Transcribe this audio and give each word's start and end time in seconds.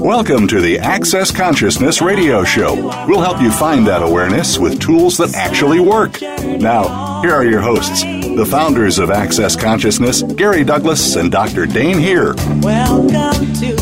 Welcome 0.00 0.48
to 0.48 0.62
the 0.62 0.78
Access 0.78 1.30
Consciousness 1.30 2.00
Radio 2.00 2.42
Show. 2.42 2.74
We'll 3.06 3.20
help 3.20 3.38
you 3.42 3.50
find 3.50 3.86
that 3.86 4.02
awareness 4.02 4.58
with 4.58 4.80
tools 4.80 5.18
that 5.18 5.34
actually 5.34 5.78
work. 5.78 6.22
Now, 6.22 7.20
here 7.20 7.34
are 7.34 7.44
your 7.44 7.60
hosts, 7.60 8.02
the 8.02 8.46
founders 8.50 8.98
of 8.98 9.10
Access 9.10 9.56
Consciousness, 9.56 10.22
Gary 10.22 10.64
Douglas 10.64 11.16
and 11.16 11.30
Dr. 11.30 11.66
Dain 11.66 11.98
Heer. 11.98 12.32
Welcome 12.62 13.52
to 13.56 13.76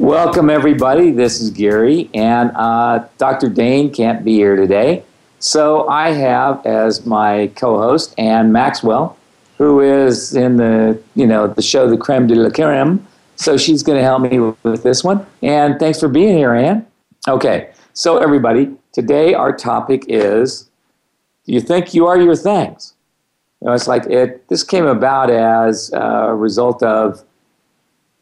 Welcome, 0.00 0.48
everybody. 0.48 1.10
This 1.10 1.42
is 1.42 1.50
Gary, 1.50 2.08
and 2.14 2.50
uh, 2.54 3.06
Dr. 3.18 3.50
Dain 3.50 3.92
can't 3.92 4.24
be 4.24 4.36
here 4.36 4.56
today. 4.56 5.04
So 5.38 5.86
I 5.88 6.12
have 6.12 6.64
as 6.64 7.04
my 7.04 7.48
co-host 7.56 8.14
Ann 8.16 8.52
Maxwell, 8.52 9.18
who 9.58 9.80
is 9.80 10.34
in 10.34 10.56
the 10.56 10.98
you 11.14 11.26
know 11.26 11.46
the 11.46 11.60
show 11.60 11.90
The 11.90 11.98
Creme 11.98 12.26
de 12.26 12.34
la 12.36 12.48
Creme. 12.48 13.06
So 13.36 13.56
she's 13.56 13.82
going 13.82 13.98
to 13.98 14.04
help 14.04 14.22
me 14.22 14.38
with 14.38 14.82
this 14.82 15.02
one. 15.02 15.26
And 15.42 15.78
thanks 15.78 16.00
for 16.00 16.08
being 16.08 16.36
here, 16.36 16.54
Ann. 16.54 16.86
Okay, 17.26 17.70
so 17.92 18.18
everybody, 18.18 18.74
today 18.92 19.34
our 19.34 19.54
topic 19.54 20.04
is: 20.08 20.70
Do 21.46 21.52
you 21.52 21.60
think 21.60 21.94
you 21.94 22.06
are 22.06 22.20
your 22.20 22.36
things? 22.36 22.94
You 23.60 23.68
know, 23.68 23.72
it's 23.74 23.88
like 23.88 24.06
it. 24.06 24.46
This 24.48 24.62
came 24.62 24.86
about 24.86 25.30
as 25.30 25.90
a 25.92 26.34
result 26.34 26.82
of 26.82 27.24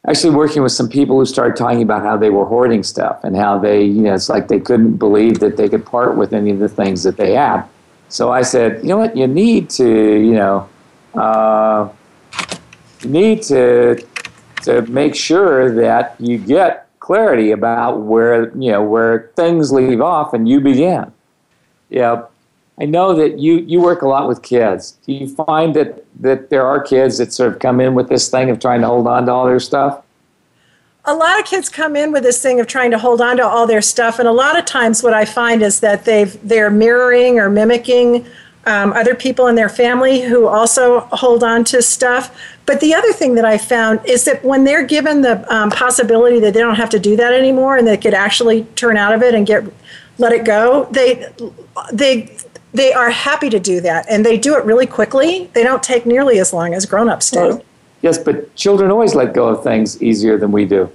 actually 0.08 0.34
working 0.34 0.62
with 0.62 0.72
some 0.72 0.88
people 0.88 1.18
who 1.18 1.27
started 1.27 1.56
talking 1.56 1.83
about 1.83 2.02
how 2.02 2.16
they 2.16 2.30
were 2.30 2.44
hoarding 2.44 2.83
stuff 2.83 3.22
and 3.22 3.36
how 3.36 3.58
they, 3.58 3.84
you 3.84 4.02
know, 4.02 4.14
it's 4.14 4.28
like 4.28 4.48
they 4.48 4.58
couldn't 4.58 4.96
believe 4.96 5.38
that 5.38 5.56
they 5.56 5.68
could 5.68 5.86
part 5.86 6.16
with 6.16 6.33
any 6.33 6.50
of 6.50 6.58
the 6.58 6.68
things 6.68 7.02
that 7.05 7.16
they 7.16 7.34
had. 7.34 7.64
So 8.08 8.30
I 8.30 8.42
said, 8.42 8.83
you 8.83 8.88
know 8.88 8.98
what, 8.98 9.16
you 9.16 9.27
need 9.27 9.70
to, 9.70 9.84
you 9.84 10.34
know, 10.34 10.68
uh, 11.14 11.88
you 13.02 13.10
need 13.10 13.42
to 13.44 14.05
to 14.62 14.82
make 14.82 15.14
sure 15.14 15.74
that 15.74 16.16
you 16.18 16.38
get 16.38 16.88
clarity 17.00 17.50
about 17.50 18.00
where 18.00 18.56
you 18.56 18.70
know 18.70 18.82
where 18.82 19.30
things 19.36 19.72
leave 19.72 20.00
off 20.00 20.34
and 20.34 20.48
you 20.48 20.60
begin. 20.60 21.12
Yeah, 21.91 22.24
I 22.80 22.84
know 22.84 23.14
that 23.14 23.38
you 23.38 23.58
you 23.58 23.80
work 23.80 24.02
a 24.02 24.08
lot 24.08 24.28
with 24.28 24.42
kids. 24.42 24.98
Do 25.06 25.12
you 25.12 25.28
find 25.28 25.74
that 25.74 26.05
that 26.20 26.50
there 26.50 26.66
are 26.66 26.80
kids 26.80 27.18
that 27.18 27.33
sort 27.33 27.52
of 27.52 27.58
come 27.58 27.80
in 27.80 27.94
with 27.94 28.08
this 28.08 28.28
thing 28.28 28.50
of 28.50 28.60
trying 28.60 28.80
to 28.80 28.86
hold 28.86 29.06
on 29.06 29.27
to 29.27 29.33
all 29.33 29.46
their 29.46 29.60
stuff? 29.60 30.02
a 31.05 31.14
lot 31.14 31.40
of 31.40 31.44
kids 31.44 31.68
come 31.68 31.96
in 31.96 32.12
with 32.12 32.22
this 32.22 32.40
thing 32.40 32.60
of 32.60 32.66
trying 32.66 32.90
to 32.92 32.98
hold 32.98 33.20
on 33.20 33.36
to 33.36 33.44
all 33.44 33.66
their 33.66 33.83
stuff 33.83 34.18
and 34.18 34.28
a 34.28 34.33
lot 34.33 34.56
of 34.56 34.64
times 34.64 35.02
what 35.02 35.12
i 35.12 35.24
find 35.24 35.62
is 35.62 35.80
that 35.80 36.05
they've 36.05 36.38
they're 36.48 36.70
mirroring 36.70 37.39
or 37.39 37.50
mimicking 37.50 38.24
um, 38.67 38.92
other 38.92 39.14
people 39.14 39.48
in 39.48 39.56
their 39.56 39.68
family 39.68 40.20
who 40.20 40.46
also 40.46 41.00
hold 41.11 41.42
on 41.42 41.64
to 41.64 41.83
stuff 41.83 42.39
but 42.67 42.80
the 42.80 42.95
other 42.95 43.12
thing 43.12 43.34
that 43.34 43.45
i 43.45 43.56
found 43.56 44.00
is 44.06 44.24
that 44.24 44.42
when 44.45 44.64
they're 44.64 44.86
given 44.86 45.23
the 45.23 45.55
um, 45.55 45.70
possibility 45.70 46.40
that 46.40 46.55
they 46.55 46.61
don't 46.61 46.77
have 46.77 46.90
to 46.90 46.98
do 46.98 47.17
that 47.17 47.33
anymore 47.33 47.77
and 47.77 47.86
they 47.86 47.96
could 47.96 48.14
actually 48.14 48.64
turn 48.77 48.96
out 48.96 49.14
of 49.14 49.23
it 49.23 49.34
and 49.34 49.46
get 49.46 49.64
let 50.18 50.33
it 50.33 50.45
go 50.45 50.84
they 50.90 51.27
they 51.92 52.34
they 52.74 52.92
are 52.92 53.11
happy 53.11 53.50
to 53.50 53.61
do 53.61 53.80
that 53.80 54.06
and 54.08 54.24
they 54.24 54.39
do 54.39 54.56
it 54.56 54.64
really 54.64 54.86
quickly 54.86 55.50
they 55.52 55.62
don't 55.62 55.83
take 55.83 56.06
nearly 56.06 56.39
as 56.39 56.52
long 56.52 56.74
as 56.74 56.86
grown-ups 56.86 57.30
do 57.30 57.62
Yes, 58.02 58.18
but 58.18 58.55
children 58.56 58.90
always 58.90 59.14
let 59.14 59.33
go 59.33 59.48
of 59.48 59.62
things 59.62 60.02
easier 60.02 60.36
than 60.36 60.52
we 60.52 60.67
do. 60.67 60.90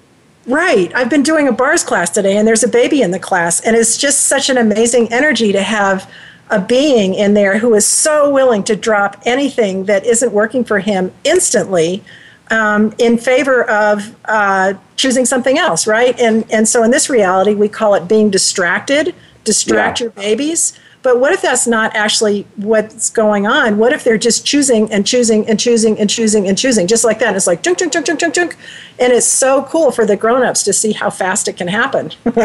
Right. 0.46 0.94
I've 0.94 1.10
been 1.10 1.24
doing 1.24 1.48
a 1.48 1.52
bars 1.52 1.84
class 1.84 2.10
today, 2.10 2.38
and 2.38 2.48
there's 2.48 2.64
a 2.64 2.68
baby 2.68 3.02
in 3.02 3.12
the 3.12 3.20
class, 3.20 3.60
and 3.62 3.76
it's 3.76 3.98
just 3.98 4.24
such 4.24 4.50
an 4.50 4.58
amazing 4.58 5.12
energy 5.12 5.52
to 5.54 5.62
have 5.62 6.10
a 6.50 6.60
being 6.60 7.14
in 7.14 7.34
there 7.34 7.58
who 7.58 7.74
is 7.74 7.86
so 7.86 8.30
willing 8.30 8.64
to 8.64 8.76
drop 8.76 9.22
anything 9.26 9.86
that 9.86 10.06
isn't 10.06 10.32
working 10.32 10.64
for 10.64 10.80
him 10.80 11.12
instantly 11.24 12.04
um, 12.50 12.94
in 12.98 13.18
favor 13.18 13.70
of 13.70 14.16
uh, 14.26 14.74
choosing 14.96 15.26
something 15.26 15.58
else, 15.58 15.86
right? 15.86 16.18
And 16.20 16.50
and 16.52 16.68
so 16.68 16.84
in 16.84 16.92
this 16.92 17.10
reality, 17.10 17.54
we 17.54 17.68
call 17.68 17.94
it 17.96 18.08
being 18.08 18.30
distracted. 18.30 19.14
Distract 19.44 20.00
Yeah. 20.00 20.06
your 20.06 20.12
babies. 20.12 20.78
But 21.08 21.22
what 21.22 21.32
if 21.32 21.42
that's 21.42 21.66
not 21.66 21.96
actually 21.96 22.46
what's 22.58 23.10
going 23.10 23.48
on? 23.48 23.78
What 23.78 23.94
if 23.94 24.04
they're 24.04 24.18
just 24.18 24.46
choosing 24.46 24.92
and 24.92 25.08
choosing 25.08 25.48
and 25.48 25.58
choosing 25.58 25.98
and 25.98 26.10
choosing 26.10 26.50
and 26.50 26.58
choosing, 26.58 26.86
just 26.86 27.06
like 27.06 27.20
that? 27.20 27.30
And 27.30 27.38
it's 27.38 27.48
like 27.48 27.64
chunk, 27.64 27.78
chunk, 27.78 27.94
chunk, 27.94 28.08
chunk, 28.08 28.20
chunk, 28.20 28.34
chunk. 28.34 28.58
And 29.00 29.14
it's 29.14 29.26
so 29.26 29.64
cool 29.64 29.92
for 29.92 30.06
the 30.06 30.18
grown-ups 30.18 30.64
to 30.64 30.74
see 30.74 30.92
how 30.92 31.10
fast 31.10 31.48
it 31.48 31.56
can 31.56 31.70
happen. 31.70 32.12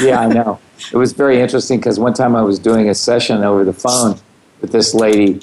yeah, 0.00 0.18
I 0.18 0.26
know. 0.26 0.58
It 0.92 0.96
was 0.96 1.12
very 1.12 1.40
interesting 1.40 1.78
because 1.78 2.00
one 2.00 2.12
time 2.12 2.34
I 2.34 2.42
was 2.42 2.58
doing 2.58 2.88
a 2.88 2.94
session 2.96 3.44
over 3.44 3.64
the 3.64 3.72
phone 3.72 4.18
with 4.60 4.72
this 4.72 4.94
lady 4.94 5.40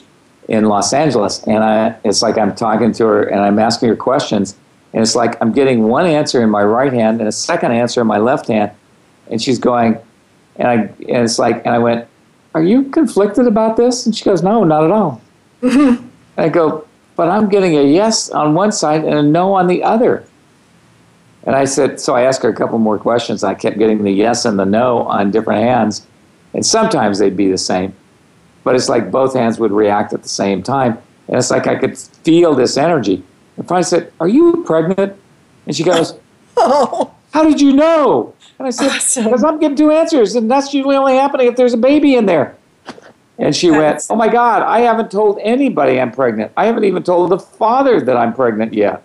in 0.49 0.65
Los 0.65 0.91
Angeles, 0.91 1.41
and 1.43 1.63
I, 1.63 1.95
it's 2.03 2.21
like 2.21 2.37
I'm 2.37 2.53
talking 2.53 2.91
to 2.91 3.05
her 3.05 3.23
and 3.23 3.39
I'm 3.39 3.57
asking 3.57 3.87
her 3.87 3.95
questions, 3.95 4.57
and 4.91 5.01
it's 5.01 5.15
like 5.15 5.41
I'm 5.41 5.53
getting 5.53 5.83
one 5.83 6.05
answer 6.05 6.43
in 6.43 6.49
my 6.49 6.65
right 6.65 6.91
hand 6.91 7.21
and 7.21 7.29
a 7.29 7.31
second 7.31 7.71
answer 7.71 8.01
in 8.01 8.07
my 8.07 8.17
left 8.17 8.49
hand, 8.49 8.71
and 9.29 9.41
she's 9.41 9.59
going, 9.59 9.97
and 10.57 10.67
I, 10.67 10.73
and 10.73 11.23
it's 11.23 11.39
like, 11.39 11.65
and 11.65 11.73
I 11.73 11.77
went, 11.77 12.09
"Are 12.53 12.63
you 12.63 12.85
conflicted 12.85 13.47
about 13.47 13.77
this?" 13.77 14.05
And 14.05 14.15
she 14.15 14.25
goes, 14.25 14.43
"No, 14.43 14.63
not 14.63 14.83
at 14.83 14.91
all." 14.91 15.21
And 15.61 16.11
I 16.37 16.49
go, 16.49 16.85
"But 17.15 17.29
I'm 17.29 17.49
getting 17.49 17.77
a 17.77 17.83
yes 17.83 18.29
on 18.29 18.53
one 18.53 18.71
side 18.71 19.03
and 19.03 19.13
a 19.13 19.23
no 19.23 19.53
on 19.53 19.67
the 19.67 19.83
other." 19.83 20.23
And 21.43 21.55
I 21.55 21.65
said, 21.65 21.99
so 21.99 22.15
I 22.15 22.23
asked 22.23 22.43
her 22.43 22.49
a 22.49 22.55
couple 22.55 22.77
more 22.79 22.97
questions. 22.97 23.43
I 23.43 23.53
kept 23.53 23.77
getting 23.77 24.03
the 24.03 24.11
yes 24.11 24.45
and 24.45 24.59
the 24.59 24.65
no 24.65 25.03
on 25.03 25.31
different 25.31 25.63
hands. 25.63 26.05
And 26.53 26.65
sometimes 26.65 27.19
they'd 27.19 27.37
be 27.37 27.49
the 27.49 27.57
same. 27.57 27.93
But 28.63 28.75
it's 28.75 28.89
like 28.89 29.09
both 29.09 29.33
hands 29.33 29.57
would 29.59 29.71
react 29.71 30.13
at 30.13 30.21
the 30.21 30.29
same 30.29 30.61
time. 30.61 30.97
And 31.27 31.37
it's 31.37 31.49
like 31.49 31.67
I 31.67 31.75
could 31.75 31.97
feel 31.97 32.53
this 32.53 32.77
energy. 32.77 33.23
And 33.57 33.67
finally 33.67 33.79
I 33.79 33.89
said, 33.89 34.13
Are 34.19 34.27
you 34.27 34.63
pregnant? 34.65 35.17
And 35.65 35.75
she 35.75 35.83
goes, 35.83 36.19
oh, 36.57 37.13
How 37.33 37.43
did 37.43 37.61
you 37.61 37.73
know? 37.73 38.33
And 38.59 38.67
I 38.67 38.71
said, 38.71 38.89
Awesome. 38.89 39.23
Because 39.25 39.43
I'm 39.43 39.59
giving 39.59 39.77
two 39.77 39.91
answers. 39.91 40.35
And 40.35 40.51
that's 40.51 40.73
usually 40.73 40.97
only 40.97 41.15
happening 41.15 41.47
if 41.47 41.55
there's 41.55 41.73
a 41.73 41.77
baby 41.77 42.15
in 42.15 42.25
there. 42.25 42.55
And 43.39 43.55
she 43.55 43.71
went, 43.71 44.05
Oh 44.09 44.15
my 44.15 44.27
God, 44.27 44.61
I 44.63 44.81
haven't 44.81 45.09
told 45.09 45.39
anybody 45.41 45.99
I'm 45.99 46.11
pregnant. 46.11 46.51
I 46.57 46.65
haven't 46.65 46.83
even 46.83 47.03
told 47.03 47.31
the 47.31 47.39
father 47.39 48.01
that 48.01 48.17
I'm 48.17 48.33
pregnant 48.33 48.73
yet. 48.73 49.01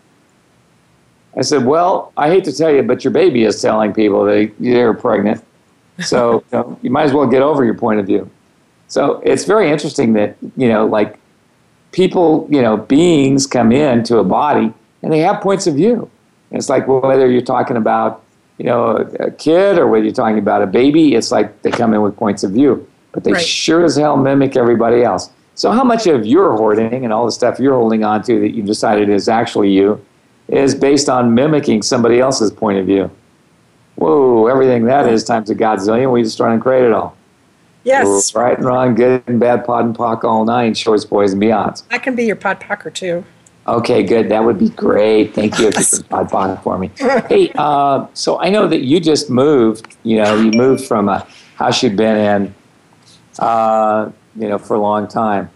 I 1.36 1.42
said, 1.42 1.64
Well, 1.64 2.12
I 2.16 2.28
hate 2.28 2.44
to 2.44 2.52
tell 2.52 2.70
you, 2.70 2.82
but 2.82 3.04
your 3.04 3.12
baby 3.12 3.44
is 3.44 3.62
telling 3.62 3.94
people 3.94 4.24
that 4.24 4.52
you're 4.58 4.92
pregnant. 4.92 5.42
So 6.00 6.44
you, 6.52 6.58
know, 6.58 6.78
you 6.82 6.90
might 6.90 7.04
as 7.04 7.12
well 7.12 7.26
get 7.28 7.42
over 7.42 7.64
your 7.64 7.74
point 7.74 8.00
of 8.00 8.06
view. 8.06 8.28
So 8.88 9.20
it's 9.24 9.44
very 9.44 9.70
interesting 9.70 10.12
that, 10.14 10.36
you 10.56 10.68
know, 10.68 10.84
like 10.84 11.18
people, 11.92 12.48
you 12.50 12.60
know, 12.60 12.76
beings 12.76 13.46
come 13.46 13.70
into 13.70 14.18
a 14.18 14.24
body 14.24 14.74
and 15.02 15.12
they 15.12 15.20
have 15.20 15.40
points 15.40 15.68
of 15.68 15.76
view. 15.76 16.10
And 16.50 16.58
it's 16.58 16.68
like 16.68 16.88
well, 16.88 17.00
whether 17.00 17.30
you're 17.30 17.40
talking 17.40 17.76
about, 17.76 18.23
you 18.58 18.64
know, 18.66 18.96
a 19.20 19.30
kid 19.30 19.78
or 19.78 19.86
whether 19.88 20.04
you're 20.04 20.14
talking 20.14 20.38
about 20.38 20.62
a 20.62 20.66
baby, 20.66 21.14
it's 21.14 21.30
like 21.32 21.62
they 21.62 21.70
come 21.70 21.92
in 21.94 22.02
with 22.02 22.16
points 22.16 22.44
of 22.44 22.52
view. 22.52 22.86
But 23.12 23.24
they 23.24 23.32
Right. 23.32 23.42
sure 23.42 23.84
as 23.84 23.96
hell 23.96 24.16
mimic 24.16 24.56
everybody 24.56 25.02
else. 25.02 25.30
So 25.54 25.70
how 25.70 25.84
much 25.84 26.06
of 26.06 26.26
your 26.26 26.56
hoarding 26.56 27.04
and 27.04 27.12
all 27.12 27.26
the 27.26 27.32
stuff 27.32 27.58
you're 27.60 27.74
holding 27.74 28.04
on 28.04 28.22
to 28.24 28.40
that 28.40 28.54
you've 28.54 28.66
decided 28.66 29.08
is 29.08 29.28
actually 29.28 29.70
you 29.70 30.00
is 30.48 30.74
based 30.74 31.08
on 31.08 31.32
mimicking 31.34 31.80
somebody 31.82 32.20
else's 32.20 32.50
point 32.50 32.78
of 32.78 32.86
view? 32.86 33.10
Whoa, 33.96 34.46
everything 34.48 34.84
that 34.86 35.08
is 35.08 35.22
times 35.24 35.50
a 35.50 35.54
godzillion, 35.54 36.10
we 36.12 36.22
just 36.22 36.40
run 36.40 36.52
and 36.52 36.60
create 36.62 36.84
it 36.84 36.92
all. 36.92 37.16
yes. 37.84 38.34
Right 38.34 38.56
and 38.56 38.66
wrong, 38.66 38.94
good 38.94 39.22
and 39.26 39.38
bad, 39.38 39.64
POD 39.64 39.84
and 39.86 39.94
POC, 39.96 40.24
all 40.24 40.44
nine, 40.44 40.74
shorts, 40.74 41.04
boys, 41.04 41.32
and 41.32 41.40
beyonds. 41.42 41.82
I 41.90 41.98
can 41.98 42.14
be 42.16 42.24
your 42.24 42.36
pod 42.36 42.58
pocker 42.60 42.90
too. 42.90 43.24
Okay, 43.66 44.02
good. 44.02 44.28
That 44.28 44.44
would 44.44 44.58
be 44.58 44.68
great. 44.70 45.34
Thank 45.34 45.58
you 45.58 45.68
if 45.68 45.78
you 45.78 46.02
could 46.04 46.60
for 46.62 46.78
me. 46.78 46.90
Hey, 46.96 47.50
uh, 47.56 48.06
so 48.12 48.38
I 48.38 48.50
know 48.50 48.68
that 48.68 48.82
you 48.82 49.00
just 49.00 49.30
moved. 49.30 49.96
You 50.02 50.22
know, 50.22 50.36
you 50.36 50.50
moved 50.50 50.84
from 50.84 51.08
a 51.08 51.26
house 51.56 51.82
you'd 51.82 51.96
been 51.96 52.16
in, 52.16 52.54
uh, 53.38 54.10
you 54.36 54.48
know, 54.48 54.58
for 54.58 54.74
a 54.74 54.80
long 54.80 55.08
time. 55.08 55.50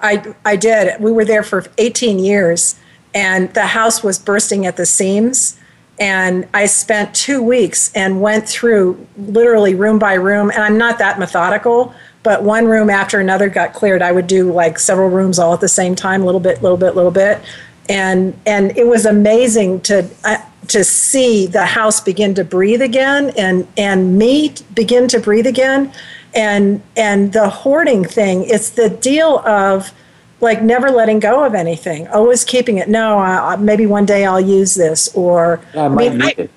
I, 0.00 0.34
I 0.44 0.56
did. 0.56 1.00
We 1.00 1.12
were 1.12 1.24
there 1.24 1.42
for 1.42 1.64
18 1.78 2.18
years. 2.18 2.76
and 3.14 3.52
the 3.52 3.66
house 3.66 4.02
was 4.02 4.18
bursting 4.18 4.64
at 4.66 4.76
the 4.76 4.86
seams. 4.86 5.58
And 6.00 6.48
I 6.54 6.66
spent 6.66 7.14
two 7.14 7.42
weeks 7.42 7.92
and 7.94 8.22
went 8.22 8.48
through 8.48 9.06
literally 9.18 9.74
room 9.74 9.98
by 9.98 10.14
room. 10.14 10.50
And 10.50 10.62
I'm 10.62 10.78
not 10.78 10.98
that 10.98 11.18
methodical, 11.18 11.94
but 12.22 12.42
one 12.42 12.66
room 12.66 12.88
after 12.90 13.18
another 13.20 13.48
got 13.48 13.72
cleared. 13.72 14.02
I 14.02 14.12
would 14.12 14.26
do 14.26 14.52
like 14.52 14.78
several 14.78 15.08
rooms 15.08 15.38
all 15.38 15.52
at 15.54 15.60
the 15.60 15.68
same 15.68 15.94
time, 15.94 16.24
little 16.24 16.40
bit, 16.40 16.62
little 16.62 16.78
bit, 16.78 16.94
little 16.94 17.10
bit, 17.10 17.40
and 17.88 18.38
and 18.46 18.76
it 18.76 18.86
was 18.86 19.06
amazing 19.06 19.80
to. 19.82 20.08
Uh, 20.24 20.38
to 20.68 20.84
see 20.84 21.44
the 21.48 21.66
house 21.66 22.00
begin 22.00 22.34
to 22.34 22.44
breathe 22.44 22.80
again 22.80 23.32
and 23.36 23.66
and 23.76 24.16
me 24.16 24.54
begin 24.74 25.08
to 25.08 25.18
breathe 25.18 25.46
again 25.46 25.92
and 26.34 26.80
and 26.96 27.32
the 27.32 27.48
hoarding 27.48 28.04
thing 28.04 28.44
it's 28.44 28.70
the 28.70 28.88
deal 28.88 29.40
of 29.40 29.92
like 30.40 30.62
never 30.62 30.88
letting 30.88 31.18
go 31.18 31.42
of 31.44 31.52
anything 31.52 32.06
always 32.08 32.44
keeping 32.44 32.78
it 32.78 32.88
no 32.88 33.18
uh, 33.18 33.56
maybe 33.58 33.86
one 33.86 34.06
day 34.06 34.24
i'll 34.24 34.40
use 34.40 34.76
this 34.76 35.12
or 35.16 35.60
Yeah, 35.74 35.86
I 35.86 35.88
might 35.88 36.10
mean, 36.10 36.18
need 36.20 36.24
I- 36.38 36.42
it. 36.42 36.50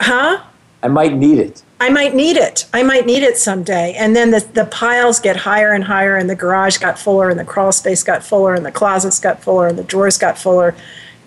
huh 0.00 0.42
I 0.82 0.88
might 0.88 1.14
need 1.14 1.38
it. 1.38 1.62
I 1.82 1.88
might 1.88 2.14
need 2.14 2.36
it. 2.36 2.66
I 2.72 2.84
might 2.84 3.06
need 3.06 3.24
it 3.24 3.36
someday. 3.36 3.94
And 3.94 4.14
then 4.14 4.30
the, 4.30 4.38
the 4.38 4.66
piles 4.66 5.18
get 5.18 5.34
higher 5.34 5.72
and 5.72 5.82
higher, 5.82 6.14
and 6.14 6.30
the 6.30 6.36
garage 6.36 6.78
got 6.78 6.96
fuller, 6.96 7.28
and 7.28 7.36
the 7.36 7.44
crawl 7.44 7.72
space 7.72 8.04
got 8.04 8.22
fuller, 8.22 8.54
and 8.54 8.64
the 8.64 8.70
closets 8.70 9.18
got 9.18 9.42
fuller, 9.42 9.66
and 9.66 9.76
the 9.76 9.82
drawers 9.82 10.16
got 10.16 10.38
fuller. 10.38 10.76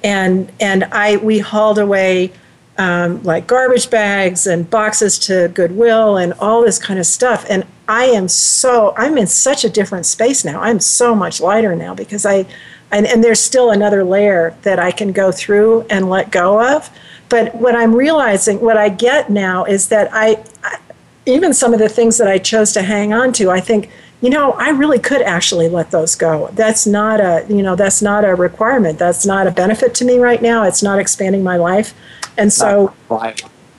And 0.02 0.50
and 0.62 0.86
I 0.86 1.18
we 1.18 1.40
hauled 1.40 1.78
away 1.78 2.32
um, 2.78 3.22
like 3.24 3.48
garbage 3.48 3.90
bags 3.90 4.48
and 4.48 4.70
boxes 4.70 5.20
to 5.20 5.50
Goodwill 5.50 6.16
and 6.16 6.32
all 6.40 6.62
this 6.62 6.80
kind 6.80 7.02
of 7.02 7.06
stuff. 7.06 7.46
And 7.50 7.66
I 7.90 8.06
am 8.06 8.30
so 8.30 8.94
I'm 8.96 9.18
in 9.18 9.28
such 9.28 9.66
a 9.66 9.70
different 9.70 10.06
space 10.06 10.46
now. 10.46 10.62
I'm 10.62 10.80
so 10.80 11.14
much 11.14 11.42
lighter 11.42 11.76
now 11.76 11.94
because 11.94 12.26
I 12.26 12.46
and, 12.94 13.06
and 13.06 13.22
there's 13.22 13.42
still 13.42 13.72
another 13.72 14.06
layer 14.06 14.56
that 14.62 14.80
I 14.80 14.92
can 14.92 15.12
go 15.12 15.34
through 15.34 15.82
and 15.90 16.10
let 16.10 16.32
go 16.32 16.76
of. 16.76 16.90
But 17.30 17.56
what 17.56 17.76
I'm 17.76 17.94
realizing, 17.94 18.62
what 18.62 18.78
I 18.78 18.90
get 18.90 19.30
now 19.30 19.66
is 19.66 19.88
that 19.90 20.10
I, 20.14 20.44
I 20.64 20.78
even 21.26 21.54
some 21.54 21.74
of 21.74 21.80
the 21.80 21.90
things 21.90 22.18
that 22.18 22.28
I 22.28 22.38
chose 22.38 22.72
to 22.74 22.84
hang 22.84 23.14
on 23.14 23.34
to, 23.34 23.50
I 23.50 23.60
think, 23.60 23.90
you 24.22 24.30
know, 24.30 24.52
I 24.54 24.70
really 24.70 25.00
could 25.00 25.22
actually 25.22 25.68
let 25.68 25.92
those 25.92 26.16
go. 26.16 26.50
That's 26.54 26.86
not 26.86 27.20
a, 27.20 27.46
you 27.50 27.64
know, 27.64 27.76
that's 27.76 28.02
not 28.02 28.24
a 28.26 28.36
requirement. 28.36 29.00
That's 29.00 29.26
not 29.26 29.48
a 29.48 29.52
benefit 29.52 29.96
to 29.96 30.06
me 30.06 30.20
right 30.20 30.42
now. 30.42 30.64
It's 30.64 30.84
not 30.84 31.00
expanding 31.00 31.44
my 31.44 31.58
life. 31.58 31.94
And 32.38 32.52
so. 32.54 32.94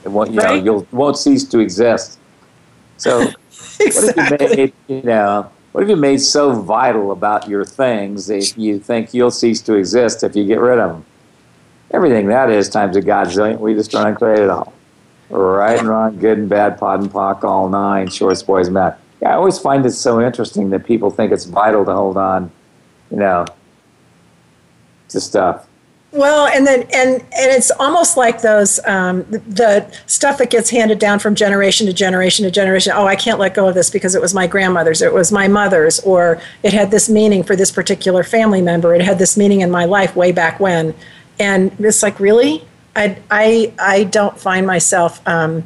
It 0.05 0.09
won't, 0.11 0.31
you 0.31 0.37
know, 0.37 0.45
Right? 0.45 0.65
you'll 0.65 0.87
won't 0.93 1.19
cease 1.19 1.45
to 1.45 1.59
exist. 1.59 2.19
So 2.97 3.27
what 3.79 4.17
have 4.17 4.41
you 4.41 4.57
made, 4.57 4.73
you 4.89 5.03
know, 5.03 5.51
what 5.73 5.83
have 5.83 5.91
you 5.91 5.97
made 5.97 6.21
so 6.21 6.53
vital 6.53 7.13
about 7.13 7.49
your 7.49 7.65
things 7.65 8.27
that 8.29 8.57
you 8.57 8.79
think 8.79 9.13
you'll 9.13 9.31
cease 9.31 9.61
to 9.63 9.75
exist 9.75 10.23
if 10.23 10.35
you 10.35 10.45
get 10.45 10.61
rid 10.61 10.79
of 10.79 10.93
them? 10.93 11.05
Everything 11.93 12.27
that 12.29 12.51
is 12.51 12.69
times 12.69 12.97
a 12.97 13.03
godzillion, 13.03 13.59
we 13.59 13.75
just 13.75 13.91
don't 13.91 14.15
create 14.17 14.41
it 14.41 14.51
all. 14.51 14.73
Right 15.31 15.79
and 15.79 15.89
wrong, 15.89 16.19
good 16.19 16.39
and 16.39 16.49
bad, 16.49 16.79
POD 16.79 17.03
and 17.03 17.11
POC, 17.11 17.45
all 17.45 17.69
nine, 17.69 18.09
shorts, 18.09 18.43
boys, 18.43 18.71
men. 18.71 18.95
Yeah, 19.21 19.31
I 19.31 19.35
always 19.35 19.59
find 19.59 19.85
it 19.87 19.93
so 19.93 20.21
interesting 20.21 20.71
that 20.71 20.85
people 20.85 21.11
think 21.11 21.33
it's 21.33 21.45
vital 21.45 21.85
to 21.85 21.93
hold 21.93 22.17
on, 22.17 22.51
you 23.11 23.17
know, 23.17 23.47
to 25.09 25.21
stuff. 25.21 25.67
Well, 26.13 26.47
and 26.47 26.67
then 26.67 26.83
and 26.95 27.15
and 27.15 27.53
it's 27.53 27.71
almost 27.73 28.17
like 28.17 28.41
those 28.41 28.79
um, 28.87 29.25
the, 29.25 29.39
the 29.41 29.97
stuff 30.07 30.39
that 30.39 30.51
gets 30.51 30.71
handed 30.71 30.99
down 30.99 31.19
from 31.19 31.35
generation 31.35 31.87
to 31.89 31.93
generation 31.93 32.45
to 32.45 32.51
generation. 32.51 32.93
Oh, 32.97 33.07
I 33.07 33.17
can't 33.17 33.39
let 33.39 33.55
go 33.55 33.69
of 33.69 33.75
this 33.75 33.91
because 33.91 34.15
it 34.15 34.23
was 34.23 34.33
my 34.33 34.47
grandmother's, 34.47 35.03
or 35.03 35.07
it 35.07 35.15
was 35.15 35.33
my 35.33 35.49
mother's, 35.49 36.01
or 36.01 36.41
it 36.63 36.73
had 36.73 36.91
this 36.91 37.09
meaning 37.09 37.43
for 37.43 37.57
this 37.57 37.71
particular 37.71 38.23
family 38.23 38.63
member. 38.63 38.95
It 38.95 39.03
had 39.03 39.19
this 39.19 39.37
meaning 39.37 39.61
in 39.61 39.71
my 39.71 39.85
life 39.85 40.17
way 40.17 40.33
back 40.33 40.59
when, 40.61 40.95
and 41.39 41.73
it's 41.79 42.03
like 42.03 42.19
really, 42.21 42.65
I 42.95 43.19
I 43.31 43.73
I 43.79 44.05
don't 44.05 44.39
find 44.39 44.67
myself 44.67 45.21
um, 45.27 45.65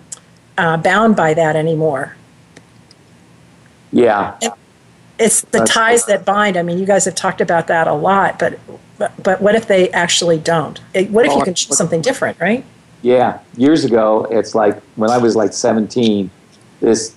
uh, 0.58 0.76
bound 0.76 1.17
by 1.17 1.34
that 1.34 1.56
anymore. 1.56 2.17
Yeah, 3.93 4.37
It's 5.19 5.40
the 5.43 5.58
That's- 5.58 5.69
ties 5.70 6.06
that 6.06 6.25
bind. 6.25 6.56
I 6.56 6.62
mean, 6.62 6.78
you 6.78 6.87
guys 6.87 7.05
have 7.05 7.14
talked 7.14 7.40
about 7.40 7.67
that 7.67 7.87
a 7.88 7.93
lot, 7.93 8.38
but 8.38 8.58
but, 8.99 9.12
but 9.22 9.40
what 9.40 9.55
if 9.55 9.67
they 9.67 9.90
actually 9.90 10.38
don't? 10.38 10.78
It- 10.94 11.11
What 11.11 11.25
if 11.26 11.32
you 11.32 11.38
Oh, 11.38 11.43
can 11.44 11.55
choose 11.55 11.76
something 11.76 12.00
different, 12.02 12.38
right? 12.40 12.64
Yeah, 13.02 13.38
years 13.56 13.84
ago, 13.84 14.26
it's 14.31 14.55
like 14.55 14.81
when 14.96 15.11
I 15.11 15.16
was 15.19 15.34
like 15.34 15.52
17, 15.55 16.31
this 16.81 17.14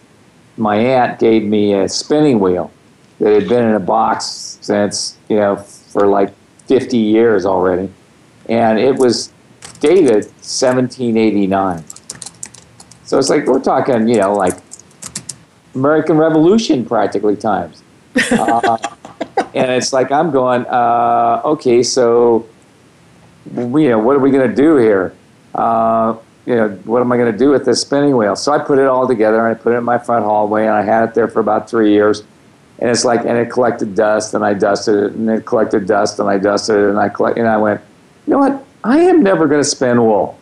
my 0.58 0.78
aunt 0.78 1.20
gave 1.20 1.44
me 1.44 1.74
a 1.74 1.90
spinning 1.90 2.40
wheel 2.40 2.72
that 3.20 3.34
had 3.34 3.50
been 3.50 3.66
in 3.68 3.74
a 3.76 3.80
box 3.80 4.58
since, 4.62 5.18
you 5.30 5.36
know, 5.36 5.58
for 5.58 6.08
like 6.08 6.30
50 6.68 6.98
years 6.98 7.46
already. 7.46 7.90
And 8.50 8.80
it 8.80 8.96
was 8.96 9.32
dated 9.80 10.26
1789. 10.26 11.84
So 13.04 13.20
it's 13.20 13.30
like 13.30 13.46
we're 13.46 13.62
talking, 13.62 14.08
you 14.08 14.18
know, 14.18 14.34
like 14.34 14.56
American 15.76 16.18
Revolution 16.18 16.86
practically 16.86 17.36
times. 17.36 17.84
Uh, 18.32 18.78
and 19.54 19.72
it's 19.72 19.94
like 19.94 20.12
I'm 20.12 20.32
going, 20.32 20.66
uh, 20.66 21.42
okay, 21.46 21.84
so 21.84 22.48
you 23.56 23.90
know, 23.90 24.00
what 24.00 24.16
are 24.16 24.20
we 24.20 24.32
going 24.32 24.50
to 24.50 24.56
do 24.56 24.78
here? 24.78 25.14
Uh, 25.54 26.16
you 26.46 26.56
know, 26.56 26.70
what 26.86 27.02
am 27.02 27.12
I 27.12 27.18
going 27.18 27.32
to 27.32 27.38
do 27.38 27.50
with 27.52 27.66
this 27.66 27.82
spinning 27.82 28.18
wheel? 28.18 28.36
So 28.36 28.52
I 28.52 28.60
put 28.60 28.80
it 28.80 28.88
all 28.88 29.08
together 29.08 29.46
and 29.46 29.56
I 29.56 29.60
put 29.60 29.74
it 29.74 29.78
in 29.78 29.84
my 29.84 29.98
front 29.98 30.26
hallway 30.26 30.64
and 30.64 30.74
I 30.74 30.84
had 30.84 31.10
it 31.10 31.14
there 31.14 31.28
for 31.28 31.40
about 31.40 31.70
three 31.70 31.92
years. 31.92 32.24
And 32.80 32.90
it's 32.90 33.06
like, 33.06 33.22
and 33.22 33.38
it 33.38 33.50
collected 33.50 33.96
dust 33.96 34.34
and 34.34 34.44
I 34.44 34.54
dusted 34.54 34.96
it 34.96 35.12
and 35.14 35.30
it 35.30 35.46
collected 35.46 35.88
dust 35.88 36.20
and 36.20 36.30
I 36.30 36.38
dusted 36.38 36.76
it 36.76 36.90
and 36.90 37.00
I 37.00 37.10
collect, 37.10 37.38
and 37.38 37.48
I 37.48 37.58
went, 37.58 37.82
you 38.26 38.34
know 38.34 38.40
what? 38.40 38.66
I 38.84 39.00
am 39.00 39.24
never 39.24 39.48
going 39.48 39.62
to 39.62 39.68
spin 39.68 40.02
wool. 40.02 40.40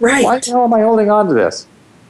Right. 0.00 0.24
Why 0.24 0.38
the 0.38 0.50
hell 0.50 0.64
am 0.64 0.74
I 0.74 0.80
holding 0.80 1.10
on 1.10 1.28
to 1.28 1.34
this? 1.34 1.66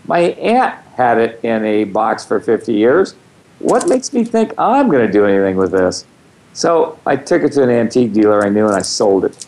My 0.06 0.20
aunt 0.20 0.74
had 0.96 1.18
it 1.18 1.40
in 1.42 1.64
a 1.64 1.84
box 1.84 2.24
for 2.24 2.40
50 2.40 2.72
years. 2.72 3.14
What 3.58 3.88
makes 3.88 4.12
me 4.12 4.24
think 4.24 4.52
I'm 4.58 4.88
going 4.88 5.06
to 5.06 5.12
do 5.12 5.24
anything 5.24 5.56
with 5.56 5.70
this? 5.70 6.06
So 6.52 6.98
I 7.06 7.16
took 7.16 7.42
it 7.42 7.52
to 7.52 7.62
an 7.62 7.70
antique 7.70 8.12
dealer 8.12 8.44
I 8.44 8.48
knew 8.48 8.66
and 8.66 8.74
I 8.74 8.82
sold 8.82 9.24
it. 9.24 9.46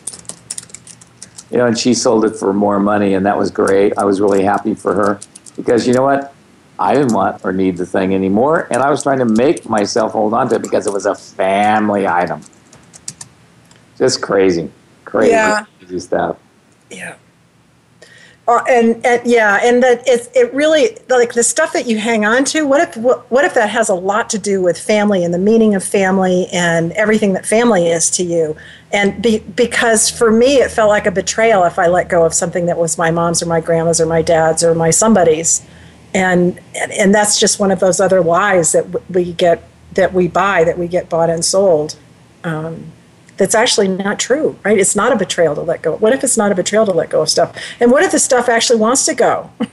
You 1.51 1.57
know, 1.57 1.67
and 1.67 1.77
she 1.77 1.93
sold 1.93 2.25
it 2.25 2.35
for 2.35 2.53
more 2.53 2.79
money, 2.79 3.13
and 3.13 3.25
that 3.25 3.37
was 3.37 3.51
great. 3.51 3.93
I 3.97 4.03
was 4.03 4.19
really 4.19 4.43
happy 4.43 4.73
for 4.73 4.93
her 4.95 5.19
because 5.55 5.87
you 5.87 5.93
know 5.93 6.01
what? 6.01 6.33
I 6.77 6.93
didn't 6.93 7.13
want 7.13 7.45
or 7.45 7.53
need 7.53 7.77
the 7.77 7.85
thing 7.85 8.13
anymore, 8.13 8.67
and 8.71 8.81
I 8.81 8.89
was 8.89 9.03
trying 9.03 9.19
to 9.19 9.25
make 9.25 9.69
myself 9.69 10.11
hold 10.11 10.33
on 10.33 10.49
to 10.49 10.55
it 10.55 10.61
because 10.61 10.87
it 10.87 10.93
was 10.93 11.05
a 11.05 11.15
family 11.15 12.07
item. 12.07 12.41
Just 13.97 14.21
crazy, 14.21 14.69
crazy, 15.05 15.31
Yeah. 15.31 15.65
crazy 15.79 15.99
stuff. 15.99 16.37
Yeah. 16.89 17.15
Uh, 18.47 18.63
and, 18.69 19.03
and 19.03 19.25
yeah, 19.25 19.59
and 19.63 19.81
that 19.81 20.03
it's 20.05 20.29
it 20.35 20.53
really 20.53 20.95
like 21.09 21.33
the 21.33 21.41
stuff 21.41 21.73
that 21.73 21.87
you 21.87 21.97
hang 21.97 22.25
on 22.25 22.45
to. 22.45 22.67
What 22.67 22.79
if 22.79 22.95
what, 22.95 23.29
what 23.31 23.43
if 23.43 23.55
that 23.55 23.71
has 23.71 23.89
a 23.89 23.95
lot 23.95 24.29
to 24.31 24.37
do 24.37 24.61
with 24.61 24.77
family 24.77 25.23
and 25.23 25.33
the 25.33 25.39
meaning 25.39 25.73
of 25.73 25.83
family 25.83 26.45
and 26.53 26.91
everything 26.91 27.33
that 27.33 27.43
family 27.47 27.87
is 27.87 28.11
to 28.11 28.23
you? 28.23 28.55
And 28.93 29.19
be, 29.23 29.39
because 29.39 30.11
for 30.11 30.31
me, 30.31 30.57
it 30.57 30.69
felt 30.69 30.89
like 30.89 31.07
a 31.07 31.11
betrayal 31.11 31.63
if 31.63 31.79
I 31.79 31.87
let 31.87 32.07
go 32.07 32.23
of 32.23 32.35
something 32.35 32.67
that 32.67 32.77
was 32.77 32.99
my 32.99 33.09
mom's 33.09 33.41
or 33.41 33.47
my 33.47 33.61
grandma's 33.61 33.99
or 33.99 34.05
my 34.05 34.21
dad's 34.21 34.63
or 34.63 34.75
my 34.75 34.91
somebody's, 34.91 35.65
and 36.13 36.59
and, 36.75 36.91
and 36.91 37.15
that's 37.15 37.39
just 37.39 37.59
one 37.59 37.71
of 37.71 37.79
those 37.79 37.99
other 37.99 38.21
lies 38.21 38.73
that 38.73 38.91
w- 38.91 39.05
we 39.09 39.33
get 39.33 39.67
that 39.95 40.13
we 40.13 40.27
buy 40.27 40.63
that 40.63 40.77
we 40.77 40.87
get 40.87 41.09
bought 41.09 41.31
and 41.31 41.43
sold. 41.43 41.95
Um, 42.43 42.91
that's 43.37 43.55
actually 43.55 43.87
not 43.87 44.19
true, 44.19 44.57
right? 44.63 44.77
It's 44.77 44.95
not 44.95 45.11
a 45.11 45.15
betrayal 45.15 45.55
to 45.55 45.61
let 45.61 45.81
go. 45.81 45.97
What 45.97 46.13
if 46.13 46.23
it's 46.23 46.37
not 46.37 46.51
a 46.51 46.55
betrayal 46.55 46.85
to 46.85 46.91
let 46.91 47.09
go 47.09 47.21
of 47.21 47.29
stuff? 47.29 47.55
And 47.79 47.91
what 47.91 48.03
if 48.03 48.11
the 48.11 48.19
stuff 48.19 48.47
actually 48.47 48.79
wants 48.79 49.05
to 49.05 49.15
go? 49.15 49.49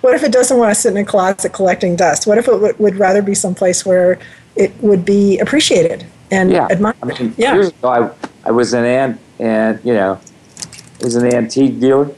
what 0.00 0.14
if 0.14 0.22
it 0.22 0.32
doesn't 0.32 0.56
want 0.56 0.74
to 0.74 0.80
sit 0.80 0.92
in 0.92 0.96
a 0.96 1.04
closet 1.04 1.52
collecting 1.52 1.96
dust? 1.96 2.26
What 2.26 2.38
if 2.38 2.48
it 2.48 2.60
would, 2.60 2.78
would 2.78 2.96
rather 2.96 3.22
be 3.22 3.34
someplace 3.34 3.84
where 3.84 4.18
it 4.56 4.72
would 4.82 5.04
be 5.04 5.38
appreciated 5.38 6.06
and 6.30 6.50
yeah. 6.50 6.68
admired? 6.70 6.96
I 7.02 7.06
mean, 7.06 7.34
yeah. 7.36 7.54
years 7.54 7.68
ago, 7.68 7.88
I, 8.44 8.48
I 8.48 8.50
was 8.50 8.72
an 8.72 8.84
ant, 8.84 9.20
and 9.38 9.80
you 9.84 9.92
know, 9.92 10.18
I 11.00 11.04
was 11.04 11.16
an 11.16 11.32
antique 11.34 11.80
dealer, 11.80 12.10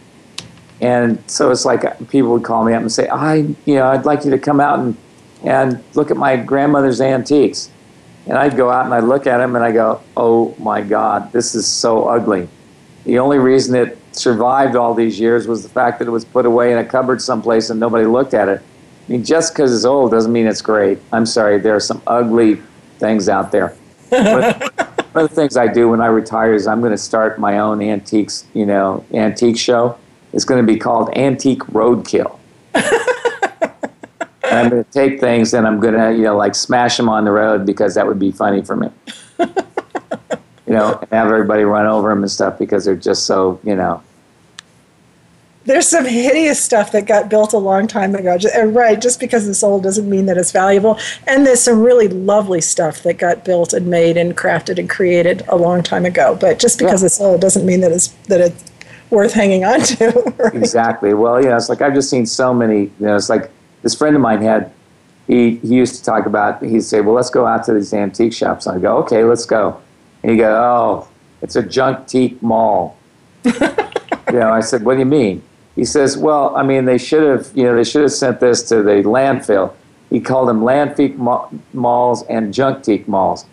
and 0.80 1.22
so 1.28 1.50
it's 1.50 1.64
like 1.64 1.84
uh, 1.84 1.94
people 2.08 2.32
would 2.32 2.44
call 2.44 2.64
me 2.64 2.72
up 2.72 2.82
and 2.82 2.92
say, 2.92 3.08
"I, 3.08 3.36
you 3.64 3.74
know, 3.74 3.88
I'd 3.88 4.04
like 4.04 4.24
you 4.24 4.30
to 4.30 4.38
come 4.38 4.60
out 4.60 4.78
and 4.78 4.96
and 5.44 5.82
look 5.94 6.10
at 6.10 6.16
my 6.16 6.36
grandmother's 6.36 7.00
antiques." 7.00 7.70
And 8.26 8.38
I'd 8.38 8.56
go 8.56 8.70
out 8.70 8.84
and 8.84 8.94
I'd 8.94 9.04
look 9.04 9.26
at 9.26 9.38
them 9.38 9.56
and 9.56 9.64
I 9.64 9.72
go, 9.72 10.00
"Oh 10.16 10.54
my 10.58 10.80
God, 10.80 11.32
this 11.32 11.54
is 11.54 11.66
so 11.66 12.04
ugly." 12.04 12.48
The 13.04 13.18
only 13.18 13.38
reason 13.38 13.74
it 13.74 13.98
survived 14.12 14.76
all 14.76 14.94
these 14.94 15.18
years 15.18 15.48
was 15.48 15.62
the 15.62 15.68
fact 15.68 15.98
that 15.98 16.06
it 16.06 16.12
was 16.12 16.24
put 16.24 16.46
away 16.46 16.72
in 16.72 16.78
a 16.78 16.84
cupboard 16.84 17.20
someplace 17.20 17.70
and 17.70 17.80
nobody 17.80 18.06
looked 18.06 18.34
at 18.34 18.48
it. 18.48 18.60
I 18.60 19.12
mean, 19.12 19.24
just 19.24 19.52
because 19.52 19.74
it's 19.74 19.84
old 19.84 20.12
doesn't 20.12 20.32
mean 20.32 20.46
it's 20.46 20.62
great. 20.62 20.98
I'm 21.12 21.26
sorry, 21.26 21.58
there 21.58 21.74
are 21.74 21.80
some 21.80 22.00
ugly 22.06 22.60
things 22.98 23.28
out 23.28 23.50
there. 23.50 23.74
One 24.10 25.24
of 25.24 25.28
the 25.28 25.34
things 25.34 25.56
I 25.56 25.66
do 25.66 25.88
when 25.88 26.00
I 26.00 26.06
retire 26.06 26.54
is 26.54 26.66
I'm 26.66 26.80
going 26.80 26.92
to 26.92 26.98
start 26.98 27.38
my 27.38 27.58
own 27.58 27.82
antiques, 27.82 28.44
you 28.54 28.64
know, 28.64 29.04
antique 29.12 29.58
show. 29.58 29.98
It's 30.32 30.44
going 30.44 30.64
to 30.64 30.72
be 30.72 30.78
called 30.78 31.10
Antique 31.16 31.62
Roadkill. 31.64 32.38
And 34.52 34.58
I'm 34.60 34.70
going 34.70 34.84
to 34.84 34.90
take 34.90 35.20
things 35.20 35.54
and 35.54 35.66
I'm 35.66 35.80
going 35.80 35.94
to, 35.94 36.12
you 36.12 36.22
know, 36.24 36.36
like 36.36 36.54
smash 36.54 36.96
them 36.96 37.08
on 37.08 37.24
the 37.24 37.30
road 37.32 37.66
because 37.66 37.94
that 37.94 38.06
would 38.06 38.18
be 38.18 38.30
funny 38.32 38.62
for 38.62 38.76
me. 38.76 38.88
you 39.40 39.46
know, 40.78 40.98
and 41.00 41.10
have 41.10 41.26
everybody 41.28 41.64
run 41.64 41.86
over 41.86 42.08
them 42.08 42.22
and 42.22 42.30
stuff 42.30 42.58
because 42.58 42.84
they're 42.84 42.94
just 42.96 43.26
so, 43.26 43.58
you 43.64 43.74
know, 43.74 44.02
There's 45.64 45.86
some 45.88 46.04
hideous 46.06 46.60
stuff 46.62 46.90
that 46.92 47.06
got 47.06 47.28
built 47.30 47.52
a 47.52 47.58
long 47.58 47.86
time 47.86 48.14
ago. 48.16 48.32
And 48.34 48.46
uh, 48.56 48.64
right, 48.80 49.00
just 49.00 49.20
because 49.20 49.46
it's 49.46 49.62
old 49.62 49.82
doesn't 49.84 50.08
mean 50.10 50.26
that 50.26 50.36
it's 50.36 50.50
valuable. 50.52 50.98
And 51.28 51.46
there's 51.46 51.60
some 51.60 51.80
really 51.80 52.08
lovely 52.08 52.60
stuff 52.60 53.02
that 53.04 53.18
got 53.18 53.44
built 53.44 53.72
and 53.72 53.86
made 53.86 54.16
and 54.16 54.36
crafted 54.36 54.78
and 54.78 54.90
created 54.90 55.44
a 55.48 55.56
long 55.56 55.82
time 55.82 56.04
ago. 56.04 56.36
But 56.40 56.58
just 56.58 56.78
because 56.78 57.02
Yeah. 57.02 57.06
it's 57.06 57.20
old 57.20 57.40
doesn't 57.40 57.64
mean 57.64 57.80
that 57.82 57.92
it's 57.92 58.08
that 58.28 58.40
it's 58.40 58.64
worth 59.10 59.32
hanging 59.34 59.64
on 59.64 59.80
to. 59.82 60.34
right? 60.38 60.54
Exactly. 60.54 61.14
Well, 61.14 61.40
you 61.42 61.48
know, 61.50 61.56
it's 61.56 61.68
like 61.68 61.82
I've 61.82 61.94
just 61.94 62.10
seen 62.10 62.26
so 62.26 62.52
many. 62.52 62.82
You 62.82 63.06
know, 63.06 63.16
it's 63.16 63.28
like 63.28 63.50
this 63.82 63.94
friend 63.94 64.16
of 64.16 64.22
mine 64.22 64.42
had. 64.42 64.72
He 65.26 65.56
he 65.56 65.74
used 65.74 65.96
to 65.96 66.04
talk 66.04 66.26
about. 66.26 66.62
He'd 66.62 66.82
say, 66.82 67.00
"Well, 67.00 67.14
let's 67.14 67.30
go 67.30 67.46
out 67.46 67.64
to 67.64 67.74
these 67.74 67.94
antique 67.94 68.32
shops." 68.32 68.66
and 68.66 68.78
I 68.78 68.80
go, 68.80 68.96
"Okay, 68.98 69.24
let's 69.24 69.44
go." 69.44 69.78
And 70.22 70.32
he 70.32 70.38
go, 70.38 70.50
"Oh, 70.54 71.08
it's 71.40 71.56
a 71.56 71.62
junk 71.62 72.06
teak 72.06 72.42
mall." 72.42 72.96
you 73.44 73.52
know, 74.32 74.50
I 74.50 74.60
said, 74.60 74.84
"What 74.84 74.94
do 74.94 75.00
you 75.00 75.06
mean?" 75.06 75.42
He 75.76 75.84
says, 75.84 76.18
"Well, 76.18 76.54
I 76.56 76.62
mean, 76.62 76.84
they 76.84 76.98
should 76.98 77.22
have. 77.22 77.56
You 77.56 77.64
know, 77.64 77.76
they 77.76 77.84
should 77.84 78.02
have 78.02 78.12
sent 78.12 78.40
this 78.40 78.62
to 78.64 78.82
the 78.82 79.02
landfill." 79.04 79.72
He 80.10 80.20
called 80.20 80.48
them 80.48 80.60
landfill 80.60 81.16
ma- 81.16 81.48
malls 81.72 82.22
and 82.24 82.52
junk 82.52 82.84
teak 82.84 83.08
malls. 83.08 83.46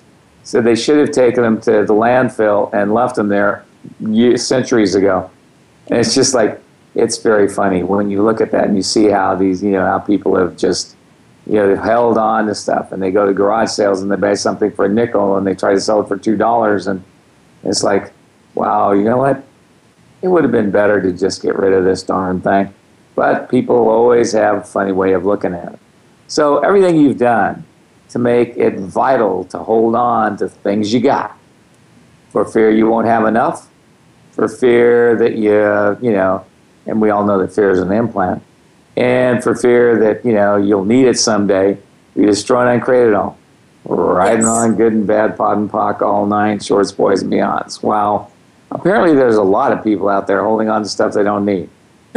So 0.44 0.62
they 0.62 0.76
should 0.76 0.98
have 0.98 1.12
taken 1.12 1.44
them 1.44 1.62
to 1.62 1.86
the 1.86 1.94
landfill 1.94 2.74
and 2.74 2.94
left 2.94 3.16
them 3.16 3.30
there 3.30 3.64
years, 4.00 4.46
centuries 4.46 4.96
ago. 4.96 5.30
And 5.88 6.00
it's 6.00 6.14
just 6.14 6.34
like 6.34 6.62
it's 7.00 7.18
very 7.18 7.48
funny 7.48 7.84
when 7.84 8.10
you 8.10 8.24
look 8.24 8.42
at 8.42 8.52
that 8.52 8.66
and 8.66 8.76
you 8.76 8.84
see 8.84 9.08
how 9.08 9.36
these, 9.36 9.64
you 9.64 9.72
know, 9.72 9.86
how 9.86 10.00
people 10.00 10.36
have 10.36 10.58
just, 10.58 10.96
you 11.48 11.54
know, 11.54 11.76
held 11.76 12.18
on 12.18 12.48
to 12.48 12.56
stuff 12.56 12.92
and 12.92 13.02
they 13.02 13.12
go 13.12 13.26
to 13.26 13.34
garage 13.34 13.70
sales 13.70 14.02
and 14.02 14.12
they 14.12 14.16
buy 14.16 14.34
something 14.34 14.72
for 14.72 14.86
a 14.86 14.90
nickel 14.90 15.38
and 15.38 15.48
they 15.48 15.56
try 15.56 15.74
to 15.74 15.82
sell 15.82 16.02
it 16.02 16.08
for 16.08 16.18
two 16.18 16.38
dollars 16.38 16.88
and 16.88 17.04
it's 17.64 17.84
like, 17.84 18.12
wow, 18.56 18.92
you 18.92 19.04
know 19.04 19.18
what? 19.18 19.44
It 20.22 20.28
would 20.28 20.44
have 20.44 20.52
been 20.52 20.72
better 20.72 21.02
to 21.02 21.12
just 21.12 21.42
get 21.42 21.58
rid 21.58 21.74
of 21.74 21.86
this 21.86 22.04
darn 22.04 22.42
thing. 22.42 22.74
But 23.16 23.50
people 23.50 23.76
always 23.76 24.32
have 24.34 24.58
a 24.58 24.62
funny 24.62 24.92
way 24.92 25.14
of 25.14 25.26
looking 25.26 25.54
at 25.54 25.74
it. 25.74 25.80
So 26.28 26.60
everything 26.60 26.98
you've 26.98 27.18
done 27.18 27.66
to 28.10 28.20
make 28.20 28.56
it 28.58 28.78
vital 28.80 29.44
to 29.46 29.60
hold 29.60 29.96
on 29.96 30.38
to 30.38 30.50
things 30.50 30.94
you 30.94 31.00
got 31.00 31.38
for 32.30 32.46
fear 32.46 32.70
you 32.72 32.88
won't 32.88 33.08
have 33.08 33.26
enough 33.26 33.70
for 34.32 34.48
fear 34.48 35.16
that 35.18 35.36
you, 35.36 35.98
you 36.02 36.14
know, 36.14 36.46
and 36.86 37.02
we 37.02 37.10
all 37.10 37.26
know 37.26 37.40
that 37.40 37.54
fear 37.54 37.70
is 37.72 37.80
an 37.80 37.92
implant, 37.92 38.42
and 38.98 39.42
for 39.44 39.56
fear 39.56 39.98
that, 40.00 40.26
you 40.26 40.34
know, 40.34 40.56
you'll 40.58 40.86
need 40.86 41.06
it 41.08 41.18
someday, 41.20 41.78
you 42.16 42.26
destroy 42.26 42.62
and 42.62 42.70
uncreate 42.82 43.08
it 43.08 43.14
all. 43.14 43.38
Riding 43.86 44.42
Yes. 44.42 44.48
on 44.48 44.76
good 44.76 44.94
and 44.94 45.08
bad, 45.08 45.38
POD 45.38 45.58
and 45.58 45.72
POC, 45.72 46.02
all 46.02 46.26
nine, 46.26 46.60
shorts, 46.60 46.92
boys, 46.92 47.22
and 47.22 47.32
beyonds. 47.32 47.82
Wow. 47.82 48.28
Apparently, 48.72 49.16
there's 49.16 49.38
a 49.38 49.42
lot 49.44 49.72
of 49.72 49.84
people 49.84 50.10
out 50.10 50.28
there 50.28 50.44
holding 50.44 50.70
on 50.70 50.84
to 50.84 50.90
stuff 50.90 51.14
they 51.14 51.24
don't 51.24 51.46
need. 51.46 51.70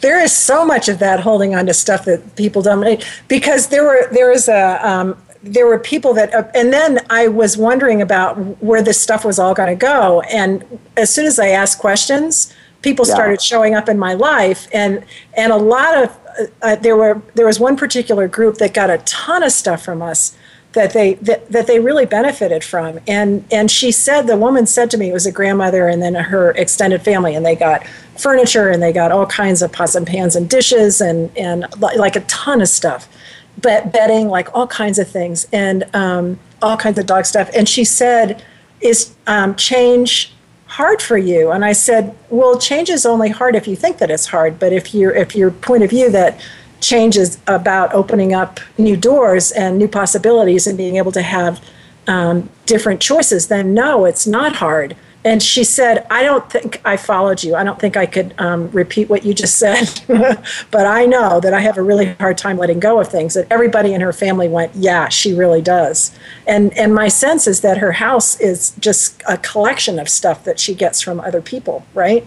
there 0.00 0.20
is 0.22 0.32
so 0.32 0.64
much 0.64 0.88
of 0.88 0.98
that 0.98 1.20
holding 1.20 1.54
on 1.54 1.66
to 1.66 1.74
stuff 1.74 2.04
that 2.04 2.36
people 2.36 2.62
don't 2.62 2.80
need. 2.80 3.04
because 3.28 3.68
there 3.68 3.84
were 3.84 4.06
there 4.12 4.30
was 4.30 4.48
a 4.48 4.86
um, 4.88 5.16
there 5.44 5.66
were 5.66 5.78
people 5.78 6.14
that 6.14 6.34
uh, 6.34 6.44
and 6.54 6.72
then 6.72 7.00
I 7.10 7.28
was 7.28 7.56
wondering 7.56 8.00
about 8.00 8.38
where 8.62 8.82
this 8.82 9.00
stuff 9.00 9.24
was 9.24 9.38
all 9.38 9.54
going 9.54 9.68
to 9.68 9.74
go. 9.74 10.22
And 10.22 10.64
as 10.96 11.12
soon 11.14 11.26
as 11.26 11.38
I 11.38 11.48
asked 11.48 11.78
questions 11.78 12.52
people 12.84 13.06
Yeah. 13.08 13.14
started 13.14 13.42
showing 13.42 13.74
up 13.74 13.88
in 13.88 13.98
my 13.98 14.14
life. 14.14 14.68
And 14.72 15.04
and 15.36 15.52
a 15.52 15.56
lot 15.56 15.96
of 15.96 16.10
uh, 16.38 16.46
uh, 16.62 16.76
there 16.76 16.96
were 16.96 17.20
there 17.34 17.46
was 17.46 17.58
one 17.58 17.76
particular 17.76 18.28
group 18.28 18.58
that 18.58 18.74
got 18.74 18.90
a 18.90 18.98
ton 18.98 19.42
of 19.42 19.52
stuff 19.52 19.82
from 19.82 20.02
us 20.02 20.36
that 20.74 20.92
they 20.92 21.14
that, 21.14 21.50
that 21.50 21.66
they 21.66 21.80
really 21.80 22.06
benefited 22.06 22.62
from. 22.62 23.00
And 23.08 23.44
and 23.50 23.70
she 23.70 23.90
said 23.90 24.26
the 24.26 24.36
woman 24.36 24.66
said 24.66 24.90
to 24.92 24.98
me 24.98 25.08
it 25.10 25.12
was 25.14 25.26
a 25.26 25.32
grandmother 25.32 25.88
and 25.88 26.02
then 26.02 26.14
her 26.14 26.50
extended 26.52 27.02
family 27.02 27.34
and 27.34 27.44
they 27.44 27.56
got 27.56 27.86
furniture 28.18 28.68
and 28.68 28.82
they 28.82 28.92
got 28.92 29.10
all 29.10 29.26
kinds 29.26 29.62
of 29.62 29.72
pots 29.72 29.94
and 29.94 30.06
pans 30.06 30.36
and 30.36 30.48
dishes 30.48 31.00
and 31.00 31.36
and 31.36 31.66
like 31.80 32.16
a 32.16 32.20
ton 32.22 32.60
of 32.60 32.68
stuff 32.68 33.08
but 33.64 33.92
bedding 33.92 34.28
like 34.28 34.48
all 34.54 34.68
kinds 34.68 35.00
of 35.00 35.08
things 35.08 35.48
and 35.52 35.84
um, 35.94 36.38
all 36.62 36.76
kinds 36.76 36.98
of 36.98 37.06
dog 37.06 37.24
stuff 37.24 37.50
and 37.56 37.68
she 37.68 37.82
said 37.82 38.44
is 38.80 39.14
um, 39.26 39.56
change 39.56 40.32
hard 40.66 41.02
for 41.02 41.16
you 41.16 41.50
and 41.50 41.64
i 41.64 41.72
said 41.72 42.14
well 42.30 42.58
change 42.58 42.88
is 42.88 43.04
only 43.06 43.28
hard 43.28 43.56
if 43.56 43.66
you 43.66 43.74
think 43.74 43.98
that 43.98 44.10
it's 44.10 44.26
hard 44.26 44.58
but 44.58 44.72
if 44.72 44.94
you're 44.94 45.14
if 45.14 45.34
your 45.34 45.50
point 45.50 45.82
of 45.82 45.90
view 45.90 46.10
that 46.10 46.40
change 46.80 47.16
is 47.16 47.38
about 47.46 47.92
opening 47.94 48.34
up 48.34 48.60
new 48.78 48.96
doors 48.96 49.50
and 49.52 49.78
new 49.78 49.88
possibilities 49.88 50.66
and 50.66 50.76
being 50.76 50.96
able 50.96 51.12
to 51.12 51.22
have 51.22 51.62
um, 52.06 52.48
different 52.66 53.00
choices, 53.00 53.48
then 53.48 53.74
no, 53.74 54.04
it's 54.04 54.26
not 54.26 54.56
hard. 54.56 54.96
And 55.24 55.42
she 55.42 55.64
said, 55.64 56.06
I 56.10 56.22
don't 56.22 56.50
think 56.50 56.82
I 56.84 56.98
followed 56.98 57.42
you. 57.42 57.54
I 57.54 57.64
don't 57.64 57.80
think 57.80 57.96
I 57.96 58.04
could 58.04 58.34
um, 58.38 58.70
repeat 58.72 59.08
what 59.08 59.24
you 59.24 59.32
just 59.32 59.56
said, 59.58 59.90
but 60.70 60.86
I 60.86 61.06
know 61.06 61.40
that 61.40 61.54
I 61.54 61.60
have 61.60 61.78
a 61.78 61.82
really 61.82 62.12
hard 62.20 62.36
time 62.36 62.58
letting 62.58 62.78
go 62.78 63.00
of 63.00 63.08
things. 63.08 63.32
That 63.34 63.46
everybody 63.50 63.94
in 63.94 64.02
her 64.02 64.12
family 64.12 64.48
went, 64.48 64.74
yeah, 64.74 65.08
she 65.08 65.32
really 65.32 65.62
does. 65.62 66.14
And 66.46 66.76
and 66.76 66.94
my 66.94 67.08
sense 67.08 67.46
is 67.46 67.62
that 67.62 67.78
her 67.78 67.92
house 67.92 68.38
is 68.38 68.74
just 68.78 69.22
a 69.26 69.38
collection 69.38 69.98
of 69.98 70.08
stuff 70.10 70.44
that 70.44 70.60
she 70.60 70.74
gets 70.74 71.00
from 71.00 71.20
other 71.20 71.40
people, 71.40 71.86
right? 71.94 72.26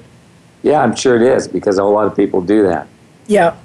Yeah, 0.64 0.82
I'm 0.82 0.96
sure 0.96 1.16
it 1.16 1.22
is 1.22 1.48
because 1.48 1.78
a 1.78 1.84
whole 1.84 1.94
lot 1.94 2.08
of 2.08 2.16
people 2.16 2.42
do 2.42 2.64
that. 2.64 2.88
Yeah. 3.28 3.56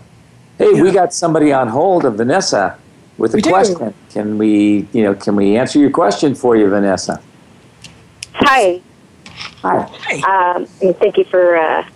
Hey, 0.58 0.80
we 0.80 0.92
got 0.92 1.14
somebody 1.14 1.52
on 1.52 1.68
hold 1.68 2.04
of 2.04 2.16
Vanessa 2.16 2.78
with 3.16 3.32
a 3.32 3.36
We 3.36 3.42
do. 3.42 3.50
question. 3.50 3.94
Can 4.10 4.36
we, 4.36 4.86
you 4.92 5.02
know, 5.02 5.14
can 5.14 5.34
we 5.34 5.56
answer 5.56 5.78
your 5.78 5.90
question 5.90 6.34
for 6.34 6.54
you, 6.54 6.68
Vanessa? 6.68 7.20
Hi, 8.34 8.80
Hi. 9.62 10.54
um, 10.54 10.66
and 10.80 10.96
thank 10.96 11.16
you 11.18 11.24
for 11.24 11.56
uh, 11.56 11.86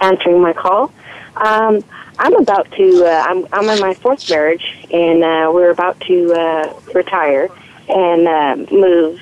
answering 0.00 0.40
my 0.40 0.52
call. 0.52 0.92
Um, 1.36 1.84
I'm 2.18 2.36
about 2.36 2.70
to. 2.72 3.04
Uh, 3.04 3.24
I'm 3.26 3.46
I'm 3.52 3.68
in 3.68 3.80
my 3.80 3.94
fourth 3.94 4.28
marriage, 4.30 4.64
and 4.92 5.24
uh, 5.24 5.50
we're 5.52 5.70
about 5.70 6.00
to 6.02 6.32
uh, 6.32 6.80
retire 6.94 7.48
and 7.88 8.28
uh, 8.28 8.72
move 8.72 9.20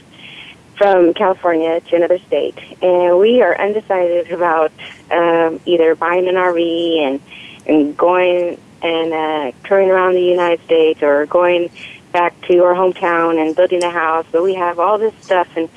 from 0.77 1.15
California 1.15 1.81
to 1.81 1.97
another 1.97 2.19
state, 2.19 2.59
and 2.83 3.19
we 3.19 3.43
are 3.43 3.59
undecided 3.59 4.31
about 4.31 4.73
um, 5.11 5.61
either 5.65 5.95
buying 5.95 6.29
an 6.29 6.35
RV 6.35 6.99
and 6.99 7.21
and 7.67 7.97
going 7.97 8.61
and 8.83 9.13
uh, 9.13 9.53
touring 9.65 9.91
around 9.91 10.15
the 10.15 10.23
United 10.23 10.63
States 10.65 11.03
or 11.03 11.25
going 11.27 11.71
back 12.13 12.39
to 12.43 12.63
our 12.65 12.75
hometown 12.75 13.41
and 13.41 13.57
building 13.57 13.83
a 13.83 13.91
house. 13.91 14.27
But 14.33 14.43
we 14.43 14.55
have 14.55 14.79
all 14.79 14.99
this 14.99 15.15
stuff, 15.23 15.49
and 15.57 15.69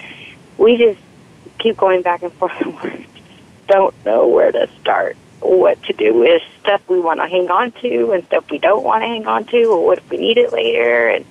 we 0.58 0.75
just 0.75 1.00
keep 1.60 1.78
going 1.78 2.02
back 2.02 2.24
and 2.24 2.32
forth. 2.34 2.54
and 2.62 2.80
we 2.82 3.08
don't 3.68 3.94
know 4.06 4.28
where 4.28 4.52
to 4.52 4.70
start, 4.82 5.18
what 5.40 5.82
to 5.84 5.94
do 5.94 6.14
with 6.14 6.42
stuff 6.62 6.82
we 6.88 7.00
want 7.00 7.20
to 7.20 7.28
hang 7.28 7.50
on 7.50 7.72
to 7.82 8.12
and 8.12 8.24
stuff 8.26 8.50
we 8.50 8.58
don't 8.58 8.84
want 8.84 9.02
to 9.04 9.08
hang 9.08 9.26
on 9.28 9.46
to, 9.46 9.64
or 9.66 9.86
what 9.86 9.98
if 9.98 10.10
we 10.10 10.18
need 10.18 10.38
it 10.38 10.52
later. 10.54 11.10
And 11.10 11.26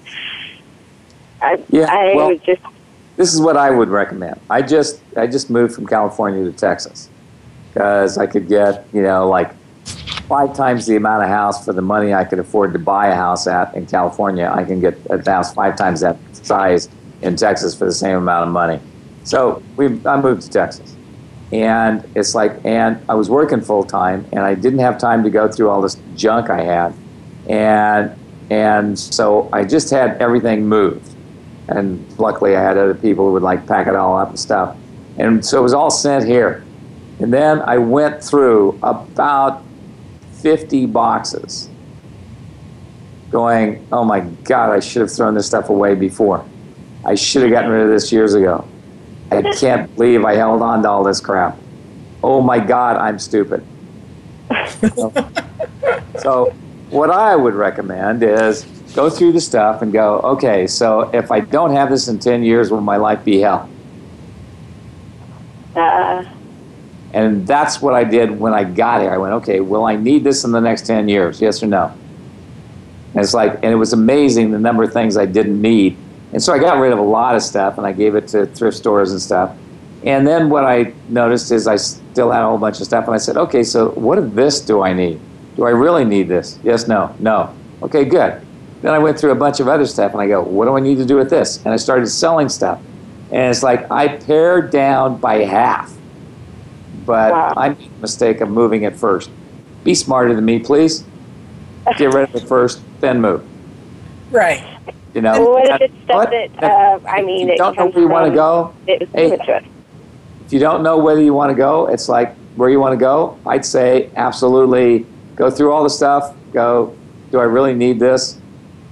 I, 1.42 1.58
Yeah, 1.70 1.86
I 1.90 2.14
well- 2.14 2.28
was 2.30 2.40
just 2.40 2.62
This 3.16 3.32
is 3.32 3.40
what 3.40 3.56
I 3.56 3.70
would 3.70 3.88
recommend. 3.90 4.40
I 4.50 4.62
just 4.62 5.00
I 5.16 5.26
just 5.26 5.48
moved 5.50 5.74
from 5.74 5.86
California 5.86 6.44
to 6.44 6.52
Texas 6.52 7.08
because 7.72 8.18
I 8.18 8.26
could 8.26 8.48
get 8.48 8.86
you 8.92 9.02
know 9.02 9.28
like 9.28 9.52
five 10.28 10.54
times 10.54 10.86
the 10.86 10.96
amount 10.96 11.22
of 11.22 11.28
house 11.28 11.64
for 11.64 11.72
the 11.72 11.82
money 11.82 12.14
I 12.14 12.24
could 12.24 12.38
afford 12.38 12.72
to 12.72 12.78
buy 12.78 13.08
a 13.08 13.14
house 13.14 13.46
at 13.46 13.74
in 13.74 13.86
California. 13.86 14.50
I 14.52 14.64
can 14.64 14.80
get 14.80 14.98
a 15.10 15.22
house 15.30 15.52
five 15.54 15.76
times 15.76 16.00
that 16.00 16.16
size 16.32 16.88
in 17.22 17.36
Texas 17.36 17.74
for 17.74 17.84
the 17.84 17.92
same 17.92 18.16
amount 18.16 18.46
of 18.48 18.52
money. 18.52 18.80
So 19.24 19.62
we 19.76 19.86
I 20.06 20.20
moved 20.20 20.42
to 20.42 20.50
Texas, 20.50 20.94
and 21.52 22.08
it's 22.14 22.34
like 22.34 22.64
and 22.64 23.02
I 23.08 23.14
was 23.14 23.28
working 23.28 23.60
full 23.60 23.84
time 23.84 24.26
and 24.32 24.40
I 24.40 24.54
didn't 24.54 24.80
have 24.80 24.98
time 24.98 25.24
to 25.24 25.30
go 25.30 25.50
through 25.50 25.70
all 25.70 25.80
this 25.82 25.96
junk 26.14 26.50
I 26.50 26.62
had, 26.62 26.94
and 27.48 28.16
and 28.50 28.98
so 28.98 29.48
I 29.52 29.64
just 29.64 29.90
had 29.90 30.20
everything 30.20 30.66
moved 30.68 31.14
and 31.68 32.18
luckily 32.18 32.56
I 32.56 32.62
had 32.62 32.76
other 32.76 32.94
people 32.94 33.26
who 33.26 33.32
would 33.32 33.42
like 33.42 33.66
pack 33.66 33.86
it 33.86 33.94
all 33.94 34.16
up 34.16 34.30
and 34.30 34.38
stuff. 34.38 34.76
And 35.18 35.44
so 35.44 35.58
it 35.58 35.62
was 35.62 35.74
all 35.74 35.90
sent 35.90 36.26
here. 36.26 36.64
And 37.20 37.32
then 37.32 37.60
I 37.62 37.78
went 37.78 38.22
through 38.22 38.78
about 38.82 39.62
50 40.42 40.86
boxes 40.86 41.70
going, 43.30 43.86
oh 43.92 44.04
my 44.04 44.20
God, 44.20 44.72
I 44.72 44.80
should 44.80 45.00
have 45.00 45.12
thrown 45.12 45.34
this 45.34 45.46
stuff 45.46 45.70
away 45.70 45.94
before. 45.94 46.44
I 47.04 47.14
should 47.14 47.42
have 47.42 47.50
gotten 47.50 47.70
rid 47.70 47.82
of 47.82 47.88
this 47.88 48.12
years 48.12 48.34
ago. 48.34 48.66
I 49.30 49.42
can't 49.42 49.92
believe 49.96 50.24
I 50.24 50.34
held 50.34 50.62
on 50.62 50.82
to 50.82 50.88
all 50.90 51.04
this 51.04 51.20
crap. 51.20 51.60
Oh 52.22 52.40
my 52.40 52.58
God, 52.58 52.96
I'm 52.96 53.18
stupid. 53.18 53.66
so, 56.16 56.56
what 56.90 57.10
I 57.10 57.36
would 57.36 57.54
recommend 57.54 58.22
is 58.22 58.66
go 58.94 59.10
through 59.10 59.32
the 59.32 59.40
stuff 59.40 59.82
and 59.82 59.92
go, 59.92 60.20
okay, 60.20 60.66
so 60.66 61.10
if 61.12 61.30
I 61.32 61.40
don't 61.40 61.72
have 61.72 61.90
this 61.90 62.08
in 62.08 62.18
10 62.18 62.42
years, 62.44 62.70
will 62.70 62.80
my 62.80 62.96
life 62.96 63.24
be 63.24 63.40
hell? 63.40 63.72
uh, 65.76 66.24
And 67.12 67.46
that's 67.46 67.80
what 67.80 67.94
I 67.94 68.04
did 68.04 68.38
when 68.38 68.54
I 68.54 68.64
got 68.64 69.02
here. 69.02 69.10
I 69.12 69.18
went, 69.18 69.34
okay, 69.34 69.60
will 69.60 69.84
I 69.86 69.96
need 69.96 70.24
this 70.24 70.44
in 70.44 70.52
the 70.52 70.60
next 70.60 70.86
10 70.86 71.08
years? 71.08 71.40
Yes 71.40 71.62
or 71.62 71.66
no? 71.66 71.94
And 73.14 73.22
it's 73.24 73.34
like, 73.34 73.54
and 73.62 73.72
it 73.72 73.76
was 73.76 73.92
amazing 73.92 74.50
the 74.50 74.58
number 74.58 74.82
of 74.84 74.92
things 74.92 75.16
I 75.16 75.26
didn't 75.26 75.60
need. 75.60 76.03
And 76.34 76.42
so 76.42 76.52
I 76.52 76.58
got 76.58 76.78
rid 76.78 76.92
of 76.92 76.98
a 76.98 77.02
lot 77.02 77.36
of 77.36 77.42
stuff 77.42 77.78
and 77.78 77.86
I 77.86 77.92
gave 77.92 78.16
it 78.16 78.26
to 78.28 78.44
thrift 78.46 78.76
stores 78.76 79.12
and 79.12 79.22
stuff. 79.22 79.56
And 80.04 80.26
then 80.26 80.50
what 80.50 80.64
I 80.64 80.92
noticed 81.08 81.52
is 81.52 81.68
I 81.68 81.76
still 81.76 82.32
had 82.32 82.42
a 82.42 82.46
whole 82.46 82.58
bunch 82.58 82.80
of 82.80 82.86
stuff 82.86 83.06
and 83.06 83.14
I 83.14 83.18
said, 83.18 83.36
okay, 83.36 83.62
so 83.62 83.90
what 83.90 84.18
of 84.18 84.34
this 84.34 84.60
do 84.60 84.82
I 84.82 84.92
need? 84.92 85.20
Do 85.56 85.64
I 85.64 85.70
really 85.70 86.04
need 86.04 86.26
this? 86.26 86.58
Yes, 86.64 86.88
no, 86.88 87.14
no. 87.20 87.54
Okay, 87.82 88.04
good. 88.04 88.44
Then 88.82 88.92
I 88.92 88.98
went 88.98 89.16
through 89.16 89.30
a 89.30 89.36
bunch 89.36 89.60
of 89.60 89.68
other 89.68 89.86
stuff 89.86 90.10
and 90.12 90.20
I 90.20 90.26
go, 90.26 90.42
what 90.42 90.64
do 90.64 90.76
I 90.76 90.80
need 90.80 90.96
to 90.96 91.06
do 91.06 91.16
with 91.16 91.30
this? 91.30 91.58
And 91.64 91.68
I 91.72 91.76
started 91.76 92.08
selling 92.08 92.48
stuff. 92.48 92.80
And 93.30 93.50
it's 93.50 93.62
like 93.62 93.88
I 93.90 94.08
pared 94.08 94.72
down 94.72 95.18
by 95.18 95.36
half. 95.44 95.96
But 97.06 97.32
Wow. 97.32 97.54
I 97.56 97.68
made 97.68 97.78
the 97.78 98.00
mistake 98.00 98.40
of 98.40 98.50
moving 98.50 98.82
it 98.82 98.96
first. 98.96 99.30
Be 99.84 99.94
smarter 99.94 100.34
than 100.34 100.44
me, 100.44 100.58
please. 100.58 101.04
Get 101.96 102.12
rid 102.12 102.28
of 102.28 102.34
it 102.34 102.48
first, 102.48 102.80
then 103.00 103.20
move. 103.20 103.46
Right. 104.32 104.64
You 105.14 105.20
know, 105.20 105.40
what 105.48 105.80
if 105.80 105.90
it's 105.90 106.04
stuff 106.04 106.28
that, 106.30 106.62
uh, 106.62 106.98
I 107.08 107.22
mean, 107.22 107.48
if 107.48 107.52
you 107.52 107.58
don't 107.58 107.76
know 107.76 107.86
where 107.86 108.00
you 108.00 108.08
want 108.08 108.30
to 108.30 108.34
go, 108.34 108.74
Hey. 108.86 108.98
given 108.98 109.38
to 109.46 109.52
us. 109.54 109.64
if 110.46 110.52
you 110.52 110.58
don't 110.58 110.82
know 110.82 110.98
whether 110.98 111.22
you 111.22 111.32
want 111.32 111.50
to 111.50 111.54
go, 111.54 111.86
it's 111.86 112.08
like 112.08 112.34
where 112.56 112.68
you 112.68 112.80
want 112.80 112.92
to 112.94 112.96
go. 112.96 113.38
I'd 113.46 113.64
say 113.64 114.10
absolutely 114.16 115.06
go 115.36 115.50
through 115.50 115.72
all 115.72 115.84
the 115.84 115.90
stuff. 115.90 116.34
Go, 116.52 116.96
do 117.30 117.38
I 117.38 117.44
really 117.44 117.74
need 117.74 118.00
this? 118.00 118.38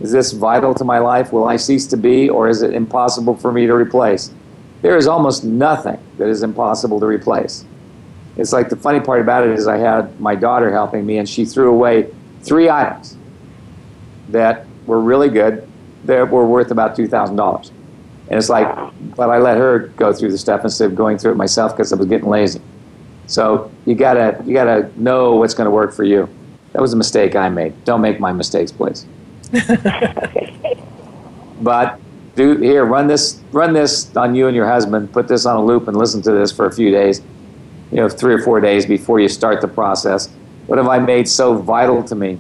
Is 0.00 0.12
this 0.12 0.30
vital 0.32 0.74
to 0.74 0.84
my 0.84 0.98
life? 0.98 1.32
Will 1.32 1.46
I 1.48 1.56
cease 1.56 1.86
to 1.88 1.96
be, 1.96 2.28
or 2.28 2.48
is 2.48 2.62
it 2.62 2.72
impossible 2.72 3.36
for 3.36 3.52
me 3.52 3.66
to 3.66 3.74
replace? 3.74 4.32
There 4.80 4.96
is 4.96 5.08
almost 5.08 5.42
nothing 5.44 5.98
that 6.18 6.28
is 6.28 6.42
impossible 6.44 7.00
to 7.00 7.06
replace. 7.06 7.64
It's 8.36 8.52
like 8.52 8.68
the 8.68 8.76
funny 8.76 9.00
part 9.00 9.20
about 9.20 9.44
it 9.46 9.50
is 9.50 9.66
I 9.66 9.76
had 9.76 10.20
my 10.20 10.34
daughter 10.36 10.72
helping 10.72 11.04
me, 11.04 11.18
and 11.18 11.28
she 11.28 11.44
threw 11.44 11.70
away 11.70 12.08
three 12.42 12.68
items 12.70 13.16
that 14.28 14.66
were 14.86 15.00
really 15.00 15.28
good 15.28 15.68
that 16.04 16.30
were 16.30 16.46
worth 16.46 16.70
about 16.70 16.96
two 16.96 17.06
thousand 17.06 17.36
dollars. 17.36 17.70
And 18.28 18.38
it's 18.38 18.48
like, 18.48 18.66
but 19.16 19.28
I 19.28 19.38
let 19.38 19.58
her 19.58 19.88
go 19.96 20.12
through 20.12 20.30
the 20.30 20.38
stuff 20.38 20.64
instead 20.64 20.90
of 20.90 20.96
going 20.96 21.18
through 21.18 21.32
it 21.32 21.36
myself 21.36 21.72
because 21.72 21.92
I 21.92 21.96
was 21.96 22.06
getting 22.06 22.28
lazy. 22.28 22.62
So 23.26 23.70
you 23.86 23.94
gotta 23.94 24.42
you 24.46 24.54
gotta 24.54 24.90
know 25.00 25.36
what's 25.36 25.54
going 25.54 25.66
to 25.66 25.70
work 25.70 25.92
for 25.92 26.04
you. 26.04 26.28
That 26.72 26.80
was 26.80 26.92
a 26.92 26.96
mistake 26.96 27.36
I 27.36 27.48
made. 27.48 27.84
Don't 27.84 28.00
make 28.00 28.20
my 28.20 28.32
mistakes, 28.32 28.72
please. 28.72 29.06
but 31.60 32.00
do 32.34 32.56
here 32.56 32.84
run 32.84 33.06
this 33.06 33.40
run 33.52 33.74
this 33.74 34.14
on 34.16 34.34
you 34.34 34.46
and 34.46 34.56
your 34.56 34.66
husband. 34.66 35.12
Put 35.12 35.28
this 35.28 35.44
on 35.46 35.56
a 35.56 35.64
loop 35.64 35.88
and 35.88 35.96
listen 35.96 36.22
to 36.22 36.32
this 36.32 36.50
for 36.50 36.66
a 36.66 36.72
few 36.72 36.90
days. 36.90 37.20
You 37.90 37.98
know, 37.98 38.08
three 38.08 38.32
or 38.32 38.42
four 38.42 38.60
days 38.60 38.86
before 38.86 39.20
you 39.20 39.28
start 39.28 39.60
the 39.60 39.68
process. 39.68 40.30
What 40.66 40.78
have 40.78 40.88
I 40.88 40.98
made 40.98 41.28
so 41.28 41.54
vital 41.54 42.02
to 42.04 42.14
me 42.14 42.38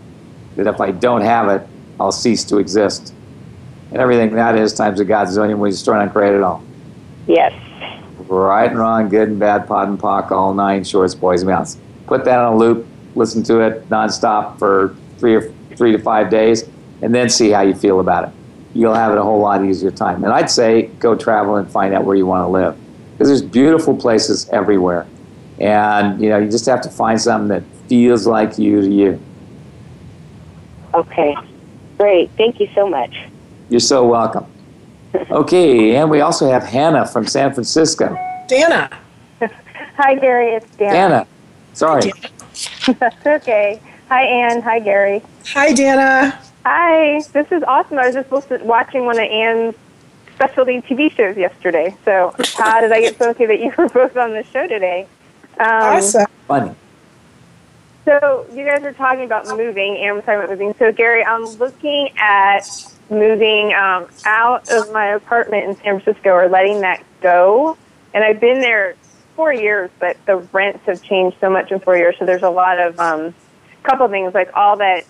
that 0.56 0.66
if 0.66 0.80
I 0.80 0.92
don't 0.92 1.20
have 1.20 1.48
it, 1.50 1.66
I'll 2.00 2.12
cease 2.12 2.44
to 2.44 2.56
exist? 2.56 3.12
And 3.92 4.00
everything 4.00 4.34
that 4.34 4.56
is 4.56 4.72
times 4.72 5.00
a 5.00 5.04
God's 5.04 5.36
zillion 5.36 5.58
when 5.58 5.70
you 5.70 5.76
start 5.76 6.00
on 6.00 6.10
create 6.10 6.34
it 6.34 6.42
all. 6.42 6.64
Yes. 7.26 7.52
Right 8.26 8.70
and 8.70 8.78
wrong, 8.78 9.10
good 9.10 9.28
and 9.28 9.38
bad, 9.38 9.68
POD 9.68 9.88
and 9.88 9.98
POC, 9.98 10.30
all 10.30 10.54
nine 10.54 10.82
shorts, 10.82 11.14
boys 11.14 11.42
and 11.42 11.50
mounts. 11.50 11.76
Put 12.06 12.24
that 12.24 12.38
on 12.38 12.54
a 12.54 12.56
loop, 12.56 12.86
listen 13.14 13.42
to 13.44 13.60
it 13.60 13.86
nonstop 13.90 14.58
for 14.58 14.96
three 15.18 15.34
or 15.34 15.52
three 15.76 15.92
to 15.92 15.98
five 15.98 16.30
days, 16.30 16.64
and 17.02 17.14
then 17.14 17.28
see 17.28 17.50
how 17.50 17.60
you 17.60 17.74
feel 17.74 18.00
about 18.00 18.28
it. 18.28 18.34
You'll 18.72 18.94
have 18.94 19.12
it 19.12 19.18
a 19.18 19.22
whole 19.22 19.40
lot 19.40 19.62
easier 19.62 19.90
time. 19.90 20.24
And 20.24 20.32
I'd 20.32 20.50
say 20.50 20.86
go 20.98 21.14
travel 21.14 21.56
and 21.56 21.70
find 21.70 21.92
out 21.92 22.04
where 22.04 22.16
you 22.16 22.24
want 22.24 22.46
to 22.46 22.48
live, 22.48 22.78
because 23.12 23.28
there's 23.28 23.42
beautiful 23.42 23.94
places 23.94 24.48
everywhere, 24.48 25.06
and 25.60 26.18
you 26.22 26.30
know 26.30 26.38
you 26.38 26.50
just 26.50 26.64
have 26.64 26.80
to 26.82 26.90
find 26.90 27.20
something 27.20 27.48
that 27.48 27.62
feels 27.88 28.26
like 28.26 28.58
you 28.58 28.80
to 28.80 28.90
you. 28.90 29.20
Okay. 30.94 31.36
Great. 31.98 32.30
Thank 32.38 32.58
you 32.58 32.68
so 32.74 32.88
much. 32.88 33.14
You're 33.72 33.80
so 33.80 34.06
welcome. 34.06 34.46
Okay, 35.30 35.96
and 35.96 36.10
we 36.10 36.22
also 36.22 36.50
have 36.50 36.62
Hannah 36.62 37.06
from 37.06 37.26
San 37.26 37.52
Francisco. 37.52 38.16
Dana. 38.48 38.88
Hi, 39.96 40.14
Gary. 40.14 40.54
It's 40.54 40.76
Dana. 40.76 40.92
Dana. 40.92 41.26
sorry. 41.74 42.12
That's 42.98 43.26
okay. 43.26 43.80
Hi, 44.08 44.22
Ann. 44.24 44.62
Hi, 44.62 44.78
Gary. 44.78 45.22
Hi, 45.48 45.74
Dana. 45.74 46.38
Hi. 46.64 47.20
This 47.32 47.52
is 47.52 47.62
awesome. 47.64 47.98
I 47.98 48.06
was 48.06 48.14
just 48.14 48.32
listening, 48.32 48.66
watching 48.66 49.04
one 49.04 49.18
of 49.18 49.28
Ann's 49.28 49.74
specialty 50.34 50.80
TV 50.80 51.12
shows 51.12 51.36
yesterday. 51.36 51.94
So, 52.06 52.34
how 52.54 52.80
did 52.80 52.90
I 52.90 53.00
get 53.02 53.18
so 53.18 53.26
lucky 53.26 53.44
that 53.44 53.60
you 53.60 53.70
were 53.76 53.88
both 53.90 54.16
on 54.16 54.32
the 54.32 54.44
show 54.44 54.66
today? 54.66 55.06
Um, 55.58 55.66
Awesome. 55.68 56.26
Funny. 56.48 56.74
So, 58.06 58.46
you 58.52 58.64
guys 58.64 58.82
are 58.82 58.94
talking 58.94 59.24
about 59.24 59.46
moving, 59.48 59.98
and 59.98 60.16
I'm 60.16 60.22
talking 60.22 60.36
about 60.36 60.50
moving. 60.50 60.74
So, 60.78 60.90
Gary, 60.90 61.22
I'm 61.22 61.44
looking 61.44 62.08
at 62.16 62.66
moving 63.12 63.72
um, 63.74 64.08
out 64.24 64.70
of 64.70 64.92
my 64.92 65.08
apartment 65.08 65.68
in 65.68 65.76
San 65.76 66.00
Francisco 66.00 66.30
or 66.30 66.48
letting 66.48 66.80
that 66.80 67.04
go. 67.20 67.76
And 68.14 68.24
I've 68.24 68.40
been 68.40 68.60
there 68.60 68.96
four 69.36 69.52
years, 69.52 69.90
but 69.98 70.16
the 70.26 70.36
rents 70.52 70.84
have 70.86 71.02
changed 71.02 71.36
so 71.40 71.48
much 71.48 71.70
in 71.70 71.80
four 71.80 71.96
years. 71.96 72.16
So, 72.18 72.26
there's 72.26 72.42
a 72.42 72.50
lot 72.50 72.78
of 72.78 72.98
um, 72.98 73.34
couple 73.82 74.08
things 74.08 74.34
like 74.34 74.50
all 74.54 74.76
that 74.78 75.04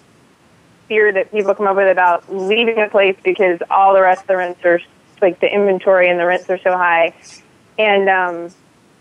fear 0.88 1.12
that 1.12 1.31
people 1.31 1.55
come 1.55 1.67
up 1.67 1.77
with 1.77 1.91
about 1.91 2.33
leaving 2.33 2.79
a 2.79 2.88
place 2.88 3.17
because 3.25 3.61
all 3.71 3.95
the 3.95 4.03
rest 4.03 4.23
of 4.23 4.27
the 4.27 4.37
rents 4.37 4.65
are 4.65 4.81
like 5.21 5.41
the 5.41 5.53
inventory 5.53 6.11
and 6.11 6.19
the 6.19 6.27
rents 6.27 6.51
are 6.51 6.59
so 6.59 6.73
high. 6.73 7.15
And 7.79 8.09
um, 8.09 8.51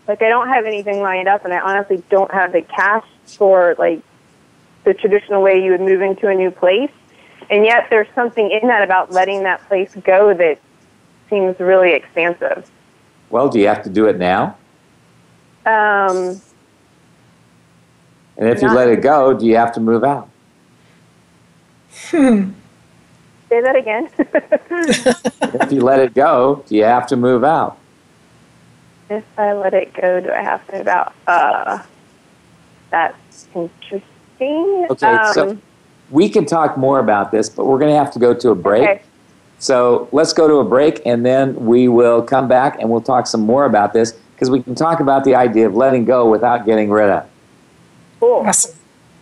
like 0.08 0.22
I 0.22 0.28
don't 0.28 0.48
have 0.48 0.64
anything 0.64 1.00
lined 1.00 1.28
up, 1.28 1.44
and 1.44 1.52
I 1.52 1.60
honestly 1.60 2.02
don't 2.10 2.30
have 2.32 2.52
the 2.52 2.62
cash 2.62 3.06
for 3.26 3.76
like 3.78 4.02
the 4.84 4.94
traditional 4.94 5.42
way 5.42 5.62
you 5.62 5.72
would 5.72 5.80
move 5.80 6.00
into 6.00 6.28
a 6.28 6.34
new 6.34 6.50
place. 6.50 6.90
And 7.52 7.66
yet, 7.66 7.88
there's 7.90 8.08
something 8.14 8.50
in 8.50 8.66
that 8.68 8.82
about 8.82 9.12
letting 9.12 9.42
that 9.42 9.60
place 9.68 9.94
go 10.04 10.32
that 10.32 10.58
seems 11.28 11.60
really 11.60 11.92
expansive. 11.92 12.68
Well, 13.28 13.50
do 13.50 13.60
you 13.60 13.66
have 13.68 13.82
to 13.84 13.90
do 13.90 14.06
it 14.06 14.18
now? 14.18 14.56
Um, 15.66 16.40
And 18.38 18.48
if 18.48 18.62
you 18.62 18.72
let 18.72 18.88
it 18.88 19.02
go, 19.02 19.34
do 19.38 19.44
you 19.46 19.56
have 19.56 19.72
to 19.74 19.80
move 19.80 20.02
out? 20.02 20.30
say 23.50 23.60
that 23.60 23.76
again. 23.76 24.08
If 25.54 25.70
you 25.70 25.82
let 25.82 26.00
it 26.00 26.14
go, 26.14 26.64
do 26.66 26.74
you 26.74 26.84
have 26.84 27.06
to 27.08 27.16
move 27.16 27.44
out? 27.44 27.76
if 29.10 29.24
I 29.38 29.52
let 29.52 29.74
it 29.74 29.92
go, 29.92 30.20
do 30.20 30.30
I 30.30 30.42
have 30.42 30.66
to 30.68 30.78
move 30.78 30.88
out? 30.88 31.12
Uh, 31.26 31.82
that's 32.90 33.46
interesting. 33.54 34.86
Okay, 34.90 35.18
so 35.32 35.50
Um, 35.50 35.62
we 36.12 36.28
can 36.28 36.44
talk 36.44 36.76
more 36.76 37.00
about 37.00 37.32
this, 37.32 37.48
but 37.48 37.66
we're 37.66 37.78
going 37.78 37.90
to 37.90 37.96
have 37.96 38.12
to 38.12 38.18
go 38.18 38.34
to 38.34 38.50
a 38.50 38.54
break. 38.54 38.82
okay. 38.82 39.02
So 39.58 40.08
let's 40.12 40.32
go 40.32 40.46
to 40.46 40.56
a 40.56 40.64
break, 40.64 41.00
and 41.06 41.24
then 41.24 41.54
we 41.54 41.88
will 41.88 42.20
come 42.20 42.48
back 42.48 42.80
and 42.80 42.90
we'll 42.90 43.00
talk 43.00 43.26
some 43.26 43.42
more 43.42 43.64
about 43.64 43.92
this 43.92 44.12
because 44.34 44.50
we 44.50 44.60
can 44.62 44.74
talk 44.74 44.98
about 45.00 45.24
the 45.24 45.36
idea 45.36 45.66
of 45.66 45.74
letting 45.74 46.04
go 46.04 46.28
without 46.28 46.66
getting 46.66 46.90
rid 46.90 47.10
of. 47.10 47.28
Cool. 48.18 48.44
Awesome. 48.44 48.76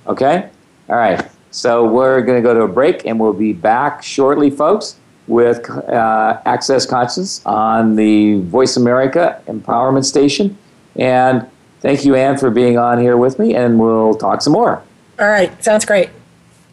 Okay? 0.06 0.48
All 0.88 0.96
right. 0.96 1.28
So 1.50 1.84
we're 1.84 2.22
going 2.22 2.38
to 2.38 2.42
go 2.42 2.54
to 2.54 2.62
a 2.62 2.68
break, 2.68 3.04
and 3.04 3.20
we'll 3.20 3.34
be 3.34 3.52
back 3.52 4.02
shortly, 4.02 4.50
folks, 4.50 4.96
with 5.26 5.68
uh, 5.68 6.40
Access 6.46 6.86
Consciousness 6.86 7.44
on 7.44 7.96
the 7.96 8.40
Voice 8.40 8.76
America 8.76 9.42
Empowerment 9.46 10.06
Station. 10.06 10.56
And 10.96 11.46
thank 11.80 12.04
you, 12.04 12.14
Anne, 12.14 12.38
for 12.38 12.50
being 12.50 12.78
on 12.78 12.98
here 12.98 13.16
with 13.16 13.38
me, 13.38 13.54
and 13.54 13.78
we'll 13.78 14.14
talk 14.14 14.40
some 14.40 14.54
more. 14.54 14.82
All 15.18 15.28
right. 15.28 15.62
Sounds 15.62 15.84
great. 15.84 16.08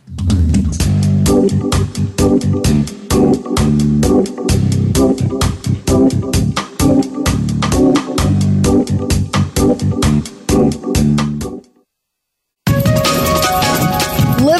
Live 0.07 0.19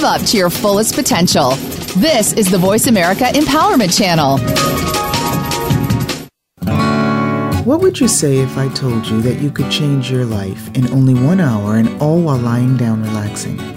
up 0.03 0.21
to 0.23 0.37
your 0.37 0.49
fullest 0.49 0.95
potential. 0.95 1.51
This 1.95 2.33
is 2.33 2.51
the 2.51 2.57
Voice 2.57 2.87
America 2.87 3.23
Empowerment 3.23 3.97
Channel. 3.97 4.39
What 7.63 7.79
would 7.79 7.97
you 8.01 8.09
say 8.09 8.39
if 8.39 8.57
I 8.57 8.67
told 8.73 9.07
you 9.07 9.21
that 9.21 9.41
you 9.41 9.51
could 9.51 9.71
change 9.71 10.11
your 10.11 10.25
life 10.25 10.69
in 10.75 10.89
only 10.89 11.13
one 11.13 11.39
hour 11.39 11.77
and 11.77 12.01
all 12.01 12.21
while 12.21 12.37
lying 12.37 12.75
down 12.75 13.01
relaxing? 13.01 13.76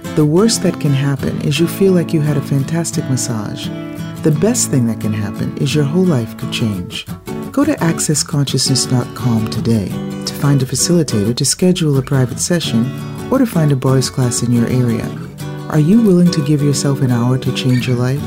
the 0.15 0.25
worst 0.25 0.61
that 0.63 0.79
can 0.81 0.91
happen 0.91 1.39
is 1.41 1.57
you 1.57 1.67
feel 1.67 1.93
like 1.93 2.13
you 2.13 2.19
had 2.19 2.35
a 2.35 2.41
fantastic 2.41 3.05
massage. 3.09 3.67
the 4.23 4.37
best 4.39 4.69
thing 4.69 4.85
that 4.85 5.01
can 5.01 5.13
happen 5.13 5.57
is 5.57 5.73
your 5.73 5.83
whole 5.83 6.03
life 6.03 6.37
could 6.37 6.51
change. 6.51 7.07
Go 7.51 7.63
to 7.63 7.73
accessconsciousness.com 7.77 9.49
today 9.49 9.87
to 10.25 10.33
find 10.33 10.61
a 10.61 10.65
facilitator 10.65 11.35
to 11.35 11.45
schedule 11.45 11.97
a 11.97 12.01
private 12.01 12.39
session 12.39 12.85
or 13.31 13.39
to 13.39 13.45
find 13.45 13.71
a 13.71 13.75
boys 13.75 14.09
class 14.09 14.43
in 14.43 14.51
your 14.51 14.67
area. 14.67 15.07
Are 15.69 15.79
you 15.79 16.01
willing 16.01 16.29
to 16.31 16.45
give 16.45 16.61
yourself 16.61 17.01
an 17.01 17.09
hour 17.09 17.37
to 17.39 17.51
change 17.53 17.87
your 17.87 17.97
life? 17.97 18.21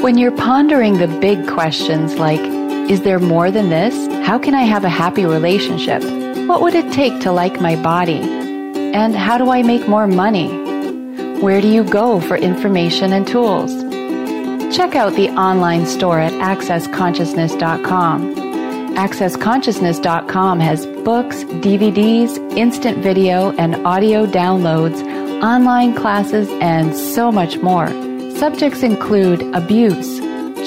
When 0.00 0.18
you're 0.18 0.36
pondering 0.36 0.98
the 0.98 1.08
big 1.20 1.46
questions 1.48 2.16
like, 2.16 2.40
is 2.90 3.02
there 3.02 3.18
more 3.18 3.50
than 3.50 3.70
this? 3.70 3.94
How 4.26 4.38
can 4.38 4.54
I 4.54 4.64
have 4.64 4.84
a 4.84 4.88
happy 4.88 5.24
relationship? 5.24 6.02
What 6.48 6.60
would 6.60 6.74
it 6.74 6.92
take 6.92 7.20
to 7.22 7.32
like 7.32 7.60
my 7.60 7.80
body? 7.82 8.47
And 8.94 9.14
how 9.14 9.38
do 9.38 9.50
I 9.50 9.62
make 9.62 9.88
more 9.88 10.06
money? 10.06 10.48
Where 11.40 11.60
do 11.60 11.68
you 11.68 11.84
go 11.84 12.20
for 12.20 12.36
information 12.36 13.12
and 13.12 13.26
tools? 13.26 13.72
Check 14.74 14.94
out 14.94 15.14
the 15.14 15.28
online 15.30 15.86
store 15.86 16.18
at 16.18 16.32
accessconsciousness.com. 16.32 18.34
AccessConsciousness.com 18.96 20.60
has 20.60 20.86
books, 21.04 21.44
DVDs, 21.44 22.38
instant 22.56 22.98
video 22.98 23.52
and 23.52 23.76
audio 23.86 24.26
downloads, 24.26 25.00
online 25.42 25.94
classes, 25.94 26.48
and 26.60 26.96
so 26.96 27.30
much 27.30 27.58
more. 27.58 27.88
Subjects 28.36 28.82
include 28.82 29.42
abuse, 29.54 30.18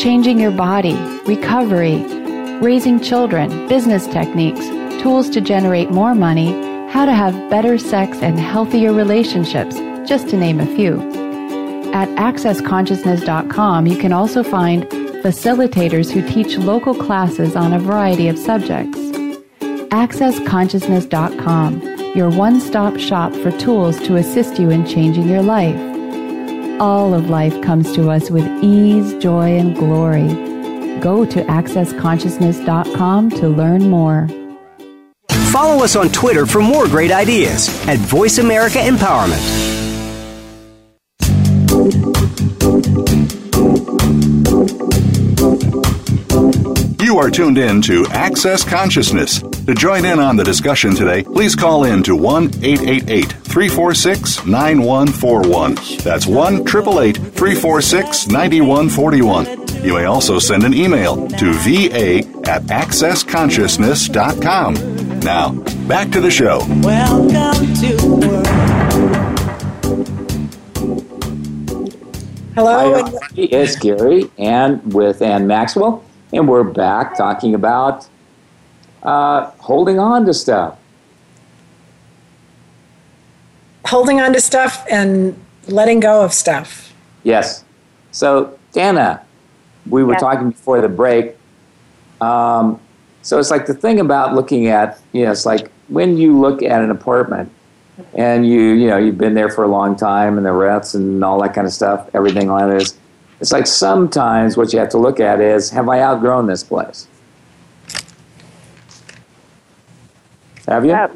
changing 0.01 0.39
your 0.39 0.51
body, 0.51 0.95
recovery, 1.25 1.97
raising 2.61 3.01
children, 3.01 3.67
business 3.67 4.07
techniques, 4.07 4.65
tools 5.01 5.29
to 5.31 5.41
generate 5.41 5.91
more 5.91 6.15
money, 6.15 6.53
how 6.91 7.05
to 7.05 7.13
have 7.13 7.49
better 7.49 7.77
sex 7.77 8.17
and 8.21 8.37
healthier 8.37 8.91
relationships, 8.91 9.77
just 10.05 10.27
to 10.27 10.35
name 10.35 10.59
a 10.59 10.65
few. 10.75 10.99
At 11.93 12.09
accessconsciousness.com, 12.09 13.87
you 13.87 13.97
can 13.97 14.11
also 14.11 14.43
find 14.43 14.83
facilitators 15.23 16.11
who 16.11 16.21
teach 16.27 16.57
local 16.57 16.93
classes 16.93 17.55
on 17.55 17.71
a 17.71 17.79
variety 17.79 18.27
of 18.27 18.37
subjects. 18.37 18.97
AccessConsciousness.com, 19.91 21.81
your 22.15 22.29
one 22.29 22.59
stop 22.59 22.97
shop 22.97 23.33
for 23.35 23.51
tools 23.57 23.97
to 23.99 24.17
assist 24.17 24.59
you 24.59 24.69
in 24.69 24.85
changing 24.85 25.29
your 25.29 25.43
life. 25.43 25.79
All 26.81 27.13
of 27.13 27.29
life 27.29 27.61
comes 27.61 27.93
to 27.93 28.09
us 28.09 28.29
with 28.29 28.45
ease, 28.61 29.13
joy, 29.21 29.57
and 29.57 29.75
glory. 29.77 30.27
Go 30.99 31.25
to 31.25 31.41
AccessConsciousness.com 31.43 33.29
to 33.29 33.47
learn 33.47 33.89
more. 33.89 34.27
Follow 35.61 35.83
us 35.83 35.95
on 35.95 36.09
Twitter 36.09 36.47
for 36.47 36.59
more 36.59 36.87
great 36.87 37.11
ideas 37.11 37.69
at 37.87 37.99
Voice 37.99 38.39
America 38.39 38.79
Empowerment. 38.79 39.37
You 46.99 47.19
are 47.19 47.29
tuned 47.29 47.59
in 47.59 47.83
to 47.83 48.07
Access 48.07 48.63
Consciousness. 48.63 49.43
To 49.67 49.75
join 49.75 50.03
in 50.03 50.17
on 50.17 50.35
the 50.35 50.43
discussion 50.43 50.95
today, 50.95 51.21
please 51.21 51.55
call 51.55 51.83
in 51.83 52.01
to 52.03 52.15
1 52.15 52.45
888 52.63 53.31
346 53.31 54.47
9141. 54.47 55.75
That's 56.03 56.25
1 56.25 56.55
888 56.55 57.17
346 57.17 58.27
9141. 58.29 59.83
You 59.83 59.93
may 59.93 60.05
also 60.05 60.39
send 60.39 60.63
an 60.63 60.73
email 60.73 61.27
to 61.27 61.53
va 61.53 62.25
at 62.49 62.63
accessconsciousness.com. 62.63 65.10
Now, 65.23 65.51
back 65.87 66.09
to 66.11 66.21
the 66.21 66.31
show. 66.31 66.59
Welcome 66.81 67.73
to 67.75 67.97
Hello. 72.55 72.93
Hi, 72.93 72.99
and- 72.99 73.19
it's 73.37 73.75
Gary 73.77 74.29
and 74.37 74.93
with 74.93 75.21
Ann 75.21 75.47
Maxwell, 75.47 76.03
and 76.33 76.47
we're 76.47 76.63
back 76.63 77.15
talking 77.15 77.53
about 77.55 78.07
uh, 79.03 79.51
holding 79.59 79.99
on 79.99 80.25
to 80.25 80.33
stuff. 80.33 80.77
holding 83.85 84.21
on 84.21 84.31
to 84.31 84.39
stuff 84.39 84.85
and 84.89 85.35
letting 85.67 85.99
go 85.99 86.23
of 86.23 86.31
stuff. 86.31 86.93
Yes. 87.23 87.65
So, 88.11 88.57
Dana, 88.71 89.21
we 89.89 90.01
were 90.03 90.13
Yes. 90.13 90.21
talking 90.21 90.49
before 90.51 90.79
the 90.79 90.87
break. 90.87 91.35
Um, 92.21 92.79
so 93.21 93.39
it's 93.39 93.51
like 93.51 93.65
the 93.65 93.73
thing 93.73 93.99
about 93.99 94.33
looking 94.33 94.67
at, 94.67 94.99
you 95.13 95.25
know, 95.25 95.31
it's 95.31 95.45
like 95.45 95.71
when 95.87 96.17
you 96.17 96.39
look 96.39 96.63
at 96.63 96.81
an 96.81 96.89
apartment 96.89 97.51
and 98.15 98.47
you, 98.47 98.61
you 98.61 98.87
know, 98.87 98.97
you've 98.97 99.17
been 99.17 99.33
there 99.33 99.49
for 99.49 99.63
a 99.63 99.67
long 99.67 99.95
time 99.95 100.37
and 100.37 100.45
the 100.45 100.51
rents 100.51 100.95
and 100.95 101.23
all 101.23 101.41
that 101.41 101.53
kind 101.53 101.67
of 101.67 101.73
stuff, 101.73 102.09
everything 102.13 102.47
like 102.47 102.67
this. 102.69 102.97
It's 103.39 103.51
like 103.51 103.67
sometimes 103.67 104.57
what 104.57 104.71
you 104.73 104.79
have 104.79 104.89
to 104.89 104.97
look 104.97 105.19
at 105.19 105.41
is, 105.41 105.69
have 105.71 105.89
I 105.89 106.01
outgrown 106.01 106.47
this 106.47 106.63
place? 106.63 107.07
Have 110.67 110.85
you? 110.85 110.93
Uh, 110.93 111.09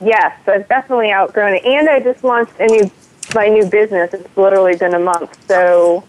yes, 0.00 0.38
I've 0.46 0.68
definitely 0.68 1.12
outgrown 1.12 1.54
it, 1.54 1.64
and 1.64 1.88
I 1.88 2.00
just 2.00 2.22
launched 2.22 2.52
a 2.60 2.66
new 2.66 2.90
my 3.34 3.48
new 3.48 3.64
business. 3.66 4.12
It's 4.12 4.36
literally 4.36 4.76
been 4.76 4.94
a 4.94 4.98
month, 4.98 5.36
so 5.48 6.04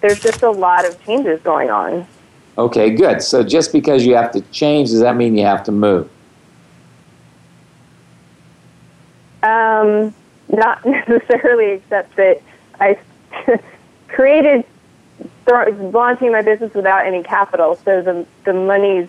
there's 0.00 0.20
just 0.20 0.42
a 0.42 0.50
lot 0.50 0.86
of 0.86 1.02
changes 1.04 1.40
going 1.42 1.70
on. 1.70 2.06
Okay, 2.56 2.90
good. 2.90 3.22
So 3.22 3.42
just 3.42 3.72
because 3.72 4.06
you 4.06 4.14
have 4.14 4.30
to 4.32 4.40
change, 4.52 4.90
does 4.90 5.00
that 5.00 5.16
mean 5.16 5.36
you 5.36 5.44
have 5.44 5.64
to 5.64 5.72
move? 5.72 6.08
Um, 9.42 10.14
not 10.48 10.84
necessarily, 10.86 11.72
except 11.72 12.16
that 12.16 12.40
I 12.80 12.98
created 14.08 14.64
th- 15.46 15.74
launching 15.92 16.32
my 16.32 16.42
business 16.42 16.72
without 16.74 17.06
any 17.06 17.22
capital, 17.22 17.76
so 17.84 18.02
the 18.02 18.26
the 18.44 18.52
money's 18.52 19.08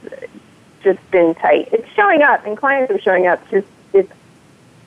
just 0.84 1.00
been 1.12 1.36
tight. 1.36 1.70
It's 1.72 1.90
showing 1.94 2.22
up, 2.22 2.46
and 2.46 2.58
clients 2.58 2.92
are 2.92 3.00
showing 3.00 3.28
up. 3.28 3.48
Just 3.50 3.68
it's 3.94 4.12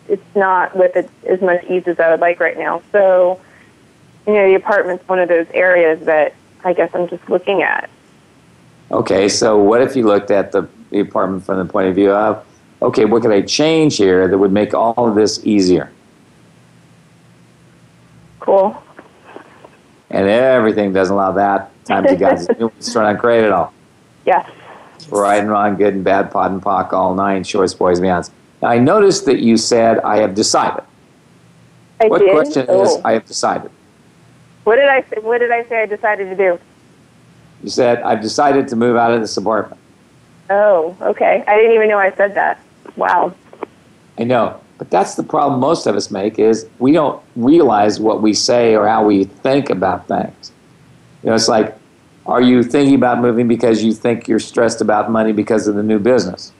it's 0.08 0.36
not 0.36 0.76
with 0.76 0.96
it 0.96 1.08
as 1.26 1.40
much 1.40 1.64
ease 1.64 1.86
as 1.86 2.00
I 2.00 2.10
would 2.10 2.20
like 2.20 2.40
right 2.40 2.58
now. 2.58 2.82
So, 2.92 3.40
you 4.26 4.32
know, 4.32 4.48
the 4.48 4.54
apartment's 4.54 5.06
one 5.08 5.18
of 5.18 5.28
those 5.28 5.46
areas 5.52 6.04
that 6.06 6.34
I 6.64 6.72
guess 6.72 6.90
I'm 6.94 7.08
just 7.08 7.28
looking 7.28 7.62
at. 7.62 7.88
Okay, 8.90 9.28
so 9.28 9.58
what 9.58 9.82
if 9.82 9.94
you 9.94 10.06
looked 10.06 10.30
at 10.30 10.52
the, 10.52 10.66
the 10.90 11.00
apartment 11.00 11.44
from 11.44 11.58
the 11.58 11.70
point 11.70 11.88
of 11.88 11.94
view 11.94 12.10
of, 12.10 12.44
okay, 12.80 13.04
what 13.04 13.22
could 13.22 13.32
I 13.32 13.42
change 13.42 13.96
here 13.96 14.28
that 14.28 14.38
would 14.38 14.52
make 14.52 14.72
all 14.72 15.08
of 15.08 15.14
this 15.14 15.44
easier? 15.44 15.92
Cool. 18.40 18.82
And 20.10 20.26
everything 20.26 20.94
doesn't 20.94 21.12
allow 21.12 21.32
that 21.32 21.70
time 21.84 22.04
to 22.04 22.16
God's 22.16 22.48
it's 22.78 22.94
not 22.94 23.18
great 23.18 23.44
at 23.44 23.52
all. 23.52 23.74
Yes. 24.24 24.50
Right 25.10 25.38
and 25.38 25.50
wrong, 25.50 25.76
good 25.76 25.94
and 25.94 26.04
bad, 26.04 26.30
POD 26.30 26.52
and 26.52 26.62
POC, 26.62 26.92
all 26.92 27.14
nine, 27.14 27.44
shorts, 27.44 27.74
boys, 27.74 28.00
beyonds. 28.00 28.30
Now, 28.62 28.68
I 28.68 28.78
noticed 28.78 29.26
that 29.26 29.40
you 29.40 29.56
said, 29.56 29.98
I 30.00 30.18
have 30.18 30.34
decided. 30.34 30.84
I 32.00 32.06
what 32.06 32.20
did. 32.20 32.30
question 32.30 32.62
is, 32.62 32.68
oh. 32.70 33.02
I 33.04 33.12
have 33.12 33.26
decided? 33.26 33.70
What 34.64 34.76
did 34.76 34.88
I 34.88 35.02
say? 35.02 35.16
What 35.20 35.38
did 35.38 35.50
I 35.50 35.64
say? 35.68 35.82
I 35.82 35.86
decided 35.86 36.30
to 36.30 36.36
do. 36.36 36.58
You 37.62 37.70
said, 37.70 38.02
I've 38.02 38.22
decided 38.22 38.68
to 38.68 38.76
move 38.76 38.96
out 38.96 39.12
of 39.12 39.20
this 39.20 39.36
apartment. 39.36 39.80
Oh, 40.50 40.96
okay. 41.00 41.44
I 41.46 41.56
didn't 41.56 41.72
even 41.72 41.88
know 41.88 41.98
I 41.98 42.12
said 42.12 42.34
that. 42.34 42.60
Wow. 42.96 43.34
I 44.18 44.24
know, 44.24 44.60
but 44.78 44.90
that's 44.90 45.14
the 45.14 45.22
problem 45.22 45.60
most 45.60 45.86
of 45.86 45.94
us 45.94 46.10
make 46.10 46.38
is 46.38 46.68
we 46.78 46.92
don't 46.92 47.22
realize 47.36 48.00
what 48.00 48.22
we 48.22 48.34
say 48.34 48.74
or 48.74 48.88
how 48.88 49.04
we 49.04 49.24
think 49.24 49.70
about 49.70 50.08
things. 50.08 50.52
You 51.22 51.30
know, 51.30 51.34
it's 51.34 51.48
like, 51.48 51.76
are 52.26 52.42
you 52.42 52.62
thinking 52.62 52.94
about 52.94 53.20
moving 53.20 53.48
because 53.48 53.82
you 53.82 53.92
think 53.92 54.28
you're 54.28 54.38
stressed 54.38 54.80
about 54.80 55.10
money 55.10 55.32
because 55.32 55.66
of 55.66 55.74
the 55.74 55.82
new 55.82 55.98
business? 55.98 56.52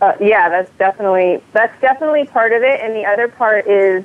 Uh, 0.00 0.12
yeah, 0.20 0.48
that's 0.48 0.70
definitely 0.78 1.42
that's 1.52 1.78
definitely 1.80 2.24
part 2.24 2.52
of 2.52 2.62
it, 2.62 2.80
and 2.80 2.94
the 2.94 3.04
other 3.04 3.26
part 3.26 3.66
is 3.66 4.04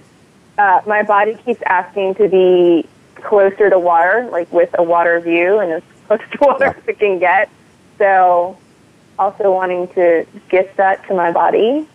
uh, 0.58 0.82
my 0.88 1.04
body 1.04 1.36
keeps 1.45 1.62
asking 1.67 2.15
to 2.15 2.28
be 2.28 2.88
closer 3.23 3.69
to 3.69 3.79
water, 3.79 4.27
like 4.31 4.51
with 4.51 4.69
a 4.77 4.83
water 4.83 5.19
view, 5.19 5.59
and 5.59 5.71
as 5.71 5.83
close 6.07 6.19
to 6.31 6.38
water 6.41 6.65
as 6.65 6.88
it 6.88 6.99
can 6.99 7.19
get. 7.19 7.49
So, 7.97 8.57
also 9.17 9.51
wanting 9.51 9.88
to 9.89 10.25
gift 10.49 10.77
that 10.77 11.05
to 11.07 11.13
my 11.13 11.31
body. 11.31 11.88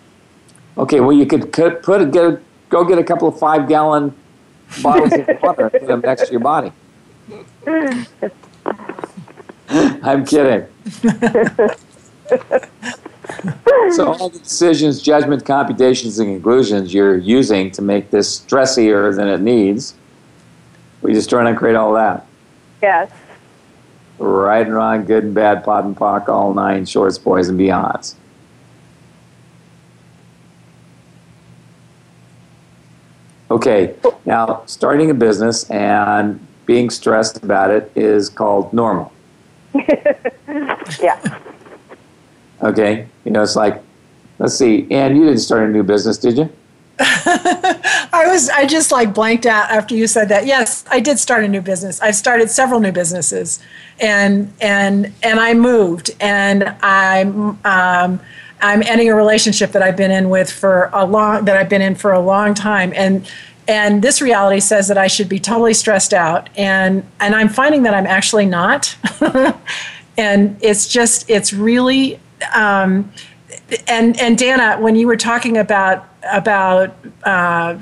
Okay, 0.77 1.01
well, 1.01 1.13
you 1.13 1.27
could 1.27 1.53
put 1.53 2.01
a, 2.01 2.07
get 2.07 2.25
a, 2.25 2.41
go 2.69 2.85
get 2.85 2.99
a 2.99 3.05
couple 3.05 3.29
of 3.29 3.39
five 3.39 3.69
gallon 3.69 4.15
bottles 4.83 5.13
of 5.13 5.29
water 5.43 5.65
and 5.65 5.73
put 5.73 5.87
them 5.87 6.01
next 6.01 6.27
to 6.27 6.33
your 6.33 6.41
body. 6.41 6.73
I'm 9.69 10.25
kidding. 10.25 10.67
so 13.93 14.13
all 14.13 14.31
the 14.31 14.41
decisions, 14.43 15.03
judgment, 15.03 15.45
computations, 15.45 16.19
and 16.19 16.37
conclusions 16.37 16.95
you're 16.95 17.19
using 17.19 17.71
to 17.73 17.83
make 17.83 18.11
this 18.11 18.41
stressier 18.41 19.15
than 19.15 19.29
it 19.29 19.41
needs, 19.41 19.95
we 21.03 21.13
just 21.13 21.31
trying 21.31 21.53
to 21.53 21.59
create 21.59 21.77
all 21.77 21.93
that. 21.95 22.27
Yes. 22.83 23.11
Right 24.19 24.67
and 24.67 24.75
wrong, 24.75 25.05
good 25.05 25.25
and 25.25 25.35
bad, 25.35 25.65
POD 25.65 25.85
and 25.85 25.97
POC, 25.97 26.29
all 26.29 26.53
nine, 26.55 26.87
shorts, 26.87 27.19
boys, 27.19 27.49
and 27.49 27.59
beyonds. 27.59 28.15
Okay, 33.51 33.95
now 34.27 34.63
starting 34.67 35.11
a 35.11 35.15
business 35.15 35.69
and 35.71 36.45
being 36.67 36.91
stressed 36.91 37.43
about 37.43 37.71
it 37.71 37.91
is 37.97 38.29
called 38.29 38.73
normal. 38.75 39.11
yeah. 41.01 41.39
Okay, 42.63 43.07
you 43.25 43.31
know, 43.31 43.43
it's 43.43 43.57
like, 43.57 43.83
let's 44.39 44.55
see, 44.55 44.87
Ann, 44.91 45.17
you 45.17 45.25
didn't 45.25 45.39
start 45.39 45.69
a 45.69 45.73
new 45.73 45.83
business, 45.83 46.19
did 46.19 46.37
you? 46.37 46.51
I 47.01 48.25
was 48.27 48.49
I 48.49 48.67
just 48.67 48.91
like 48.91 49.15
blanked 49.15 49.47
out 49.47 49.71
after 49.71 49.95
you 49.95 50.09
said 50.09 50.29
that. 50.31 50.47
Yes, 50.47 50.85
I 50.91 50.99
did 50.99 51.21
start 51.21 51.45
a 51.45 51.49
new 51.49 51.61
business. 51.61 52.01
I've 52.01 52.17
started 52.17 52.51
several 52.51 52.81
new 52.81 52.91
businesses, 52.91 53.61
and 54.01 54.53
and 54.61 55.13
and 55.23 55.39
I 55.39 55.55
moved, 55.55 56.11
and 56.19 56.65
I'm 56.83 57.59
um, 57.65 58.21
I'm 58.61 58.83
ending 58.83 59.09
a 59.09 59.15
relationship 59.15 59.71
that 59.73 59.83
I've 59.83 59.97
been 59.97 60.11
in 60.11 60.29
with 60.29 60.51
for 60.51 60.91
a 60.93 61.05
long 61.05 61.45
that 61.45 61.57
I've 61.57 61.69
been 61.69 61.83
in 61.83 61.95
for 61.95 62.13
a 62.13 62.21
long 62.21 62.53
time, 62.55 62.93
and 62.97 63.31
and 63.69 64.03
this 64.03 64.21
reality 64.21 64.59
says 64.59 64.89
that 64.89 64.99
I 64.99 65.07
should 65.07 65.29
be 65.29 65.39
totally 65.39 65.75
stressed 65.75 66.13
out, 66.13 66.49
and 66.57 67.05
and 67.21 67.35
I'm 67.35 67.49
finding 67.49 67.85
that 67.85 67.95
I'm 67.95 68.07
actually 68.09 68.47
not, 68.47 68.97
and 70.19 70.59
it's 70.61 70.89
just 70.89 71.31
it's 71.31 71.53
really. 71.53 72.19
Um, 72.55 73.13
and 73.87 74.19
and 74.21 74.39
Dana, 74.39 74.79
when 74.81 74.97
you 74.97 75.07
were 75.07 75.17
talking 75.17 75.57
about 75.57 76.08
about 76.25 76.95
uh, 77.25 77.79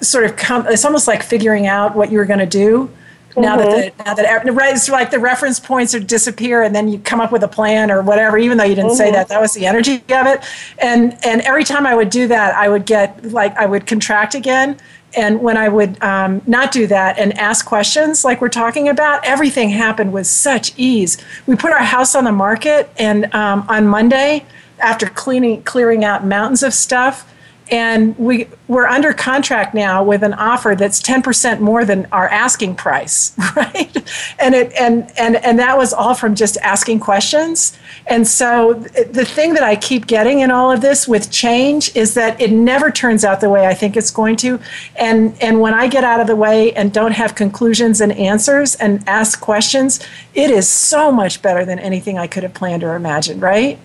sort 0.00 0.24
of 0.24 0.36
come, 0.36 0.66
it's 0.68 0.84
almost 0.84 1.06
like 1.06 1.22
figuring 1.22 1.66
out 1.66 1.94
what 1.94 2.10
you 2.10 2.18
were 2.18 2.24
going 2.24 2.40
to 2.40 2.46
do. 2.46 2.90
Now 3.36 3.56
that 3.58 3.96
the, 3.98 4.04
now 4.04 4.14
that 4.14 4.54
right, 4.54 4.74
it's 4.74 4.88
like 4.88 5.10
the 5.10 5.18
reference 5.18 5.60
points 5.60 5.94
are 5.94 6.00
disappear, 6.00 6.62
and 6.62 6.74
then 6.74 6.88
you 6.88 6.98
come 6.98 7.20
up 7.20 7.32
with 7.32 7.42
a 7.42 7.48
plan 7.48 7.90
or 7.90 8.00
whatever. 8.00 8.38
Even 8.38 8.56
though 8.56 8.64
you 8.64 8.74
didn't 8.74 8.94
say 8.94 9.10
that, 9.12 9.28
that 9.28 9.40
was 9.40 9.52
the 9.52 9.66
energy 9.66 9.96
of 9.96 10.26
it. 10.26 10.42
And 10.78 11.18
and 11.22 11.42
every 11.42 11.64
time 11.64 11.86
I 11.86 11.94
would 11.94 12.08
do 12.08 12.26
that, 12.28 12.54
I 12.54 12.70
would 12.70 12.86
get 12.86 13.32
like 13.32 13.54
I 13.56 13.66
would 13.66 13.86
contract 13.86 14.34
again. 14.34 14.78
And 15.14 15.42
when 15.42 15.56
I 15.56 15.68
would 15.68 16.02
um, 16.02 16.42
not 16.46 16.72
do 16.72 16.86
that 16.88 17.18
and 17.18 17.36
ask 17.38 17.64
questions 17.64 18.24
like 18.24 18.40
we're 18.40 18.48
talking 18.48 18.88
about, 18.88 19.24
everything 19.24 19.70
happened 19.70 20.12
with 20.12 20.26
such 20.26 20.72
ease. 20.76 21.16
We 21.46 21.56
put 21.56 21.72
our 21.72 21.82
house 21.82 22.14
on 22.14 22.24
the 22.24 22.32
market, 22.32 22.90
and 22.96 23.32
um, 23.34 23.66
on 23.68 23.86
Monday, 23.86 24.46
after 24.78 25.06
cleaning 25.06 25.62
clearing 25.62 26.04
out 26.04 26.24
mountains 26.24 26.62
of 26.62 26.72
stuff 26.72 27.30
and 27.70 28.16
we 28.16 28.48
we're 28.68 28.86
under 28.86 29.12
contract 29.12 29.74
now 29.74 30.02
with 30.02 30.22
an 30.22 30.34
offer 30.34 30.74
that's 30.76 31.00
10% 31.00 31.60
more 31.60 31.84
than 31.84 32.06
our 32.12 32.28
asking 32.28 32.74
price 32.74 33.36
right? 33.56 33.96
And 34.38 34.54
it 34.54 34.72
and 34.74 35.10
and 35.18 35.36
and 35.36 35.58
that 35.58 35.76
was 35.76 35.92
all 35.92 36.14
from 36.14 36.34
just 36.34 36.56
asking 36.58 37.00
questions. 37.00 37.76
And 38.06 38.26
so 38.26 38.74
the 38.74 39.24
thing 39.24 39.54
that 39.54 39.62
i 39.62 39.74
keep 39.74 40.06
getting 40.06 40.40
in 40.40 40.50
all 40.50 40.70
of 40.70 40.80
this 40.80 41.08
with 41.08 41.30
change 41.30 41.94
is 41.96 42.14
that 42.14 42.40
it 42.40 42.52
never 42.52 42.90
turns 42.90 43.24
out 43.24 43.40
the 43.40 43.50
way 43.50 43.66
i 43.66 43.74
think 43.74 43.96
it's 43.96 44.10
going 44.10 44.36
to. 44.36 44.60
And 44.96 45.36
and 45.42 45.60
when 45.60 45.74
i 45.74 45.88
get 45.88 46.04
out 46.04 46.20
of 46.20 46.26
the 46.26 46.36
way 46.36 46.72
and 46.72 46.92
don't 46.92 47.12
have 47.12 47.34
conclusions 47.34 48.00
and 48.00 48.12
answers 48.12 48.74
and 48.76 49.02
ask 49.08 49.40
questions 49.40 50.00
it 50.34 50.50
is 50.50 50.68
so 50.68 51.10
much 51.10 51.42
better 51.42 51.64
than 51.64 51.78
anything 51.78 52.18
i 52.18 52.26
could 52.26 52.42
have 52.42 52.54
planned 52.54 52.84
or 52.84 52.94
imagined 52.94 53.42
right 53.42 53.78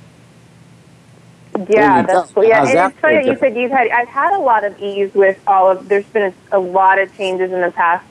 Yeah, 1.69 2.03
that's 2.03 2.31
cool. 2.31 2.45
Yeah, 2.45 2.59
How's 2.59 2.69
and 2.69 2.91
it's 2.91 2.99
funny 2.99 3.15
that 3.15 3.25
you 3.25 3.37
said 3.37 3.55
you've 3.55 3.71
had. 3.71 3.89
I've 3.89 4.07
had 4.07 4.33
a 4.33 4.39
lot 4.39 4.63
of 4.63 4.79
ease 4.79 5.13
with 5.13 5.39
all 5.47 5.69
of. 5.69 5.87
There's 5.89 6.05
been 6.05 6.33
a, 6.51 6.57
a 6.57 6.59
lot 6.59 6.99
of 6.99 7.15
changes 7.17 7.51
in 7.51 7.61
the 7.61 7.71
past, 7.71 8.05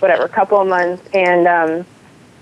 whatever, 0.00 0.28
couple 0.28 0.60
of 0.60 0.68
months, 0.68 1.02
and 1.12 1.46
um, 1.46 1.86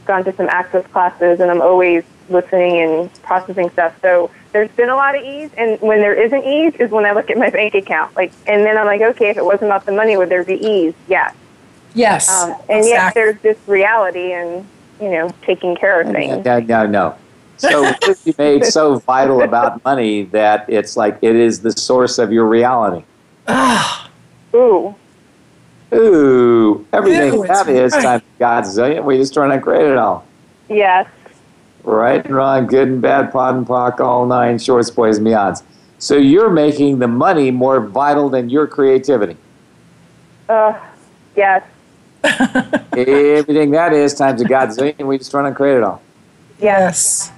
gone 0.04 0.24
to 0.24 0.34
some 0.36 0.48
access 0.48 0.86
classes, 0.88 1.40
and 1.40 1.50
I'm 1.50 1.62
always 1.62 2.04
listening 2.28 2.80
and 2.80 3.22
processing 3.22 3.70
stuff. 3.70 3.94
So 4.02 4.30
there's 4.52 4.70
been 4.72 4.88
a 4.88 4.96
lot 4.96 5.16
of 5.16 5.22
ease, 5.22 5.50
and 5.56 5.80
when 5.80 6.00
there 6.00 6.14
isn't 6.14 6.44
ease 6.44 6.74
is 6.78 6.90
when 6.90 7.04
I 7.04 7.12
look 7.12 7.30
at 7.30 7.38
my 7.38 7.50
bank 7.58 7.74
account. 7.74 8.14
Like, 8.16 8.32
and 8.46 8.64
then 8.64 8.76
I'm 8.76 8.86
like, 8.86 9.00
okay, 9.00 9.30
if 9.30 9.36
it 9.36 9.44
wasn't 9.44 9.64
about 9.64 9.86
the 9.86 9.92
money, 9.92 10.16
would 10.16 10.28
there 10.28 10.44
be 10.44 10.54
ease? 10.54 10.94
Yes. 11.06 11.34
yes 11.94 12.28
Um, 12.30 12.54
and 12.68 12.84
yet 12.84 13.14
there's 13.14 13.40
this 13.40 13.58
reality 13.66 14.32
and 14.32 14.66
you 15.00 15.10
know 15.10 15.30
taking 15.42 15.76
care 15.76 16.00
of 16.00 16.10
things. 16.12 16.44
No, 16.44 16.60
no, 16.60 16.86
no. 16.86 17.18
So 17.58 17.84
it 18.02 18.24
be 18.24 18.34
made 18.38 18.64
so 18.64 18.98
vital 19.00 19.42
about 19.42 19.84
money 19.84 20.24
that 20.24 20.64
it's 20.68 20.96
like 20.96 21.18
it 21.22 21.36
is 21.36 21.60
the 21.60 21.72
source 21.72 22.18
of 22.18 22.32
your 22.32 22.46
reality. 22.46 23.04
Ooh. 24.54 24.94
Ooh, 25.92 26.86
everything 26.92 27.32
Ew, 27.32 27.46
that 27.46 27.68
is 27.68 27.92
right. 27.92 28.02
times 28.02 28.22
God's 28.38 28.76
zillion. 28.76 29.04
We 29.04 29.16
just 29.16 29.32
trying 29.32 29.50
to 29.50 29.60
create 29.62 29.90
it 29.90 29.96
all. 29.96 30.26
Yes. 30.68 31.06
Right 31.82 32.22
and 32.24 32.34
wrong, 32.34 32.66
good 32.66 32.88
and 32.88 33.00
bad, 33.00 33.32
POD 33.32 33.56
and 33.56 33.66
POC, 33.66 34.00
all 34.00 34.26
nine 34.26 34.58
shorts, 34.58 34.90
boys 34.90 35.16
and 35.16 35.26
beyonds. 35.26 35.62
So 35.98 36.16
you're 36.16 36.50
making 36.50 36.98
the 36.98 37.08
money 37.08 37.50
more 37.50 37.80
vital 37.80 38.28
than 38.28 38.50
your 38.50 38.66
creativity. 38.66 39.36
Uh, 40.48 40.78
yes. 41.34 41.64
Everything 42.22 43.70
that 43.70 43.92
is 43.94 44.14
times 44.14 44.42
a 44.42 44.44
godzillion, 44.44 45.06
we 45.06 45.16
just 45.16 45.30
trying 45.30 45.50
to 45.50 45.56
create 45.56 45.78
it 45.78 45.82
all. 45.82 46.02
yes 46.60 47.32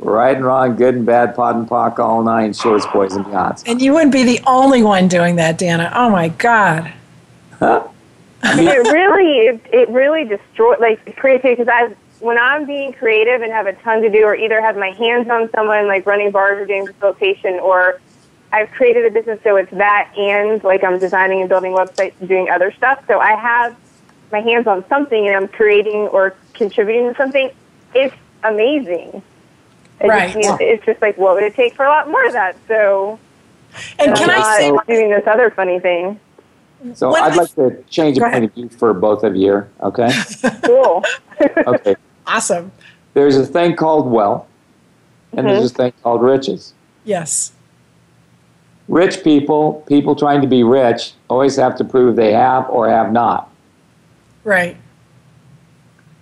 Right 0.00 0.34
and 0.34 0.44
wrong, 0.44 0.76
good 0.76 0.94
and 0.94 1.04
bad, 1.04 1.34
POD 1.34 1.56
and 1.56 1.68
POC, 1.68 1.98
all 1.98 2.22
nine 2.22 2.54
shorts, 2.54 2.86
boys 2.86 3.14
and 3.14 3.24
beyonds. 3.26 3.62
and 3.66 3.82
you 3.82 3.92
wouldn't 3.92 4.12
be 4.12 4.22
the 4.22 4.40
only 4.46 4.82
one 4.82 5.08
doing 5.08 5.36
that 5.36 5.58
dana. 5.58 5.92
Oh 5.94 6.08
my 6.08 6.28
god. 6.28 6.92
It 8.42 8.92
really 8.92 9.46
it, 9.46 9.60
it 9.70 9.88
really 9.90 10.24
destroys 10.24 10.80
like 10.80 11.16
creativity 11.16 11.62
because 11.62 11.68
I 11.68 11.94
when 12.20 12.38
I'm 12.38 12.64
being 12.64 12.94
creative 12.94 13.42
and 13.42 13.52
have 13.52 13.66
a 13.66 13.74
ton 13.74 14.00
to 14.00 14.08
do 14.08 14.24
or 14.24 14.34
either 14.34 14.62
have 14.62 14.76
my 14.76 14.90
hands 14.92 15.28
on 15.28 15.50
someone 15.50 15.86
like 15.86 16.06
running 16.06 16.30
bars 16.30 16.58
or 16.58 16.66
doing 16.66 16.86
facilitation 16.86 17.60
or 17.60 18.00
I've 18.52 18.70
created 18.70 19.04
a 19.04 19.10
business 19.10 19.40
so 19.44 19.56
it's 19.56 19.70
that 19.72 20.10
and 20.16 20.64
like 20.64 20.82
I'm 20.82 20.98
designing 20.98 21.40
and 21.40 21.48
building 21.50 21.72
websites 21.72 22.14
and 22.20 22.28
doing 22.28 22.48
other 22.48 22.72
stuff. 22.72 23.04
So 23.06 23.20
I 23.20 23.34
have 23.34 23.76
my 24.32 24.40
hands 24.40 24.66
on 24.66 24.88
something 24.88 25.26
and 25.26 25.36
I'm 25.36 25.48
creating 25.48 26.08
or 26.08 26.34
contributing 26.54 27.10
to 27.10 27.14
something. 27.16 27.50
It's 27.94 28.14
amazing 28.42 29.22
it 30.00 30.08
Right. 30.08 30.32
just 30.32 30.36
means, 30.36 30.58
it's 30.60 30.84
just 30.84 31.00
like 31.02 31.16
what 31.18 31.34
would 31.34 31.44
it 31.44 31.54
take 31.54 31.74
for 31.74 31.84
a 31.84 31.88
lot 31.88 32.08
more 32.10 32.24
of 32.26 32.32
that 32.32 32.56
so 32.66 33.18
and 33.98 34.16
can 34.16 34.30
i 34.30 34.58
say 34.58 34.72
doing 34.92 35.10
this 35.10 35.26
other 35.26 35.50
funny 35.50 35.78
thing 35.78 36.18
So 36.94 37.12
When 37.12 37.22
I'd 37.22 37.32
I- 37.32 37.36
like 37.36 37.54
to 37.56 37.82
change 37.90 38.16
a 38.16 38.20
Go 38.20 38.30
point 38.30 38.44
of 38.44 38.54
view 38.54 38.68
for 38.70 38.94
both 38.94 39.22
of 39.22 39.36
you, 39.36 39.66
okay? 39.82 40.10
cool 40.64 41.04
Okay. 41.66 41.94
awesome 42.26 42.72
There's 43.14 43.36
a 43.36 43.44
thing 43.46 43.76
called 43.76 44.10
wealth, 44.10 44.46
and 45.34 45.46
there's 45.46 45.58
mm-hmm. 45.72 45.82
a 45.82 45.84
thing 45.90 45.92
called 46.02 46.22
riches. 46.22 46.72
yes 47.04 47.52
Rich 48.88 49.22
people, 49.22 49.84
people 49.86 50.16
trying 50.16 50.40
to 50.40 50.48
be 50.48 50.64
rich, 50.64 51.12
always 51.28 51.54
have 51.56 51.76
to 51.76 51.84
prove 51.84 52.16
they 52.16 52.32
have 52.32 52.68
or 52.70 52.88
have 52.88 53.12
not. 53.12 53.48
right 54.42 54.76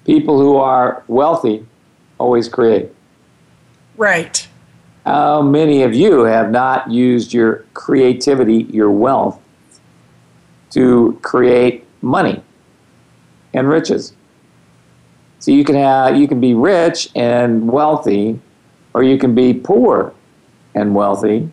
People 0.04 0.38
who 0.40 0.56
are 0.56 1.02
wealthy 1.06 1.66
always 2.18 2.48
create. 2.48 2.88
Right 3.98 4.48
How 5.04 5.42
many 5.42 5.82
of 5.82 5.94
you 5.94 6.22
have 6.22 6.50
not 6.50 6.90
used 6.90 7.32
your 7.32 7.66
creativity, 7.74 8.64
your 8.70 8.90
wealth, 8.90 9.40
to 10.70 11.18
create 11.22 11.86
money 12.00 12.42
and 13.52 13.68
riches? 13.68 14.14
So 15.40 15.50
you 15.50 15.64
can 15.64 15.74
have 15.74 16.16
you 16.16 16.28
can 16.28 16.40
be 16.40 16.54
rich 16.54 17.10
and 17.14 17.70
wealthy, 17.70 18.40
or 18.94 19.02
you 19.02 19.18
can 19.18 19.34
be 19.34 19.52
poor 19.52 20.14
and 20.74 20.94
wealthy, 20.94 21.50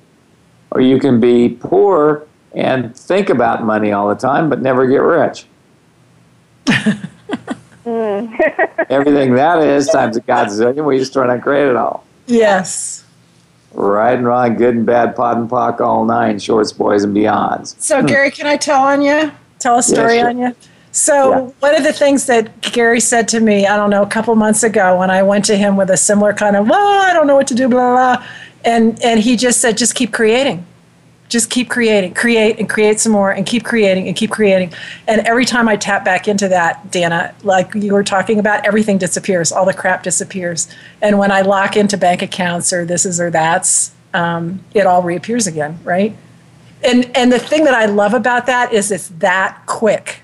or 0.72 0.82
you 0.82 1.00
can 1.00 1.20
be 1.20 1.50
poor 1.50 2.28
and 2.54 2.96
think 2.96 3.30
about 3.30 3.64
money 3.64 3.92
all 3.92 4.08
the 4.08 4.16
time 4.16 4.50
but 4.50 4.62
never 4.62 4.88
get 4.88 5.02
rich. 5.02 5.46
Everything 8.90 9.36
that 9.36 9.60
is 9.62 9.88
times 9.88 10.18
a 10.18 10.22
godzillion, 10.22 10.86
we 10.86 10.98
just 10.98 11.14
trying 11.14 11.36
to 11.36 11.42
create 11.42 11.68
it 11.68 11.76
all. 11.76 12.04
Yes 12.28 13.06
Right 13.76 14.18
and 14.18 14.26
wrong, 14.26 14.56
good 14.56 14.76
and 14.76 14.86
bad, 14.86 15.16
POD 15.18 15.38
and 15.38 15.50
POC, 15.50 15.82
all 15.82 16.06
nine, 16.06 16.40
shorts, 16.40 16.72
boys, 16.72 17.04
and 17.04 17.16
beyonds. 17.16 17.76
So, 17.78 18.02
Gary, 18.02 18.32
can 18.32 18.48
I 18.48 18.56
tell 18.56 18.82
on 18.82 19.02
you? 19.02 19.32
Tell 19.60 19.78
a 19.78 19.84
story 19.84 20.20
sure. 20.20 20.30
on 20.30 20.38
you? 20.38 20.56
So, 20.94 21.32
Yeah. 21.32 21.52
one 21.60 21.76
of 21.76 21.84
the 21.84 21.92
things 21.92 22.26
that 22.28 22.62
Gary 22.62 23.02
said 23.02 23.28
to 23.30 23.42
me, 23.42 23.68
I 23.68 23.76
don't 23.76 23.90
know, 23.90 24.02
a 24.02 24.08
couple 24.08 24.34
months 24.36 24.64
ago 24.64 24.98
when 24.98 25.12
I 25.12 25.24
went 25.24 25.44
to 25.46 25.58
him 25.58 25.76
with 25.76 25.90
a 25.90 25.98
similar 25.98 26.32
kind 26.32 26.56
of, 26.56 26.70
well, 26.70 27.02
I 27.02 27.12
don't 27.12 27.28
know 27.28 27.36
what 27.36 27.48
to 27.48 27.54
do, 27.54 27.68
blah, 27.68 27.92
blah, 27.92 28.16
blah. 28.16 28.28
And, 28.64 29.04
and 29.04 29.20
he 29.20 29.36
just 29.36 29.60
said, 29.60 29.78
just 29.78 29.94
keep 29.94 30.14
creating. 30.14 30.66
Just 31.28 31.50
keep 31.50 31.70
creating, 31.70 32.14
create 32.14 32.60
and 32.60 32.70
create 32.70 33.00
some 33.00 33.12
more 33.12 33.32
and 33.32 33.46
keep 33.46 33.64
creating 33.64 34.08
and 34.08 34.16
keep 34.16 34.32
creating. 34.32 34.74
And 35.08 35.22
every 35.22 35.46
time 35.46 35.68
I 35.68 35.76
tap 35.76 36.06
back 36.06 36.28
into 36.28 36.48
that, 36.50 36.92
Dana, 36.92 37.34
like 37.44 37.74
you 37.74 37.94
were 37.94 38.04
talking 38.04 38.40
about, 38.40 38.66
everything 38.66 38.98
disappears, 38.98 39.52
all 39.52 39.66
the 39.66 39.74
crap 39.74 40.04
disappears. 40.04 40.68
And 41.02 41.18
when 41.18 41.32
I 41.32 41.42
lock 41.42 41.76
into 41.76 41.98
bank 41.98 42.22
accounts 42.22 42.72
or 42.72 42.86
this 42.86 43.06
is 43.06 43.20
or 43.20 43.32
that's, 43.32 43.92
um, 44.14 44.64
it 44.74 44.86
all 44.86 45.02
reappears 45.02 45.48
again, 45.48 45.80
right? 45.84 46.16
and 46.86 47.12
and 47.16 47.32
the 47.32 47.40
thing 47.40 47.64
that 47.66 47.74
I 47.74 47.86
love 47.86 48.14
about 48.14 48.46
that 48.46 48.72
is 48.72 48.92
it's 48.92 49.10
that 49.20 49.62
quick. 49.66 50.22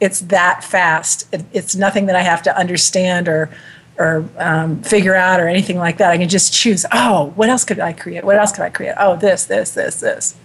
It's 0.00 0.20
that 0.20 0.64
fast. 0.64 1.32
It, 1.32 1.44
it's 1.52 1.74
nothing 1.74 2.06
that 2.06 2.16
I 2.16 2.22
have 2.22 2.42
to 2.44 2.56
understand 2.56 3.28
or 3.28 3.50
or 3.98 4.28
um, 4.38 4.80
figure 4.82 5.14
out 5.14 5.40
or 5.40 5.48
anything 5.48 5.76
like 5.78 5.98
that. 5.98 6.10
I 6.12 6.18
can 6.18 6.28
just 6.28 6.52
choose. 6.52 6.86
Oh, 6.92 7.32
what 7.34 7.48
else 7.48 7.64
could 7.64 7.80
I 7.80 7.92
create? 7.92 8.24
What 8.24 8.36
else 8.36 8.52
could 8.52 8.62
I 8.62 8.70
create? 8.70 8.94
Oh, 8.98 9.16
this, 9.16 9.44
this, 9.46 9.72
this, 9.72 10.00
this. 10.00 10.36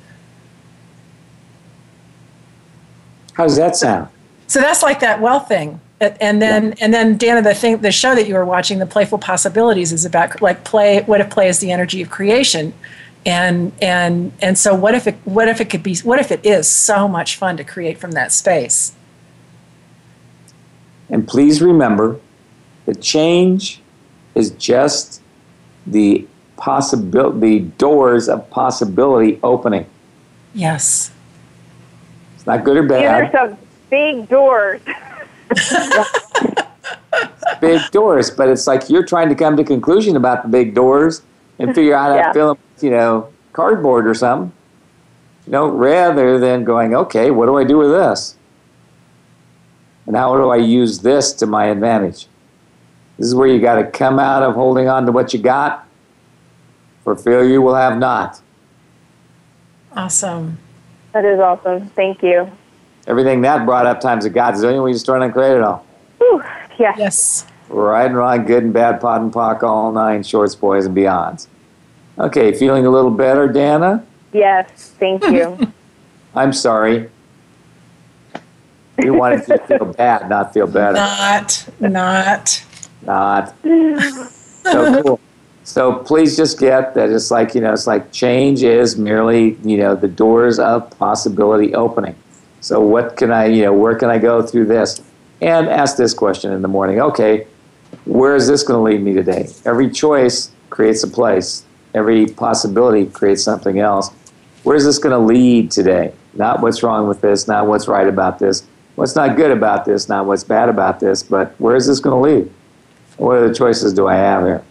How 3.34 3.44
does 3.44 3.56
that 3.58 3.76
sound? 3.76 4.10
So 4.48 4.60
that's 4.60 4.84
like 4.84 5.00
that 5.00 5.22
well 5.22 5.40
thing. 5.40 5.80
And- 6.00 6.18
And 6.22 6.42
then, 6.42 6.74
and 6.82 6.94
then, 6.94 7.18
Dana, 7.18 7.42
the 7.42 7.54
thing, 7.54 7.78
the 7.78 7.92
show 7.92 8.14
that 8.16 8.28
you 8.28 8.34
were 8.34 8.46
watching, 8.46 8.80
the 8.80 8.86
Playful 8.86 9.20
Possibilities, 9.20 9.94
is 9.94 10.04
about 10.06 10.42
like 10.42 10.64
play. 10.64 11.02
What 11.04 11.22
if 11.22 11.30
play 11.30 11.48
is 11.48 11.60
the 11.60 11.72
energy 11.72 12.02
of 12.02 12.10
creation? 12.10 12.74
And 13.26 13.72
and 13.82 14.34
and 14.42 14.58
so, 14.58 14.76
what 14.76 14.96
if 14.96 15.08
it? 15.08 15.16
What 15.24 15.48
if 15.48 15.62
it 15.62 15.70
could 15.70 15.82
be? 15.82 15.96
What 16.04 16.20
if 16.20 16.30
it 16.30 16.46
is 16.46 16.68
so 16.68 17.08
much 17.08 17.38
fun 17.38 17.56
to 17.56 17.64
create 17.64 17.98
from 17.98 18.12
that 18.12 18.34
space? 18.34 18.94
And 21.10 21.26
please 21.26 21.62
remember 21.62 22.20
that 22.86 23.02
change 23.02 23.82
is 24.36 24.52
just 24.52 25.22
the 25.88 26.28
possibility, 26.58 27.60
the 27.60 27.66
doors 27.78 28.30
of 28.30 28.50
possibility 28.50 29.40
opening. 29.44 29.86
Yes. 30.54 31.12
It's 32.36 32.46
not 32.46 32.64
good 32.64 32.78
or 32.78 32.82
These 32.84 32.90
bad. 32.90 33.36
are 33.36 33.48
some 33.50 33.58
big 33.90 34.28
doors. 34.30 34.82
big 37.62 37.82
doors, 37.92 38.32
but 38.32 38.50
it's 38.50 38.68
like 38.68 38.90
you're 38.90 39.06
trying 39.06 39.30
to 39.30 39.36
come 39.36 39.56
to 39.58 39.64
conclusion 39.64 40.16
about 40.16 40.44
the 40.44 40.50
big 40.50 40.74
doors 40.74 41.22
and 41.60 41.74
figure 41.76 41.96
out 41.96 42.10
how 42.12 42.16
Yeah. 42.16 42.28
to 42.28 42.34
fill 42.34 42.48
them, 42.56 42.64
with, 42.76 42.84
you 42.84 42.90
know, 42.92 43.28
cardboard 43.54 44.08
or 44.08 44.14
something. 44.14 44.52
You 45.46 45.52
know, 45.52 45.68
rather 45.68 46.40
than 46.40 46.64
going, 46.64 46.96
okay, 46.96 47.30
what 47.30 47.48
do 47.48 47.58
I 47.58 47.66
do 47.66 47.78
with 47.78 47.92
this? 47.92 48.36
And 50.08 50.16
how 50.16 50.36
do 50.38 50.50
I 50.50 50.56
use 50.58 51.00
this 51.00 51.34
to 51.34 51.46
my 51.46 51.66
advantage? 51.66 52.28
This 53.18 53.28
is 53.28 53.36
where 53.36 53.48
you 53.48 53.60
got 53.60 53.76
to 53.76 53.86
come 53.90 54.20
out 54.20 54.44
of 54.44 54.56
holding 54.56 54.88
on 54.88 55.06
to 55.06 55.12
what 55.12 55.34
you 55.34 55.40
got. 55.40 55.88
For 57.04 57.16
fear 57.16 57.44
you 57.44 57.62
will 57.62 57.76
have 57.76 57.98
not. 57.98 58.42
Awesome. 59.96 60.58
That 61.12 61.26
is 61.26 61.40
awesome. 61.40 61.90
Thank 61.90 62.24
you. 62.24 62.50
Everything 63.06 63.42
that 63.42 63.66
brought 63.66 63.86
up 63.86 64.00
times 64.00 64.26
of 64.26 64.32
a 64.32 64.36
godzillion, 64.36 64.84
we 64.84 64.94
just 64.94 65.06
trying 65.06 65.28
to 65.28 65.34
create 65.34 65.58
it 65.58 65.62
all. 65.62 65.86
Whew. 66.18 66.44
Yeah. 66.80 66.96
Yes. 66.98 67.46
Right 67.70 68.06
and 68.06 68.16
wrong, 68.16 68.46
good 68.46 68.64
and 68.64 68.74
bad, 68.74 69.02
POD 69.02 69.22
and 69.22 69.34
POC, 69.34 69.64
all 69.64 69.92
nine 69.92 70.24
shorts, 70.24 70.56
boys, 70.56 70.86
and 70.86 70.96
beyonds. 70.96 71.48
Okay, 72.18 72.54
feeling 72.54 72.86
a 72.86 72.90
little 72.90 73.12
better, 73.12 73.48
Dana? 73.48 74.06
Yes. 74.32 74.94
Thank 75.00 75.24
you. 75.26 75.74
I'm 76.36 76.54
sorry. 76.54 77.10
You 79.02 79.14
wanted 79.14 79.46
to 79.46 79.58
feel 79.60 79.86
bad, 79.86 80.30
not 80.30 80.54
feel 80.54 80.68
better. 80.68 80.94
Not. 80.94 81.68
Not. 81.80 82.64
Not. 83.06 83.56
So 83.64 85.04
cool. 85.04 85.20
So 85.64 85.96
please 85.96 86.36
just 86.36 86.60
get 86.60 86.94
that 86.96 87.10
it's 87.10 87.32
like, 87.32 87.56
you 87.56 87.62
know, 87.62 87.72
it's 87.72 87.88
like 87.88 88.12
change 88.12 88.64
is 88.64 88.98
merely, 88.98 89.56
you 89.64 89.78
know, 89.78 89.96
the 89.96 90.08
doors 90.08 90.60
of 90.60 90.90
possibility 91.00 91.74
opening. 91.74 92.16
So 92.60 92.82
what 92.82 93.18
can 93.18 93.32
I, 93.32 93.46
you 93.46 93.64
know, 93.64 93.74
where 93.74 93.96
can 93.96 94.10
I 94.10 94.18
go 94.18 94.42
through 94.42 94.66
this? 94.66 95.02
And 95.42 95.68
ask 95.68 95.98
this 95.98 96.14
question 96.14 96.52
in 96.52 96.62
the 96.62 96.68
morning. 96.68 97.02
Okay, 97.02 97.48
where 98.06 98.36
is 98.36 98.48
this 98.48 98.64
going 98.64 98.78
to 98.78 98.84
lead 98.84 99.04
me 99.04 99.14
today? 99.14 99.50
Every 99.66 99.90
choice 99.90 100.52
creates 100.70 101.04
a 101.04 101.08
place. 101.08 101.66
Every 101.94 102.26
possibility 102.26 103.06
creates 103.06 103.44
something 103.44 103.80
else. 103.80 104.10
Where's 104.64 104.86
this 104.86 104.98
going 104.98 105.12
to 105.12 105.20
lead 105.20 105.72
today? 105.72 106.14
Not 106.34 106.62
what's 106.62 106.84
wrong 106.84 107.08
with 107.08 107.22
this, 107.22 107.48
not 107.48 107.68
what's 107.68 107.88
right 107.88 108.08
about 108.08 108.40
this, 108.40 108.66
what's 108.96 109.16
not 109.16 109.36
good 109.36 109.52
about 109.52 109.86
this, 109.86 110.10
not 110.10 110.26
what's 110.26 110.44
bad 110.44 110.70
about 110.70 111.00
this, 111.00 111.22
but 111.22 111.54
where 111.60 111.76
is 111.76 111.86
this 111.88 112.00
going 112.00 112.16
to 112.16 112.36
lead? 112.36 112.52
What 113.18 113.38
other 113.38 113.54
choices 113.54 113.94
do 113.94 114.08
I 114.08 114.16
have 114.16 114.44
here? 114.44 114.64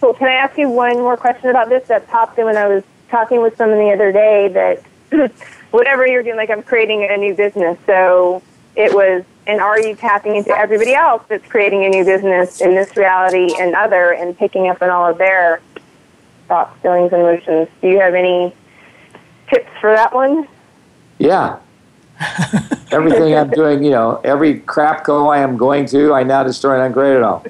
Cool. 0.00 0.14
Can 0.14 0.28
I 0.28 0.32
ask 0.32 0.56
you 0.56 0.68
one 0.68 0.96
more 0.96 1.16
question 1.16 1.50
about 1.50 1.68
this 1.68 1.88
that 1.88 2.08
popped 2.08 2.38
in 2.38 2.46
when 2.46 2.56
I 2.56 2.66
was 2.66 2.82
talking 3.10 3.42
with 3.42 3.56
someone 3.56 3.78
the 3.78 3.92
other 3.92 4.12
day 4.12 4.48
that 4.48 5.32
whatever 5.70 6.06
you're 6.06 6.22
doing, 6.22 6.36
like 6.36 6.50
I'm 6.50 6.62
creating 6.62 7.06
a 7.10 7.16
new 7.16 7.34
business. 7.34 7.78
So 7.86 8.42
it 8.76 8.94
was, 8.94 9.24
and 9.46 9.60
are 9.60 9.78
you 9.80 9.94
tapping 9.94 10.36
into 10.36 10.56
everybody 10.56 10.94
else 10.94 11.22
that's 11.28 11.46
creating 11.48 11.84
a 11.84 11.88
new 11.88 12.04
business 12.04 12.60
in 12.60 12.74
this 12.74 12.96
reality 12.96 13.52
and 13.58 13.74
other 13.74 14.12
and 14.12 14.36
picking 14.36 14.68
up 14.68 14.80
on 14.80 14.90
all 14.90 15.10
of 15.10 15.18
their 15.18 15.60
thoughts, 16.48 16.80
feelings, 16.80 17.12
and 17.12 17.22
emotions? 17.22 17.68
Do 17.82 17.88
you 17.88 18.00
have 18.00 18.14
any 18.14 18.54
tips 19.48 19.70
for 19.80 19.90
that 19.90 20.14
one? 20.14 20.48
Yeah. 21.18 21.58
Everything 22.92 23.34
I'm 23.36 23.50
doing, 23.50 23.84
you 23.84 23.90
know, 23.90 24.20
every 24.24 24.60
crap 24.60 25.04
go 25.04 25.28
I 25.28 25.38
am 25.38 25.56
going 25.56 25.86
to, 25.86 26.12
I 26.12 26.22
now 26.22 26.42
destroy 26.42 26.74
and 26.74 26.82
upgrade 26.82 27.16
it 27.16 27.22
all. 27.22 27.44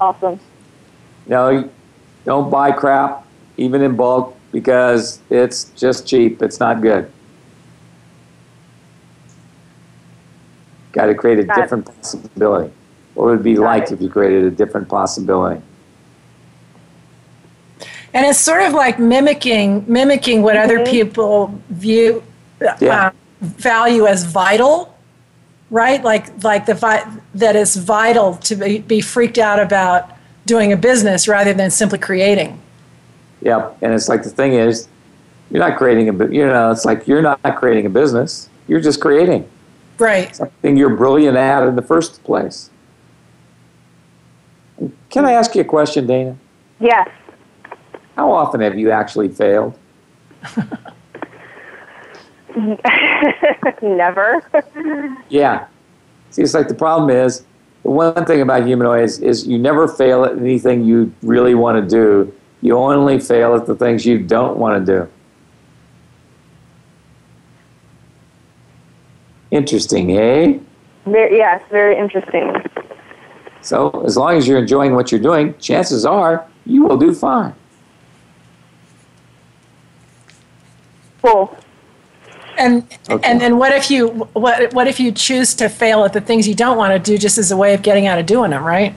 Awesome. 0.00 0.38
No, 1.26 1.68
don't 2.24 2.50
buy 2.50 2.72
crap, 2.72 3.26
even 3.56 3.82
in 3.82 3.96
bulk, 3.96 4.36
because 4.52 5.20
it's 5.28 5.64
just 5.76 6.06
cheap. 6.06 6.40
It's 6.42 6.60
not 6.60 6.80
good. 6.80 7.10
Got 10.92 11.06
to 11.06 11.14
create 11.14 11.38
a 11.38 11.44
Got 11.44 11.58
it. 11.58 11.60
different 11.62 11.86
possibility. 11.86 12.72
What 13.14 13.26
would 13.26 13.40
it 13.40 13.42
be 13.42 13.56
like 13.56 13.90
if 13.92 14.00
you 14.00 14.08
created 14.08 14.44
a 14.44 14.50
different 14.50 14.88
possibility? 14.88 15.62
And 18.12 18.26
it's 18.26 18.38
sort 18.40 18.62
of 18.62 18.72
like 18.72 18.98
mimicking 18.98 19.84
mimicking 19.86 20.42
what 20.42 20.56
other 20.56 20.84
people 20.84 21.60
view 21.70 22.22
Yeah. 22.60 23.06
uh, 23.06 23.10
value 23.40 24.06
as 24.06 24.24
vital, 24.24 24.94
right? 25.70 26.02
Like 26.02 26.42
like 26.44 26.66
the 26.66 26.74
vi- 26.74 27.06
that 27.34 27.56
it's 27.56 27.76
vital 27.76 28.36
to 28.36 28.56
be, 28.56 28.78
be 28.78 29.00
freaked 29.00 29.38
out 29.38 29.58
about 29.58 30.10
doing 30.46 30.72
a 30.72 30.76
business 30.76 31.28
rather 31.28 31.52
than 31.52 31.70
simply 31.70 31.98
creating. 31.98 32.60
Yep. 33.42 33.78
And 33.82 33.94
it's 33.94 34.08
like 34.08 34.22
the 34.22 34.30
thing 34.30 34.52
is, 34.52 34.88
you're 35.50 35.60
not 35.66 35.78
creating 35.78 36.08
a, 36.08 36.12
bu- 36.12 36.32
you 36.32 36.46
know, 36.46 36.70
it's 36.70 36.84
like 36.84 37.06
you're 37.08 37.22
not 37.22 37.40
creating 37.56 37.86
a 37.86 37.90
business. 37.90 38.48
You're 38.68 38.80
just 38.80 39.00
creating 39.00 39.48
Right. 39.98 40.34
something 40.34 40.76
you're 40.76 40.94
brilliant 40.96 41.36
at 41.36 41.62
in 41.66 41.76
the 41.76 41.82
first 41.82 42.22
place. 42.24 42.70
Can 45.10 45.24
I 45.24 45.32
ask 45.32 45.54
you 45.54 45.60
a 45.60 45.64
question, 45.64 46.06
Dana? 46.06 46.36
Yes. 46.78 47.08
How 48.16 48.32
often 48.32 48.60
have 48.60 48.78
you 48.78 48.90
actually 48.90 49.28
failed? 49.28 49.78
Never. 53.82 54.42
Yeah. 55.28 55.66
See, 56.30 56.42
it's 56.42 56.54
like 56.54 56.68
the 56.68 56.74
problem 56.74 57.10
is 57.10 57.44
the 57.82 57.90
one 57.90 58.24
thing 58.24 58.40
about 58.40 58.66
humanoids 58.66 59.18
is 59.18 59.46
you 59.46 59.58
never 59.58 59.88
fail 59.88 60.24
at 60.24 60.36
anything 60.36 60.84
you 60.84 61.12
really 61.22 61.54
want 61.54 61.82
to 61.82 61.88
do. 61.88 62.32
You 62.62 62.76
only 62.76 63.18
fail 63.18 63.54
at 63.54 63.66
the 63.66 63.74
things 63.74 64.04
you 64.04 64.18
don't 64.18 64.58
want 64.58 64.84
to 64.84 64.92
do. 64.92 65.10
Interesting, 69.50 70.16
eh? 70.16 70.58
very, 71.06 71.36
yes, 71.36 71.62
very 71.70 71.98
interesting. 71.98 72.54
So, 73.62 74.04
as 74.04 74.16
long 74.16 74.36
as 74.36 74.46
you're 74.46 74.58
enjoying 74.58 74.94
what 74.94 75.10
you're 75.10 75.20
doing, 75.20 75.56
chances 75.58 76.06
are 76.06 76.46
you 76.64 76.84
will 76.84 76.96
do 76.96 77.12
fine. 77.14 77.54
Cool. 81.22 81.56
And 82.60 82.84
Okay. 83.08 83.28
and 83.28 83.40
then 83.40 83.56
what 83.58 83.72
if 83.72 83.90
you 83.90 84.08
what 84.34 84.72
what 84.74 84.86
if 84.86 85.00
you 85.00 85.10
choose 85.12 85.54
to 85.54 85.68
fail 85.68 86.04
at 86.04 86.12
the 86.12 86.20
things 86.20 86.46
you 86.46 86.54
don't 86.54 86.76
want 86.76 86.92
to 86.92 86.98
do 86.98 87.16
just 87.16 87.38
as 87.38 87.50
a 87.50 87.56
way 87.56 87.72
of 87.74 87.82
getting 87.82 88.06
out 88.06 88.18
of 88.18 88.26
doing 88.26 88.50
them, 88.50 88.62
right? 88.62 88.94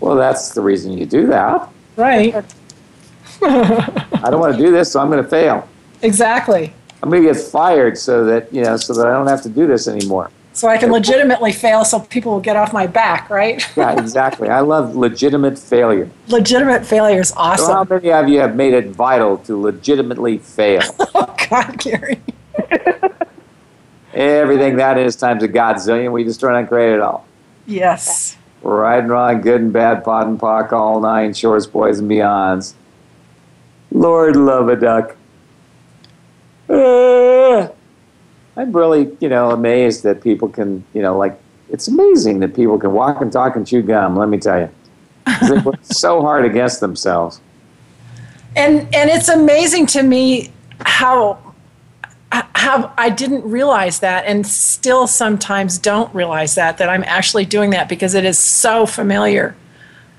Well, 0.00 0.14
that's 0.14 0.50
the 0.50 0.60
reason 0.62 0.96
you 0.96 1.04
do 1.04 1.26
that. 1.26 1.68
Right. 1.96 2.34
I 3.42 4.28
don't 4.30 4.40
want 4.40 4.56
to 4.56 4.62
do 4.62 4.70
this, 4.70 4.92
so 4.92 5.00
I'm 5.00 5.10
going 5.10 5.22
to 5.22 5.28
fail. 5.28 5.68
Exactly. 6.02 6.72
I'm 7.02 7.10
going 7.10 7.22
to 7.22 7.32
get 7.32 7.40
fired 7.40 7.98
so 7.98 8.24
that, 8.24 8.52
you 8.52 8.62
know, 8.62 8.76
so 8.76 8.94
that 8.94 9.06
I 9.06 9.10
don't 9.12 9.26
have 9.26 9.42
to 9.42 9.48
do 9.48 9.66
this 9.66 9.88
anymore. 9.88 10.30
So 10.52 10.68
I 10.68 10.78
can 10.78 10.90
legitimately 10.90 11.52
fail 11.52 11.84
so 11.84 12.00
people 12.00 12.32
will 12.32 12.40
get 12.40 12.56
off 12.56 12.72
my 12.72 12.86
back, 12.86 13.28
right? 13.28 13.62
Yeah, 13.76 13.98
exactly. 14.00 14.48
I 14.48 14.60
love 14.60 14.96
legitimate 14.96 15.58
failure. 15.58 16.08
Legitimate 16.28 16.86
failure 16.86 17.20
is 17.20 17.28
So 17.28 17.36
how 17.36 17.84
many 17.88 18.10
of 18.10 18.28
you 18.28 18.40
have 18.40 18.56
made 18.56 18.72
it 18.72 18.86
vital 18.88 19.36
to 19.38 19.60
legitimately 19.60 20.38
fail? 20.38 20.82
Oh 21.14 21.34
God, 21.50 21.78
Gary. 21.78 22.20
Everything 24.14 24.76
that 24.76 24.96
is 24.98 25.16
times 25.16 25.42
a 25.42 25.48
godzillion, 25.48 26.12
we 26.12 26.24
just 26.24 26.40
try 26.40 26.58
and 26.58 26.66
create 26.66 26.94
it 26.94 27.00
all. 27.00 27.26
Yes. 27.66 28.36
Right 28.62 28.98
and 28.98 29.10
wrong, 29.10 29.40
good 29.42 29.60
and 29.60 29.72
bad, 29.72 30.02
POD 30.04 30.26
and 30.26 30.40
POC, 30.40 30.72
all 30.72 31.00
nine 31.00 31.34
shorts, 31.34 31.66
boys 31.66 31.98
and 31.98 32.10
beyonds. 32.10 32.74
Lord 33.90 34.36
love 34.36 34.68
a 34.68 34.76
duck. 34.76 35.16
Uh, 36.68 37.68
I'm 38.56 38.72
really, 38.72 39.16
you 39.20 39.28
know, 39.28 39.50
amazed 39.50 40.02
that 40.04 40.22
people 40.22 40.48
can, 40.48 40.84
you 40.94 41.02
know, 41.02 41.16
like, 41.16 41.38
it's 41.68 41.88
amazing 41.88 42.40
that 42.40 42.54
people 42.54 42.78
can 42.78 42.92
walk 42.92 43.20
and 43.20 43.30
talk 43.30 43.56
and 43.56 43.66
chew 43.66 43.82
gum, 43.82 44.16
let 44.16 44.28
me 44.28 44.38
tell 44.38 44.60
you. 44.60 44.70
They 45.48 45.58
work 45.58 45.78
so 45.82 46.22
hard 46.22 46.44
against 46.44 46.80
themselves. 46.80 47.40
And 48.54 48.82
and 48.94 49.10
it's 49.10 49.28
amazing 49.28 49.86
to 49.88 50.02
me 50.02 50.50
how 50.80 51.38
how 52.32 52.92
I 52.98 53.10
didn't 53.10 53.48
realize 53.48 54.00
that 54.00 54.24
and 54.26 54.46
still 54.46 55.06
sometimes 55.06 55.78
don't 55.78 56.12
realize 56.14 56.54
that 56.56 56.78
that 56.78 56.88
I'm 56.88 57.04
actually 57.04 57.44
doing 57.44 57.70
that 57.70 57.88
because 57.88 58.14
it 58.14 58.24
is 58.24 58.38
so 58.38 58.86
familiar. 58.86 59.56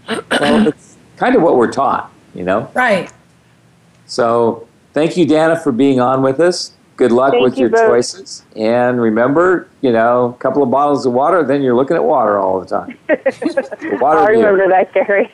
Well, 0.08 0.68
it's 0.68 0.96
kind 1.18 1.36
of 1.36 1.42
what 1.42 1.58
we're 1.58 1.72
taught, 1.72 2.12
you 2.34 2.44
know? 2.44 2.72
Right. 2.74 3.12
So 4.06 4.68
thank 4.94 5.18
you, 5.18 5.26
Dana, 5.26 5.60
for 5.60 5.72
being 5.72 6.00
on 6.00 6.22
with 6.22 6.40
us. 6.40 6.72
Good 6.96 7.12
luck 7.12 7.34
Thank 7.34 7.44
with 7.44 7.58
you 7.58 7.62
your 7.62 7.70
both. 7.70 7.88
choices. 7.88 8.44
And 8.56 9.00
remember, 9.00 9.70
you 9.82 9.92
know, 9.92 10.34
a 10.36 10.42
couple 10.42 10.64
of 10.64 10.72
bottles 10.72 11.06
of 11.06 11.14
water, 11.14 11.44
then 11.44 11.62
you're 11.62 11.76
looking 11.76 11.96
at 11.96 12.04
water 12.04 12.40
all 12.40 12.60
the 12.60 12.66
time. 12.66 12.98
The 13.08 13.98
water 14.02 14.20
I'll 14.20 14.28
view. 14.28 14.38
remember 14.38 14.68
that, 14.70 14.94
Gary. 14.94 15.32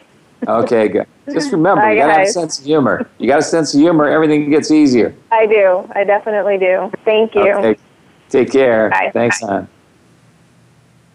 Okay, 0.48 0.88
good. 0.88 1.08
Just 1.32 1.52
remember, 1.52 1.82
Bye, 1.82 1.94
you 1.94 2.00
gotta 2.00 2.14
have 2.14 2.22
a 2.24 2.32
sense 2.32 2.60
of 2.60 2.66
humor. 2.66 3.10
You 3.18 3.28
got 3.28 3.40
a 3.40 3.44
sense 3.44 3.74
of 3.74 3.80
humor, 3.80 4.08
everything 4.08 4.50
gets 4.50 4.72
easier. 4.72 5.16
I 5.32 5.46
do. 5.46 5.90
I 5.96 6.04
definitely 6.04 6.58
do. 6.58 6.92
Thank 7.06 7.36
you. 7.36 7.54
Okay. 7.54 7.80
Take 8.30 8.52
care. 8.52 8.90
Bye. 8.90 9.12
Thanks, 9.14 9.42
hon. 9.42 9.68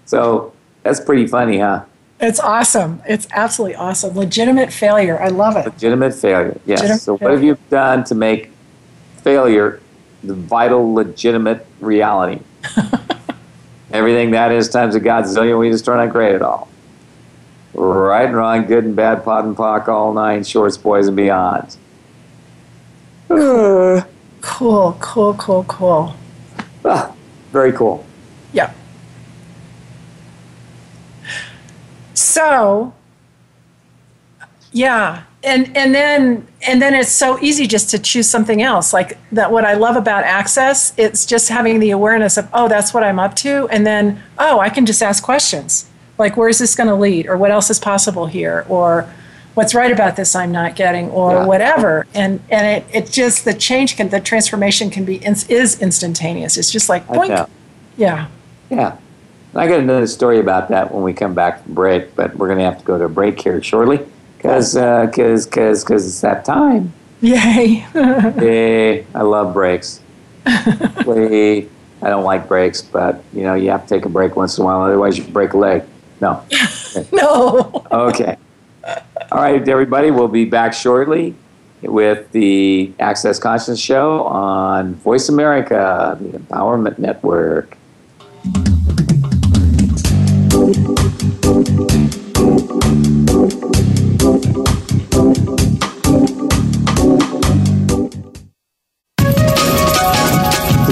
So 0.06 0.52
that's 0.82 1.00
pretty 1.00 1.26
funny, 1.26 1.58
huh? 1.58 1.84
It's 2.20 2.40
awesome. 2.40 3.02
It's 3.06 3.28
absolutely 3.30 3.76
awesome. 3.76 4.16
Legitimate 4.16 4.72
failure. 4.72 5.20
I 5.20 5.28
love 5.28 5.56
it. 5.56 5.66
Legitimate 5.66 6.14
failure. 6.14 6.58
Yes. 6.64 6.80
Legitimate 6.80 7.00
so 7.00 7.16
what 7.18 7.30
have 7.30 7.44
you 7.44 7.56
done 7.70 8.04
to 8.04 8.14
make 8.14 8.50
failure 9.18 9.80
the 10.24 10.34
vital, 10.34 10.94
legitimate 10.94 11.66
reality? 11.80 12.42
Everything 13.92 14.32
that 14.32 14.50
is 14.50 14.68
times 14.68 14.94
a 14.94 15.00
godzillion, 15.00 15.58
we 15.58 15.70
just 15.70 15.88
are 15.88 15.96
not 15.96 16.10
great 16.12 16.34
at 16.34 16.42
all. 16.42 16.68
Right 17.74 18.26
and 18.26 18.36
wrong, 18.36 18.66
good 18.66 18.84
and 18.84 18.96
bad, 18.96 19.24
POD 19.24 19.44
and 19.44 19.56
POC, 19.56 19.88
all 19.88 20.12
nine 20.12 20.42
shorts, 20.42 20.76
boys 20.76 21.06
and 21.08 21.16
beyond. 21.16 21.76
Cool, 23.28 24.96
cool, 25.00 25.34
cool, 25.34 25.64
cool. 25.64 26.14
Ah, 26.84 27.14
very 27.52 27.72
cool. 27.72 28.04
Yeah. 28.52 28.72
So, 32.14 32.94
yeah, 34.72 35.24
and 35.44 35.76
and 35.76 35.94
then 35.94 36.46
and 36.66 36.80
then 36.80 36.94
it's 36.94 37.12
so 37.12 37.38
easy 37.40 37.66
just 37.66 37.90
to 37.90 37.98
choose 37.98 38.28
something 38.28 38.62
else. 38.62 38.92
Like 38.92 39.18
that, 39.32 39.52
what 39.52 39.64
I 39.64 39.74
love 39.74 39.96
about 39.96 40.24
Access, 40.24 40.94
it's 40.96 41.26
just 41.26 41.48
having 41.48 41.80
the 41.80 41.90
awareness 41.90 42.36
of 42.38 42.48
oh, 42.52 42.68
that's 42.68 42.94
what 42.94 43.04
I'm 43.04 43.18
up 43.18 43.36
to, 43.36 43.68
and 43.68 43.86
then 43.86 44.22
oh, 44.38 44.58
I 44.58 44.70
can 44.70 44.86
just 44.86 45.02
ask 45.02 45.22
questions 45.22 45.88
like 46.18 46.36
where's 46.36 46.58
this 46.58 46.74
going 46.74 46.88
to 46.88 46.94
lead, 46.94 47.26
or 47.26 47.36
what 47.36 47.50
else 47.50 47.70
is 47.70 47.78
possible 47.78 48.26
here, 48.26 48.64
or 48.68 49.08
what's 49.54 49.74
right 49.74 49.90
about 49.92 50.16
this 50.16 50.34
I'm 50.34 50.52
not 50.52 50.76
getting, 50.76 51.10
or 51.10 51.32
Yeah. 51.32 51.46
whatever. 51.46 52.06
And 52.14 52.40
and 52.50 52.66
it, 52.66 52.86
it 52.92 53.10
just 53.12 53.44
the 53.44 53.54
change 53.54 53.96
can 53.96 54.08
the 54.08 54.20
transformation 54.20 54.90
can 54.90 55.04
be 55.04 55.16
is 55.24 55.80
instantaneous. 55.80 56.56
It's 56.56 56.70
just 56.70 56.88
like 56.88 57.06
boink. 57.06 57.48
Yeah. 57.96 58.28
Yeah. 58.70 58.96
And 59.52 59.62
I 59.62 59.66
got 59.66 59.80
another 59.80 60.06
story 60.06 60.38
about 60.40 60.68
that 60.68 60.92
when 60.92 61.02
we 61.02 61.12
come 61.12 61.34
back 61.34 61.64
from 61.64 61.74
break, 61.74 62.14
but 62.14 62.36
we're 62.36 62.48
going 62.48 62.58
to 62.58 62.64
have 62.64 62.78
to 62.78 62.84
go 62.84 62.98
to 62.98 63.04
a 63.04 63.08
break 63.08 63.40
here 63.40 63.62
shortly 63.62 63.98
because 64.36 64.74
because 64.74 64.76
uh, 64.76 65.06
because 65.06 65.84
because 65.84 66.06
it's 66.06 66.20
that 66.20 66.44
time. 66.44 66.92
Yay. 67.20 67.84
Yay. 67.94 69.06
I 69.14 69.22
love 69.22 69.52
breaks. 69.52 70.00
I 70.46 72.10
don't 72.10 72.24
like 72.24 72.46
breaks, 72.46 72.80
but 72.80 73.24
you 73.32 73.42
know 73.42 73.54
you 73.54 73.70
have 73.70 73.86
to 73.86 73.94
take 73.94 74.04
a 74.04 74.08
break 74.08 74.36
once 74.36 74.56
in 74.56 74.62
a 74.62 74.66
while, 74.66 74.82
otherwise 74.82 75.18
you 75.18 75.24
break 75.24 75.52
a 75.52 75.58
leg. 75.58 75.82
No. 76.20 76.42
no. 77.12 77.84
Okay. 77.90 78.36
All 79.30 79.42
right, 79.42 79.68
everybody. 79.68 80.10
We'll 80.10 80.28
be 80.28 80.44
back 80.44 80.72
shortly 80.72 81.34
with 81.82 82.30
the 82.32 82.92
Access 82.98 83.38
Conscious 83.38 83.78
Show 83.78 84.22
on 84.24 84.94
Voice 84.96 85.28
America, 85.28 86.16
the 86.20 86.38
Empowerment 86.38 86.98
Network. 86.98 87.76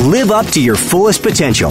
Live 0.07 0.31
up 0.31 0.47
to 0.53 0.63
your 0.63 0.77
fullest 0.77 1.23
potential. 1.23 1.71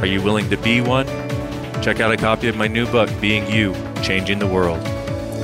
Are 0.00 0.06
you 0.06 0.22
willing 0.22 0.48
to 0.50 0.56
be 0.56 0.80
one? 0.80 1.06
Check 1.82 1.98
out 1.98 2.12
a 2.12 2.16
copy 2.16 2.46
of 2.48 2.56
my 2.56 2.68
new 2.68 2.86
book, 2.86 3.10
Being 3.20 3.50
You 3.50 3.74
Changing 4.02 4.38
the 4.38 4.46
World. 4.46 4.78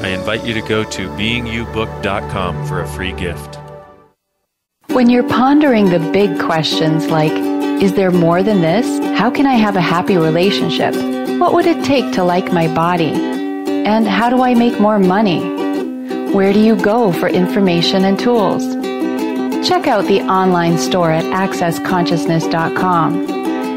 I 0.04 0.08
invite 0.08 0.44
you 0.44 0.54
to 0.54 0.60
go 0.60 0.84
to 0.84 1.08
beingyoubook.com 1.08 2.66
for 2.66 2.80
a 2.80 2.86
free 2.86 3.10
gift. 3.12 3.58
When 4.88 5.10
you're 5.10 5.28
pondering 5.28 5.90
the 5.90 5.98
big 6.12 6.38
questions 6.38 7.08
like, 7.08 7.32
is 7.82 7.94
there 7.94 8.12
more 8.12 8.44
than 8.44 8.60
this? 8.60 8.86
How 9.18 9.30
can 9.30 9.46
I 9.46 9.54
have 9.54 9.74
a 9.74 9.80
happy 9.80 10.16
relationship? 10.16 10.94
What 11.40 11.52
would 11.52 11.66
it 11.66 11.84
take 11.84 12.12
to 12.14 12.22
like 12.22 12.52
my 12.52 12.72
body? 12.72 13.10
And 13.12 14.06
how 14.06 14.30
do 14.30 14.42
I 14.42 14.54
make 14.54 14.78
more 14.78 15.00
money? 15.00 15.40
Where 16.32 16.52
do 16.52 16.60
you 16.60 16.76
go 16.76 17.10
for 17.12 17.28
information 17.28 18.04
and 18.04 18.16
tools? 18.18 18.64
Check 19.66 19.88
out 19.88 20.06
the 20.06 20.20
online 20.22 20.78
store 20.78 21.10
at 21.10 21.24
accessconsciousness.com. 21.24 23.43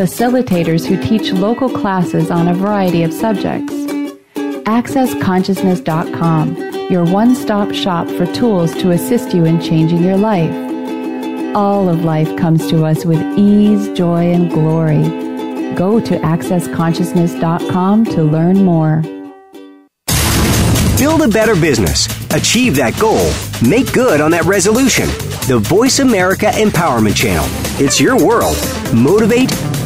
facilitators 0.00 0.86
who 0.86 0.96
teach 1.02 1.30
local 1.30 1.68
classes 1.68 2.30
on 2.30 2.48
a 2.48 2.54
variety 2.54 3.02
of 3.02 3.12
subjects. 3.12 3.74
AccessConsciousness.com, 4.64 6.90
your 6.90 7.04
one 7.04 7.34
stop 7.34 7.70
shop 7.74 8.08
for 8.08 8.24
tools 8.32 8.72
to 8.76 8.92
assist 8.92 9.34
you 9.34 9.44
in 9.44 9.60
changing 9.60 10.02
your 10.02 10.16
life. 10.16 10.54
All 11.54 11.90
of 11.90 12.02
life 12.02 12.34
comes 12.38 12.66
to 12.70 12.86
us 12.86 13.04
with 13.04 13.20
ease, 13.38 13.90
joy, 13.90 14.32
and 14.32 14.50
glory. 14.50 15.02
Go 15.74 16.00
to 16.00 16.16
AccessConsciousness.com 16.16 18.06
to 18.06 18.22
learn 18.22 18.64
more. 18.64 19.02
Build 20.96 21.20
a 21.22 21.28
better 21.28 21.54
business. 21.54 22.08
Achieve 22.30 22.74
that 22.76 22.98
goal. 22.98 23.30
Make 23.68 23.92
good 23.92 24.22
on 24.22 24.30
that 24.30 24.44
resolution. 24.44 25.08
The 25.48 25.58
Voice 25.58 25.98
America 25.98 26.46
Empowerment 26.46 27.16
Channel. 27.16 27.44
It's 27.82 28.00
your 28.00 28.16
world. 28.16 28.56
Motivate, 28.94 29.50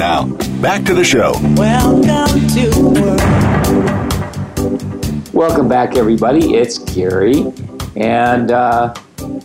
Now, 0.00 0.24
back 0.62 0.86
to 0.86 0.94
the 0.94 1.04
show. 1.04 1.32
Welcome 1.56 2.48
to 2.48 2.70
the 2.70 2.80
world. 5.20 5.34
Welcome 5.34 5.68
back, 5.68 5.94
everybody. 5.94 6.54
It's 6.54 6.78
Gary, 6.78 7.44
and 7.96 8.50
uh, 8.50 8.94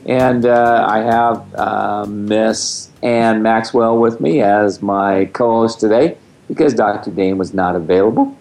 And 0.05 0.45
uh, 0.45 0.85
I 0.87 0.99
have 0.99 1.55
uh, 1.55 2.05
Miss 2.05 2.89
Ann 3.03 3.41
Maxwell 3.41 3.97
with 3.97 4.21
me 4.21 4.41
as 4.41 4.81
my 4.81 5.25
co 5.25 5.59
host 5.59 5.81
today 5.81 6.17
because 6.47 6.73
Dr. 6.73 7.11
Dain 7.11 7.37
was 7.37 7.53
not 7.53 7.75
available. 7.75 8.33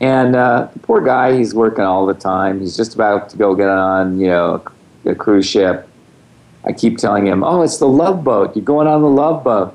And 0.00 0.36
uh, 0.36 0.68
the 0.72 0.78
poor 0.78 1.00
guy, 1.00 1.36
he's 1.36 1.54
working 1.54 1.82
all 1.82 2.06
the 2.06 2.14
time. 2.14 2.60
He's 2.60 2.76
just 2.76 2.94
about 2.94 3.30
to 3.30 3.36
go 3.36 3.56
get 3.56 3.68
on, 3.68 4.20
you 4.20 4.28
know, 4.28 4.62
a 5.04 5.14
cruise 5.16 5.48
ship. 5.48 5.88
I 6.64 6.72
keep 6.72 6.98
telling 6.98 7.26
him, 7.26 7.42
"Oh, 7.42 7.62
it's 7.62 7.78
the 7.78 7.88
Love 7.88 8.22
Boat. 8.22 8.54
You're 8.54 8.64
going 8.64 8.86
on 8.86 9.02
the 9.02 9.08
Love 9.08 9.42
Boat." 9.42 9.74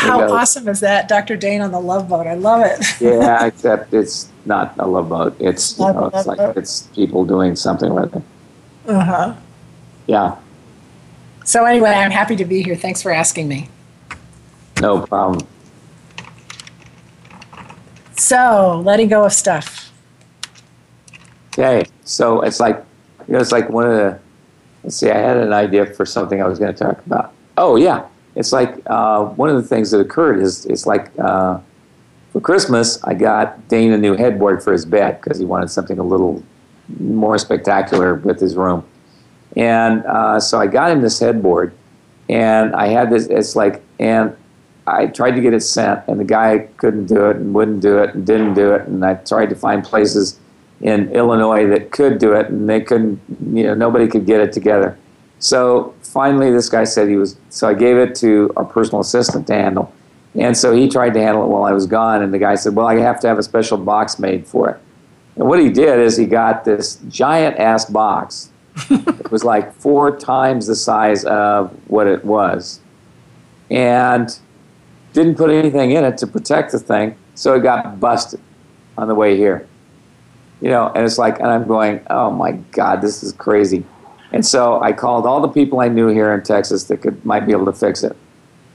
How 0.00 0.20
awesome 0.32 0.68
is 0.68 0.80
that, 0.80 1.08
Dr. 1.08 1.36
Dain 1.36 1.60
on 1.60 1.72
the 1.72 1.80
Love 1.80 2.08
Boat? 2.08 2.26
I 2.26 2.34
love 2.34 2.62
it. 2.64 2.84
yeah, 3.00 3.44
except 3.46 3.92
it's 3.92 4.30
not 4.46 4.74
a 4.78 4.86
love 4.86 5.08
boat. 5.10 5.36
It's 5.38 5.78
you 5.78 5.84
Not 5.86 5.94
know, 5.94 6.06
it's 6.06 6.26
like 6.26 6.38
boat. 6.38 6.56
it's 6.56 6.82
people 6.94 7.24
doing 7.24 7.54
something 7.56 7.92
with 7.94 8.16
it. 8.16 8.22
Uh 8.86 9.04
huh. 9.04 9.34
Yeah, 10.06 10.36
So 11.44 11.64
anyway, 11.64 11.90
I'm 11.90 12.10
happy 12.10 12.34
to 12.36 12.44
be 12.44 12.62
here. 12.62 12.74
Thanks 12.76 13.02
for 13.02 13.12
asking 13.12 13.46
me. 13.48 13.68
no 14.80 15.00
problem. 15.06 15.46
So 18.16 18.82
letting 18.84 19.08
go 19.08 19.24
of 19.24 19.32
stuff. 19.32 19.92
Okay, 21.58 21.88
so 22.04 22.42
it's 22.42 22.60
like 22.60 22.84
you 23.26 23.34
know, 23.34 23.40
it's 23.40 23.52
like 23.52 23.68
one 23.70 23.86
of 23.86 23.92
the. 23.92 24.18
Let's 24.82 24.96
see, 24.96 25.10
I 25.10 25.18
had 25.18 25.36
an 25.36 25.52
idea 25.52 25.86
for 25.86 26.06
something 26.06 26.42
I 26.42 26.46
was 26.48 26.58
going 26.58 26.74
to 26.74 26.78
talk 26.84 27.04
about. 27.06 27.32
Oh 27.58 27.76
yeah, 27.76 28.06
it's 28.34 28.52
like 28.52 28.80
uh, 28.86 29.24
one 29.24 29.48
of 29.48 29.56
the 29.56 29.66
things 29.66 29.90
that 29.90 30.00
occurred 30.00 30.40
is 30.40 30.66
it's 30.66 30.86
like 30.86 31.10
uh, 31.18 31.58
for 32.32 32.40
Christmas 32.40 33.02
I 33.04 33.14
got 33.14 33.68
Dain 33.68 33.92
a 33.92 33.98
new 33.98 34.14
headboard 34.14 34.62
for 34.62 34.72
his 34.72 34.84
bed 34.84 35.20
because 35.20 35.38
he 35.38 35.44
wanted 35.44 35.70
something 35.70 35.98
a 35.98 36.02
little 36.04 36.42
more 36.98 37.38
spectacular 37.38 38.14
with 38.14 38.40
his 38.40 38.56
room, 38.56 38.84
and 39.56 40.04
uh, 40.06 40.40
so 40.40 40.60
I 40.60 40.66
got 40.66 40.90
him 40.90 41.02
this 41.02 41.18
headboard, 41.18 41.72
and 42.28 42.74
I 42.74 42.88
had 42.88 43.10
this. 43.10 43.26
It's 43.26 43.56
like 43.56 43.82
and. 43.98 44.36
I 44.86 45.06
tried 45.06 45.32
to 45.32 45.40
get 45.40 45.54
it 45.54 45.60
sent, 45.60 46.00
and 46.08 46.18
the 46.18 46.24
guy 46.24 46.66
couldn't 46.78 47.06
do 47.06 47.26
it, 47.30 47.36
and 47.36 47.54
wouldn't 47.54 47.80
do 47.80 47.98
it, 47.98 48.14
and 48.14 48.26
didn't 48.26 48.54
do 48.54 48.72
it. 48.72 48.88
And 48.88 49.04
I 49.04 49.14
tried 49.14 49.50
to 49.50 49.54
find 49.54 49.84
places 49.84 50.40
in 50.80 51.10
Illinois 51.12 51.66
that 51.68 51.92
could 51.92 52.18
do 52.18 52.32
it, 52.32 52.48
and 52.48 52.68
they 52.68 52.80
couldn't. 52.80 53.20
You 53.52 53.64
know, 53.64 53.74
nobody 53.74 54.08
could 54.08 54.26
get 54.26 54.40
it 54.40 54.52
together. 54.52 54.98
So 55.40 55.94
finally, 56.02 56.52
this 56.52 56.68
guy 56.68 56.84
said 56.84 57.08
he 57.08 57.16
was. 57.16 57.36
So 57.48 57.66
I 57.66 57.74
gave 57.74 57.96
it 57.96 58.14
to 58.16 58.52
our 58.56 58.64
personal 58.64 59.00
assistant 59.00 59.46
to 59.48 59.54
handle, 59.54 59.92
and 60.34 60.56
so 60.56 60.72
he 60.72 60.88
tried 60.88 61.14
to 61.14 61.20
handle 61.20 61.42
it 61.44 61.48
while 61.48 61.64
I 61.64 61.72
was 61.72 61.86
gone. 61.86 62.22
And 62.22 62.32
the 62.32 62.38
guy 62.38 62.54
said, 62.54 62.76
"Well, 62.76 62.86
I 62.86 62.98
have 62.98 63.18
to 63.20 63.28
have 63.28 63.38
a 63.38 63.42
special 63.42 63.78
box 63.78 64.18
made 64.18 64.46
for 64.46 64.68
it." 64.68 64.78
And 65.36 65.48
what 65.48 65.58
he 65.58 65.70
did 65.70 65.98
is 65.98 66.16
he 66.16 66.26
got 66.26 66.64
this 66.64 66.96
giant 67.08 67.58
ass 67.58 67.86
box. 67.86 68.50
it 68.90 69.30
was 69.30 69.42
like 69.42 69.74
four 69.74 70.16
times 70.16 70.66
the 70.66 70.76
size 70.76 71.24
of 71.24 71.72
what 71.88 72.06
it 72.06 72.22
was, 72.22 72.80
and 73.70 74.38
didn't 75.14 75.36
put 75.36 75.50
anything 75.50 75.92
in 75.92 76.04
it 76.04 76.18
to 76.18 76.26
protect 76.26 76.72
the 76.72 76.78
thing, 76.78 77.16
so 77.34 77.54
it 77.54 77.62
got 77.62 77.98
busted 77.98 78.40
on 78.98 79.08
the 79.08 79.14
way 79.14 79.38
here. 79.38 79.66
You 80.60 80.68
know, 80.68 80.92
and 80.94 81.06
it's 81.06 81.16
like, 81.16 81.38
and 81.38 81.48
I'm 81.48 81.66
going, 81.66 82.02
oh 82.10 82.30
my 82.30 82.52
God, 82.52 83.00
this 83.00 83.22
is 83.22 83.32
crazy. 83.32 83.86
And 84.32 84.46
so 84.46 84.80
I 84.80 84.92
called 84.92 85.26
all 85.26 85.40
the 85.40 85.48
people 85.48 85.80
I 85.80 85.88
knew 85.88 86.08
here 86.08 86.32
in 86.32 86.42
Texas 86.42 86.84
that 86.84 86.98
could 86.98 87.24
might 87.24 87.46
be 87.46 87.52
able 87.52 87.66
to 87.66 87.72
fix 87.72 88.02
it. 88.04 88.16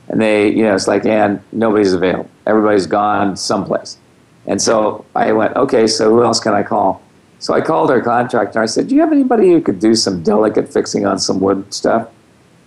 And 0.07 0.21
they, 0.21 0.49
you 0.49 0.63
know, 0.63 0.75
it's 0.75 0.87
like, 0.87 1.05
and 1.05 1.41
nobody's 1.51 1.93
available. 1.93 2.29
Everybody's 2.45 2.87
gone 2.87 3.35
someplace. 3.35 3.97
And 4.45 4.61
so 4.61 5.05
I 5.15 5.31
went, 5.31 5.55
okay, 5.55 5.87
so 5.87 6.09
who 6.11 6.23
else 6.23 6.39
can 6.39 6.53
I 6.53 6.61
call? 6.61 7.01
So 7.39 7.53
I 7.53 7.61
called 7.61 7.89
our 7.89 8.01
contractor. 8.01 8.61
I 8.61 8.65
said, 8.65 8.87
do 8.87 8.95
you 8.95 9.01
have 9.01 9.11
anybody 9.11 9.51
who 9.51 9.61
could 9.61 9.79
do 9.79 9.95
some 9.95 10.21
delicate 10.23 10.71
fixing 10.71 11.05
on 11.05 11.19
some 11.19 11.39
wood 11.39 11.73
stuff? 11.73 12.09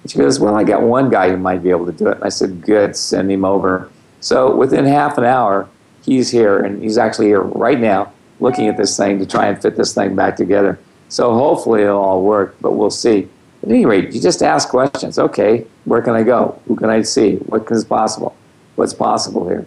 And 0.03 0.11
she 0.11 0.19
goes, 0.19 0.41
well, 0.41 0.57
I 0.57 0.65
got 0.65 0.83
one 0.83 1.11
guy 1.11 1.31
who 1.31 1.37
might 1.37 1.63
be 1.63 1.71
able 1.71 1.87
to 1.87 1.93
do 1.93 2.09
it. 2.09 2.17
And 2.17 2.25
I 2.25 2.29
said, 2.29 2.63
good, 2.63 2.97
send 2.97 3.31
him 3.31 3.45
over. 3.45 3.91
So 4.21 4.55
within 4.55 4.85
half 4.85 5.19
an 5.19 5.25
hour, 5.25 5.69
he's 6.05 6.31
here, 6.31 6.59
and 6.59 6.83
he's 6.83 6.99
actually 6.99 7.27
here 7.27 7.41
right 7.41 7.79
now 7.79 8.13
looking 8.41 8.69
at 8.69 8.77
this 8.77 8.97
thing 8.97 9.19
to 9.19 9.27
try 9.27 9.47
and 9.47 9.61
fit 9.61 9.77
this 9.77 9.95
thing 9.95 10.17
back 10.17 10.37
together. 10.37 10.79
So 11.09 11.33
hopefully 11.35 11.83
it'll 11.83 12.01
all 12.01 12.23
work, 12.23 12.57
but 12.61 12.73
we'll 12.73 12.91
see. 12.91 13.29
At 13.63 13.71
any 13.71 13.87
rate, 13.87 14.13
you 14.13 14.21
just 14.21 14.43
ask 14.43 14.69
questions. 14.69 15.19
Okay, 15.19 15.67
where 15.85 16.03
can 16.03 16.15
I 16.15 16.23
go? 16.23 16.61
Who 16.67 16.77
can 16.77 16.91
I 16.91 17.03
see? 17.03 17.37
What 17.37 17.71
is 17.71 17.85
possible? 17.85 18.37
What's 18.77 18.95
possible 18.95 19.49
here? 19.49 19.67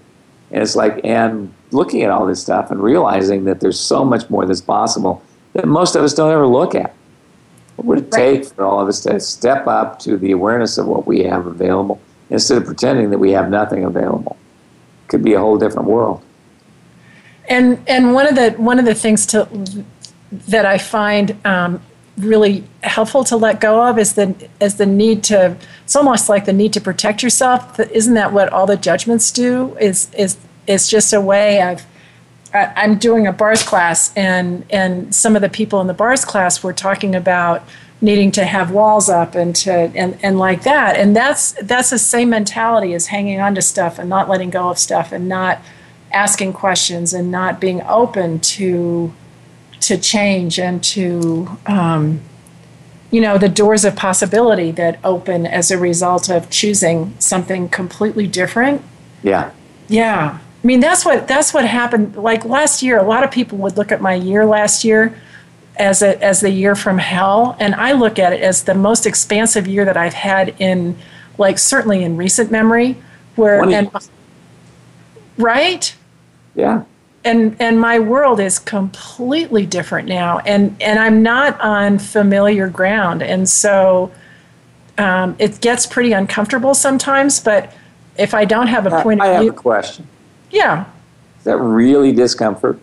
And 0.52 0.62
it's 0.62 0.76
like, 0.76 1.02
and 1.04 1.54
looking 1.72 2.04
at 2.04 2.12
all 2.12 2.26
this 2.26 2.42
stuff 2.42 2.72
and 2.72 2.82
realizing 2.82 3.46
that 3.46 3.60
there's 3.60 3.80
so 3.80 4.06
much 4.06 4.30
more 4.30 4.46
that's 4.46 4.62
possible 4.62 5.24
that 5.54 5.66
most 5.66 5.96
of 5.96 6.04
us 6.04 6.14
don't 6.14 6.32
ever 6.32 6.48
look 6.48 6.76
at. 6.76 6.94
What 7.78 7.86
would 7.86 8.00
it 8.00 8.12
take 8.12 8.46
for 8.46 8.64
all 8.66 8.80
of 8.80 8.88
us 8.88 9.02
to 9.02 9.20
step 9.20 9.68
up 9.68 10.00
to 10.00 10.18
the 10.18 10.32
awareness 10.32 10.78
of 10.78 10.88
what 10.88 11.08
we 11.08 11.24
have 11.24 11.48
available 11.48 12.00
instead 12.30 12.58
of 12.58 12.66
pretending 12.66 13.10
that 13.10 13.18
we 13.18 13.32
have 13.32 13.50
nothing 13.50 13.84
available? 13.84 14.38
Could 15.08 15.24
be 15.24 15.34
a 15.34 15.40
whole 15.40 15.58
different 15.58 15.88
world. 15.88 16.22
And 17.50 17.82
and 17.88 18.14
one 18.14 18.28
of 18.28 18.36
the 18.36 18.52
one 18.52 18.78
of 18.78 18.86
the 18.86 18.94
things 18.94 19.26
to 19.28 19.48
that 20.32 20.66
I 20.66 20.78
find 20.78 21.36
um, 21.46 21.82
really 22.18 22.64
helpful 22.84 23.24
to 23.26 23.38
let 23.38 23.60
go 23.60 23.88
of 23.88 23.98
is 23.98 24.14
the 24.14 24.36
is 24.60 24.76
the 24.76 24.86
need 24.86 25.24
to. 25.26 25.58
It's 25.84 25.96
almost 25.96 26.30
like 26.30 26.46
the 26.46 26.54
need 26.54 26.74
to 26.74 26.82
protect 26.82 27.24
yourself. 27.24 27.80
Isn't 27.80 28.14
that 28.14 28.34
what 28.34 28.52
all 28.52 28.66
the 28.66 28.78
judgments 28.78 29.32
do? 29.32 29.76
Is 29.80 30.14
is 30.14 30.38
it's 30.68 30.90
just 30.90 31.14
a 31.14 31.22
way 31.22 31.62
of. 31.62 31.86
I'm 32.54 32.98
doing 32.98 33.28
a 33.28 33.32
bars 33.32 33.64
class, 33.64 34.14
and 34.16 34.66
and 34.70 35.16
some 35.16 35.36
of 35.36 35.42
the 35.42 35.50
people 35.50 35.80
in 35.80 35.88
the 35.88 35.94
bars 35.94 36.26
class 36.26 36.62
were 36.62 36.74
talking 36.74 37.16
about 37.16 37.64
needing 38.02 38.32
to 38.32 38.44
have 38.44 38.72
walls 38.72 39.10
up 39.10 39.36
and 39.36 39.56
to 39.56 39.72
and, 39.72 40.18
and 40.24 40.40
like 40.40 40.64
that 40.64 40.98
and 40.98 41.16
that's 41.16 41.52
that's 41.62 41.92
the 41.92 42.00
same 42.00 42.32
mentality 42.32 42.96
as 42.96 43.08
hanging 43.08 43.40
on 43.40 43.54
to 43.54 43.62
stuff 43.62 44.00
and 44.00 44.10
not 44.10 44.28
letting 44.28 44.50
go 44.50 44.70
of 44.70 44.78
stuff 44.80 45.12
and 45.12 45.30
not 45.30 45.62
asking 46.12 46.52
questions 46.52 47.14
and 47.14 47.32
not 47.32 47.62
being 47.62 47.80
open 47.84 48.40
to 48.40 49.14
to 49.82 49.98
change 49.98 50.60
and 50.60 50.84
to 50.84 51.58
um, 51.66 52.22
you 53.12 53.22
know 53.22 53.38
the 53.38 53.50
doors 53.50 53.84
of 53.86 53.96
possibility 53.96 54.72
that 54.72 55.00
open 55.04 55.46
as 55.46 55.72
a 55.72 55.78
result 55.78 56.30
of 56.30 56.50
choosing 56.50 57.14
something 57.20 57.70
completely 57.70 58.28
different. 58.28 58.82
Yeah. 59.24 59.52
yeah. 59.88 60.40
I 60.64 60.68
mean 60.68 60.80
that's 60.80 61.06
what 61.06 61.28
that's 61.28 61.54
what 61.54 61.66
happened. 61.66 62.16
Like 62.16 62.46
last 62.46 62.82
year 62.82 62.98
a 62.98 63.04
lot 63.04 63.24
of 63.24 63.32
people 63.32 63.58
would 63.60 63.78
look 63.78 63.92
at 63.92 64.02
my 64.02 64.14
year 64.14 64.46
last 64.46 64.84
year 64.84 65.16
as 65.78 66.02
a, 66.02 66.22
as 66.24 66.42
the 66.42 66.50
year 66.50 66.76
from 66.76 66.98
hell 66.98 67.56
and 67.58 67.74
i 67.76 67.94
look 67.94 68.20
at 68.20 68.34
it 68.34 68.42
as 68.42 68.66
the 68.66 68.76
most 68.76 69.06
expansive 69.06 69.66
year 69.66 69.86
that 69.86 69.96
i've 69.96 70.14
had 70.14 70.54
in 70.60 70.96
like 71.38 71.58
certainly 71.58 72.04
in 72.04 72.18
recent 72.18 72.52
memory 72.52 72.98
where 73.36 73.64
and 73.64 73.90
right? 75.38 75.96
Yeah. 76.56 76.84
And 77.24 77.56
and 77.60 77.80
my 77.80 78.00
world 78.00 78.40
is 78.40 78.58
completely 78.60 79.66
different 79.66 80.08
now 80.08 80.40
and 80.40 80.76
and 80.82 81.00
i'm 81.00 81.22
not 81.22 81.60
on 81.62 82.00
familiar 82.00 82.68
ground 82.68 83.22
and 83.22 83.48
so 83.48 84.12
um, 84.98 85.36
it 85.40 85.62
gets 85.62 85.86
pretty 85.86 86.12
uncomfortable 86.14 86.74
sometimes 86.74 87.40
but 87.40 87.74
if 88.18 88.34
i 88.34 88.44
don't 88.46 88.68
have 88.68 88.86
a 88.86 89.02
point 89.02 89.22
I 89.22 89.28
of 89.28 89.34
have 89.36 89.42
view 89.44 89.52
a 89.52 89.56
question. 89.56 90.08
yeah 90.50 90.86
Is 91.38 91.44
that 91.46 91.58
really 91.58 92.12
discomfort? 92.12 92.80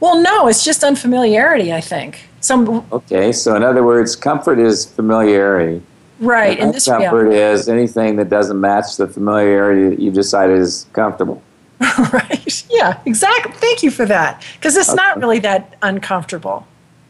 well 0.00 0.20
no 0.20 0.46
it's 0.48 0.64
just 0.64 0.82
unfamiliarity 0.82 1.72
i 1.72 1.80
think 1.80 2.28
some 2.40 2.84
Okay, 2.90 3.30
so 3.30 3.54
in 3.54 3.62
other 3.62 3.84
words, 3.84 4.16
comfort 4.16 4.58
is 4.58 4.84
familiarity. 4.84 5.80
right 6.18 6.58
in 6.58 6.64
And 6.64 6.74
this 6.74 6.86
comfort 6.86 7.30
is 7.30 7.68
anything 7.68 8.16
that 8.16 8.28
doesn't 8.30 8.60
match 8.60 8.96
the 8.96 9.06
familiarity 9.06 9.88
that 9.90 10.00
you've 10.00 10.14
decided 10.14 10.58
is 10.58 10.86
comfortable. 10.92 11.40
right 12.12 12.64
yeah 12.70 13.00
exactly 13.06 13.52
thank 13.54 13.82
you 13.82 13.90
for 13.90 14.04
that 14.06 14.44
because 14.54 14.76
it's 14.76 14.94
not 14.94 15.18
really 15.18 15.38
that 15.40 15.76
uncomfortable 15.82 16.66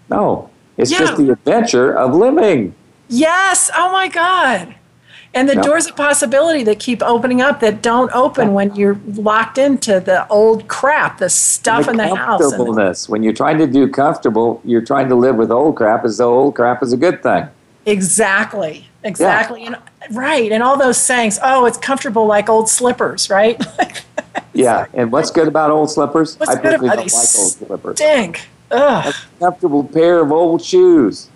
No, 0.09 0.51
it's 0.77 0.91
Yeah. 0.91 0.99
just 1.01 1.17
the 1.17 1.31
adventure 1.31 1.93
of 1.97 2.15
living. 2.15 2.75
Yes. 3.09 3.71
Oh 3.77 3.91
my 3.93 4.09
God. 4.09 4.75
And 5.35 5.49
the 5.49 5.55
Yeah. 5.55 5.63
doors 5.63 5.87
of 5.87 5.97
possibility 5.97 6.63
that 6.65 6.79
keep 6.79 7.03
opening 7.03 7.41
up 7.41 7.61
that 7.61 7.81
don't 7.81 8.11
open 8.15 8.53
when 8.53 8.75
you're 8.77 8.99
locked 9.17 9.57
into 9.57 10.01
the 10.01 10.27
old 10.29 10.69
crap, 10.69 11.17
the 11.19 11.31
stuff 11.31 11.89
in 11.89 11.97
the 11.97 12.15
house. 12.15 12.41
comfortableness. 12.43 13.09
When 13.09 13.23
you're 13.23 13.33
trying 13.33 13.57
to 13.59 13.67
do 13.67 13.89
comfortable, 13.89 14.61
you're 14.65 14.85
trying 14.85 15.09
to 15.09 15.15
live 15.15 15.37
with 15.37 15.51
old 15.51 15.77
crap 15.77 16.05
as 16.05 16.19
though 16.19 16.35
old 16.39 16.55
crap 16.55 16.83
is 16.83 16.93
a 16.93 16.97
good 16.99 17.23
thing. 17.23 17.47
exactly. 17.87 18.89
Exactly. 19.05 19.65
And 19.67 19.77
right. 20.13 20.53
And 20.53 20.63
all 20.63 20.77
those 20.77 20.99
sayings, 20.99 21.39
oh, 21.43 21.65
it's 21.65 21.79
comfortable 21.79 22.27
like 22.27 22.49
old 22.51 22.69
slippers, 22.69 23.31
right? 23.31 23.57
Yeah, 24.55 24.87
and 24.95 25.11
what's 25.11 25.31
good 25.31 25.49
about 25.49 25.71
old 25.71 25.91
slippers? 25.91 26.39
What's 26.39 26.51
I 26.51 26.61
personally 26.61 26.89
don't 26.89 26.97
like 26.99 27.07
old 27.07 27.11
slippers. 27.11 27.97
Stink. 27.97 28.49
Ugh. 28.71 29.15
comfortable 29.39 29.85
pair 29.85 30.21
of 30.21 30.33
old 30.33 30.63
shoes. 30.65 31.29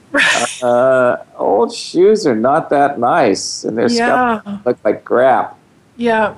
Uh, 0.63 1.17
old 1.37 1.75
shoes 1.75 2.27
are 2.27 2.35
not 2.37 2.71
that 2.71 2.99
nice, 2.99 3.65
and 3.65 3.77
they're 3.77 3.91
Yeah. 3.91 4.41
look 4.65 4.79
like 4.85 5.05
crap. 5.05 5.57
Yeah. 5.97 6.33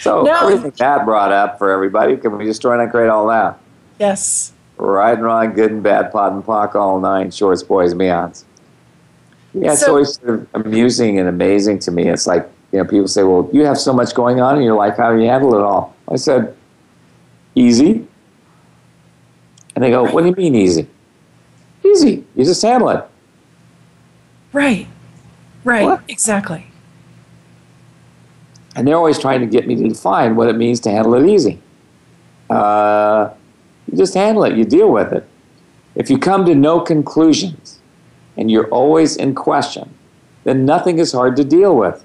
So 0.00 0.22
No. 0.22 0.32
everything 0.32 0.72
that 0.78 1.04
brought 1.04 1.32
up 1.32 1.58
for 1.58 1.70
everybody, 1.70 2.16
can 2.16 2.38
we 2.38 2.44
just 2.46 2.62
try 2.62 2.80
and 2.82 2.90
create 2.90 3.08
all 3.08 3.26
that? 3.28 3.58
Yes. 3.98 4.52
Right 4.78 5.12
and 5.14 5.22
wrong, 5.24 5.52
good 5.54 5.72
and 5.72 5.82
bad, 5.82 6.12
POD 6.12 6.32
and 6.34 6.44
POC, 6.44 6.74
all 6.76 7.00
nine 7.00 7.30
shorts, 7.30 7.62
boys, 7.62 7.92
beyonds. 7.94 8.44
Yeah, 9.52 9.72
it's 9.72 9.80
So- 9.82 9.88
always 9.88 10.18
sort 10.20 10.30
of 10.30 10.46
amusing 10.54 11.18
and 11.18 11.28
amazing 11.28 11.80
to 11.80 11.90
me. 11.90 12.04
It's 12.08 12.26
like, 12.26 12.48
you 12.72 12.78
know, 12.78 12.84
people 12.84 13.08
say, 13.08 13.22
well, 13.22 13.48
you 13.52 13.64
have 13.64 13.78
so 13.78 13.92
much 13.92 14.14
going 14.14 14.40
on 14.40 14.56
in 14.56 14.62
your 14.62 14.76
life. 14.76 14.96
How 14.96 15.12
do 15.12 15.20
you 15.20 15.28
handle 15.28 15.54
it 15.54 15.60
all? 15.60 15.96
I 16.08 16.16
said, 16.16 16.54
easy. 17.54 18.06
And 19.74 19.84
they 19.84 19.90
go, 19.90 20.04
what 20.04 20.22
do 20.22 20.28
you 20.28 20.34
mean 20.34 20.54
easy? 20.54 20.86
Easy. 21.84 22.24
You 22.34 22.44
just 22.44 22.60
handle 22.60 22.88
it. 22.90 23.04
Right. 24.52 24.86
Right. 25.64 26.00
Exactly. 26.08 26.66
And 28.74 28.86
they're 28.86 28.96
always 28.96 29.18
trying 29.18 29.40
to 29.40 29.46
get 29.46 29.66
me 29.66 29.74
to 29.76 29.88
define 29.88 30.36
what 30.36 30.48
it 30.48 30.56
means 30.56 30.80
to 30.80 30.90
handle 30.90 31.14
it 31.14 31.28
easy. 31.28 31.60
Uh, 32.50 33.30
you 33.90 33.96
just 33.96 34.14
handle 34.14 34.44
it, 34.44 34.56
you 34.56 34.64
deal 34.64 34.90
with 34.90 35.12
it. 35.12 35.26
If 35.94 36.10
you 36.10 36.18
come 36.18 36.44
to 36.44 36.54
no 36.54 36.80
conclusions 36.80 37.80
and 38.36 38.50
you're 38.50 38.68
always 38.68 39.16
in 39.16 39.34
question, 39.34 39.94
then 40.44 40.64
nothing 40.64 40.98
is 40.98 41.12
hard 41.12 41.36
to 41.36 41.44
deal 41.44 41.76
with. 41.76 42.04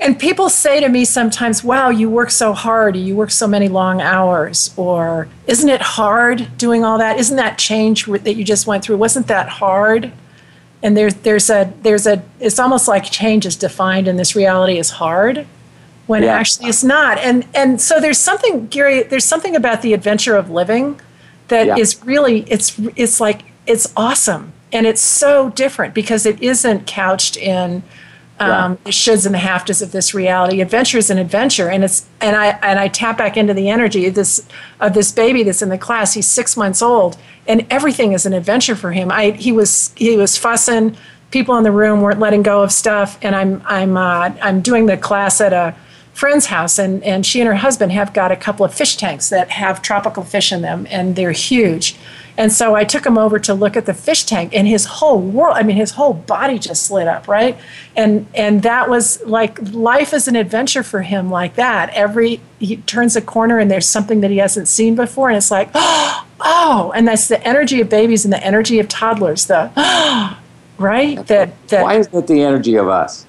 And 0.00 0.16
people 0.18 0.48
say 0.48 0.78
to 0.80 0.88
me 0.88 1.04
sometimes, 1.04 1.64
wow, 1.64 1.90
you 1.90 2.08
work 2.08 2.30
so 2.30 2.52
hard, 2.52 2.96
you 2.96 3.16
work 3.16 3.30
so 3.32 3.48
many 3.48 3.68
long 3.68 4.00
hours, 4.00 4.72
or 4.76 5.28
isn't 5.48 5.68
it 5.68 5.82
hard 5.82 6.56
doing 6.56 6.84
all 6.84 6.98
that? 6.98 7.18
Isn't 7.18 7.36
that 7.36 7.58
change 7.58 8.06
that 8.06 8.34
you 8.34 8.44
just 8.44 8.66
went 8.66 8.84
through? 8.84 8.96
Wasn't 8.98 9.26
that 9.26 9.48
hard? 9.48 10.12
And 10.84 10.96
there's, 10.96 11.14
there's 11.14 11.50
a, 11.50 11.72
there's 11.82 12.06
a, 12.06 12.22
it's 12.38 12.60
almost 12.60 12.86
like 12.86 13.10
change 13.10 13.44
is 13.44 13.56
defined 13.56 14.06
in 14.06 14.16
this 14.16 14.36
reality 14.36 14.78
as 14.78 14.90
hard 14.90 15.46
when 16.06 16.22
Yeah. 16.22 16.36
actually 16.36 16.68
it's 16.68 16.84
not. 16.84 17.18
And, 17.18 17.44
and 17.52 17.80
so 17.80 17.98
there's 18.00 18.18
something, 18.18 18.68
Gary, 18.68 19.02
there's 19.02 19.24
something 19.24 19.56
about 19.56 19.82
the 19.82 19.94
adventure 19.94 20.36
of 20.36 20.48
living 20.48 21.00
that 21.48 21.76
is 21.76 21.94
Yeah. 21.94 22.00
really, 22.04 22.42
it's, 22.42 22.78
it's 22.94 23.20
like, 23.20 23.42
it's 23.66 23.92
awesome. 23.96 24.52
And 24.72 24.86
it's 24.86 25.00
so 25.00 25.50
different 25.50 25.92
because 25.92 26.24
it 26.24 26.40
isn't 26.40 26.86
couched 26.86 27.36
in, 27.36 27.82
um, 28.40 28.78
the 28.84 28.90
shoulds 28.90 29.26
and 29.26 29.34
the 29.34 29.38
haftas 29.38 29.82
of 29.82 29.92
this 29.92 30.14
reality. 30.14 30.60
Adventure 30.60 30.98
is 30.98 31.10
an 31.10 31.18
adventure, 31.18 31.68
and 31.68 31.84
it's 31.84 32.06
and 32.20 32.36
I 32.36 32.48
and 32.62 32.78
I 32.78 32.88
tap 32.88 33.18
back 33.18 33.36
into 33.36 33.54
the 33.54 33.68
energy 33.68 34.06
of 34.06 34.14
this 34.14 34.46
of 34.80 34.94
this 34.94 35.12
baby 35.12 35.42
that's 35.42 35.62
in 35.62 35.68
the 35.68 35.78
class. 35.78 36.14
He's 36.14 36.26
six 36.26 36.56
months 36.56 36.82
old, 36.82 37.16
and 37.46 37.66
everything 37.70 38.12
is 38.12 38.26
an 38.26 38.32
adventure 38.32 38.76
for 38.76 38.92
him. 38.92 39.10
I 39.10 39.32
he 39.32 39.52
was 39.52 39.92
he 39.96 40.16
was 40.16 40.36
fussing. 40.36 40.96
People 41.30 41.56
in 41.56 41.64
the 41.64 41.72
room 41.72 42.00
weren't 42.00 42.20
letting 42.20 42.42
go 42.42 42.62
of 42.62 42.72
stuff, 42.72 43.18
and 43.22 43.34
I'm 43.34 43.62
I'm 43.66 43.96
uh, 43.96 44.30
I'm 44.40 44.60
doing 44.60 44.86
the 44.86 44.96
class 44.96 45.40
at 45.40 45.52
a 45.52 45.74
friend's 46.18 46.46
house, 46.46 46.78
and 46.78 47.02
and 47.04 47.24
she 47.24 47.40
and 47.40 47.46
her 47.46 47.54
husband 47.54 47.92
have 47.92 48.12
got 48.12 48.32
a 48.32 48.36
couple 48.36 48.66
of 48.66 48.74
fish 48.74 48.96
tanks 48.96 49.28
that 49.28 49.50
have 49.50 49.80
tropical 49.80 50.24
fish 50.24 50.52
in 50.52 50.62
them, 50.62 50.86
and 50.90 51.14
they're 51.14 51.32
huge. 51.32 51.94
And 52.36 52.52
so 52.52 52.74
I 52.74 52.84
took 52.84 53.06
him 53.06 53.16
over 53.16 53.38
to 53.40 53.54
look 53.54 53.76
at 53.76 53.86
the 53.86 53.94
fish 53.94 54.24
tank, 54.24 54.52
and 54.52 54.66
his 54.66 54.84
whole 54.84 55.20
world, 55.20 55.56
I 55.56 55.62
mean, 55.62 55.76
his 55.76 55.92
whole 55.92 56.14
body 56.14 56.58
just 56.58 56.90
lit 56.90 57.06
up, 57.06 57.28
right? 57.28 57.56
And 57.96 58.26
and 58.34 58.62
that 58.62 58.90
was 58.90 59.24
like 59.24 59.60
life 59.72 60.12
is 60.12 60.26
an 60.26 60.34
adventure 60.34 60.82
for 60.82 61.02
him 61.02 61.30
like 61.30 61.54
that. 61.54 61.90
Every 61.90 62.40
he 62.58 62.78
turns 62.78 63.14
a 63.14 63.22
corner 63.22 63.60
and 63.60 63.70
there's 63.70 63.88
something 63.88 64.20
that 64.20 64.32
he 64.32 64.38
hasn't 64.38 64.66
seen 64.66 64.96
before, 64.96 65.28
and 65.28 65.36
it's 65.36 65.52
like, 65.52 65.70
oh, 65.74 66.92
and 66.96 67.06
that's 67.06 67.28
the 67.28 67.40
energy 67.46 67.80
of 67.80 67.88
babies 67.88 68.24
and 68.24 68.32
the 68.32 68.44
energy 68.44 68.80
of 68.80 68.88
toddlers, 68.88 69.46
the 69.46 69.70
right? 70.78 71.24
That 71.28 71.68
that 71.68 71.84
Why 71.84 71.94
isn't 71.94 72.14
it 72.14 72.26
the 72.26 72.42
energy 72.42 72.74
of 72.74 72.88
us? 72.88 73.24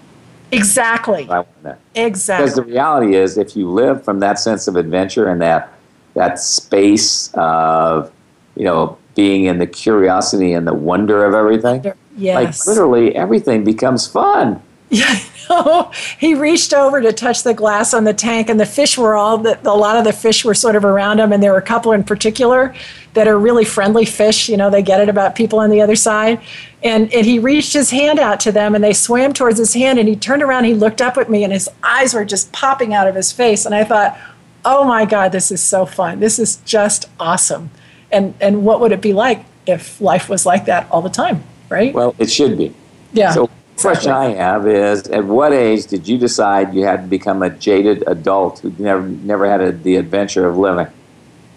Exactly. 0.52 1.28
I 1.30 1.40
want 1.40 1.64
to. 1.64 1.78
Exactly. 1.96 2.46
Because 2.46 2.56
the 2.56 2.64
reality 2.64 3.16
is, 3.16 3.38
if 3.38 3.56
you 3.56 3.70
live 3.70 4.04
from 4.04 4.20
that 4.20 4.40
sense 4.40 4.68
of 4.68 4.76
adventure 4.76 5.28
and 5.30 5.42
that 5.42 5.74
that 6.16 6.40
space 6.40 7.32
of, 7.34 8.12
you 8.56 8.66
know, 8.66 8.98
being 9.16 9.46
in 9.46 9.60
the 9.60 9.68
curiosity 9.68 10.54
and 10.54 10.68
the 10.68 10.74
wonder 10.74 11.26
of 11.26 11.34
everything, 11.34 11.94
like 12.18 12.66
literally 12.66 13.16
everything 13.16 13.64
becomes 13.64 14.08
fun. 14.08 14.62
Yeah, 14.92 15.20
know. 15.50 15.92
he 16.20 16.34
reached 16.34 16.74
over 16.74 17.00
to 17.00 17.14
touch 17.14 17.44
the 17.44 17.54
glass 17.54 17.94
on 17.94 18.06
the 18.06 18.14
tank, 18.14 18.50
and 18.50 18.60
the 18.60 18.66
fish 18.66 18.98
were 18.98 19.16
all 19.16 19.38
the, 19.38 19.60
a 19.70 19.76
lot 19.76 19.98
of 19.98 20.04
the 20.04 20.14
fish 20.14 20.44
were 20.44 20.56
sort 20.56 20.76
of 20.76 20.84
around 20.84 21.20
him, 21.20 21.32
and 21.32 21.44
there 21.44 21.52
were 21.52 21.60
a 21.60 21.64
couple 21.64 21.92
in 21.92 22.04
particular 22.04 22.74
that 23.14 23.28
are 23.28 23.38
really 23.38 23.66
friendly 23.66 24.06
fish. 24.06 24.50
You 24.50 24.58
know, 24.58 24.70
they 24.70 24.82
get 24.82 25.00
it 25.00 25.10
about 25.10 25.36
people 25.36 25.60
on 25.60 25.70
the 25.70 25.82
other 25.82 25.96
side, 25.96 26.42
and 26.84 27.14
and 27.14 27.26
he 27.26 27.38
reached 27.38 27.74
his 27.74 27.92
hand 27.92 28.20
out 28.20 28.40
to 28.42 28.52
them, 28.52 28.74
and 28.76 28.84
they 28.84 28.94
swam 28.94 29.34
towards 29.34 29.60
his 29.60 29.74
hand, 29.74 30.00
and 30.00 30.08
he 30.08 30.16
turned 30.16 30.42
around, 30.42 30.64
he 30.64 30.74
looked 30.74 31.02
up 31.02 31.18
at 31.18 31.30
me, 31.30 31.44
and 31.44 31.54
his 31.54 31.70
eyes 31.84 32.14
were 32.14 32.26
just 32.26 32.52
popping 32.52 32.94
out 32.94 33.08
of 33.08 33.16
his 33.16 33.32
face, 33.32 33.66
and 33.66 33.76
I 33.76 33.84
thought, 33.84 34.18
oh 34.66 34.84
my 34.86 35.06
God, 35.06 35.32
this 35.32 35.52
is 35.52 35.62
so 35.62 35.86
fun. 35.86 36.20
This 36.20 36.40
is 36.40 36.58
just 36.66 37.10
awesome, 37.20 37.70
and 38.12 38.34
and 38.42 38.66
what 38.66 38.80
would 38.80 38.92
it 38.92 39.02
be 39.02 39.14
like 39.14 39.46
if 39.68 40.02
life 40.02 40.30
was 40.30 40.46
like 40.46 40.66
that 40.66 40.90
all 40.90 41.02
the 41.02 41.10
time, 41.10 41.44
right? 41.70 41.94
Well, 41.94 42.16
it 42.18 42.32
should 42.32 42.58
be. 42.58 42.74
Yeah. 43.14 43.32
So, 43.32 43.50
question 43.82 44.12
I 44.12 44.30
have 44.34 44.68
is: 44.68 45.08
At 45.08 45.26
what 45.26 45.54
age 45.54 45.88
did 45.88 46.08
you 46.08 46.18
decide 46.18 46.74
you 46.74 46.86
had 46.86 47.02
to 47.04 47.08
become 47.08 47.42
a 47.44 47.50
jaded 47.50 48.04
adult 48.08 48.60
who 48.60 48.74
never 48.78 49.08
never 49.08 49.50
had 49.50 49.62
a, 49.62 49.72
the 49.72 49.96
adventure 49.96 50.48
of 50.48 50.58
living? 50.58 50.88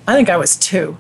I 0.06 0.14
think 0.14 0.28
I 0.28 0.36
was 0.36 0.56
two. 0.56 0.98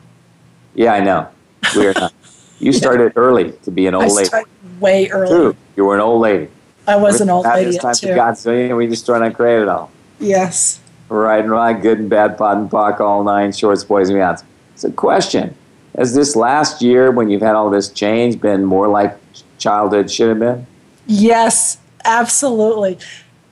Yeah, 0.74 0.94
I 0.94 1.00
know. 1.00 1.28
Not. 1.74 2.12
You 2.58 2.72
started 2.84 3.12
early 3.16 3.52
to 3.64 3.70
be 3.70 3.86
an 3.86 3.94
old 3.94 4.04
I 4.04 4.08
lady. 4.08 4.24
started 4.26 4.80
way 4.80 5.08
early. 5.08 5.28
True. 5.28 5.56
You 5.76 5.84
were 5.84 5.94
an 5.94 6.00
old 6.00 6.20
lady. 6.20 6.48
I 6.86 6.96
was 6.96 7.20
an 7.20 7.30
old 7.30 7.46
lady 7.46 7.70
It's 7.70 7.78
time 7.78 7.94
two. 7.94 8.14
God's 8.14 8.44
we 8.44 8.86
just 8.88 9.06
trying 9.06 9.28
to 9.28 9.34
create 9.34 9.62
it 9.62 9.68
all. 9.68 9.90
Yes. 10.18 10.80
Right 11.08 11.42
and 11.42 11.50
right, 11.50 11.80
good 11.80 11.98
and 11.98 12.08
bad, 12.08 12.38
POD 12.38 12.58
and 12.58 12.70
POC, 12.70 13.00
all 13.00 13.22
nine 13.22 13.52
shorts, 13.52 13.84
boys 13.84 14.08
and 14.08 14.18
beyonds. 14.18 14.44
It's 14.72 14.84
a 14.84 14.90
question. 14.90 15.54
Has 15.96 16.14
this 16.14 16.34
last 16.34 16.80
year, 16.80 17.10
when 17.10 17.28
you've 17.28 17.42
had 17.42 17.54
all 17.54 17.68
this 17.68 17.90
change, 17.90 18.40
been 18.40 18.64
more 18.64 18.88
like 18.88 19.16
childhood 19.58 20.10
should 20.10 20.30
have 20.30 20.38
been? 20.38 20.66
Yes, 21.06 21.78
absolutely. 22.04 22.98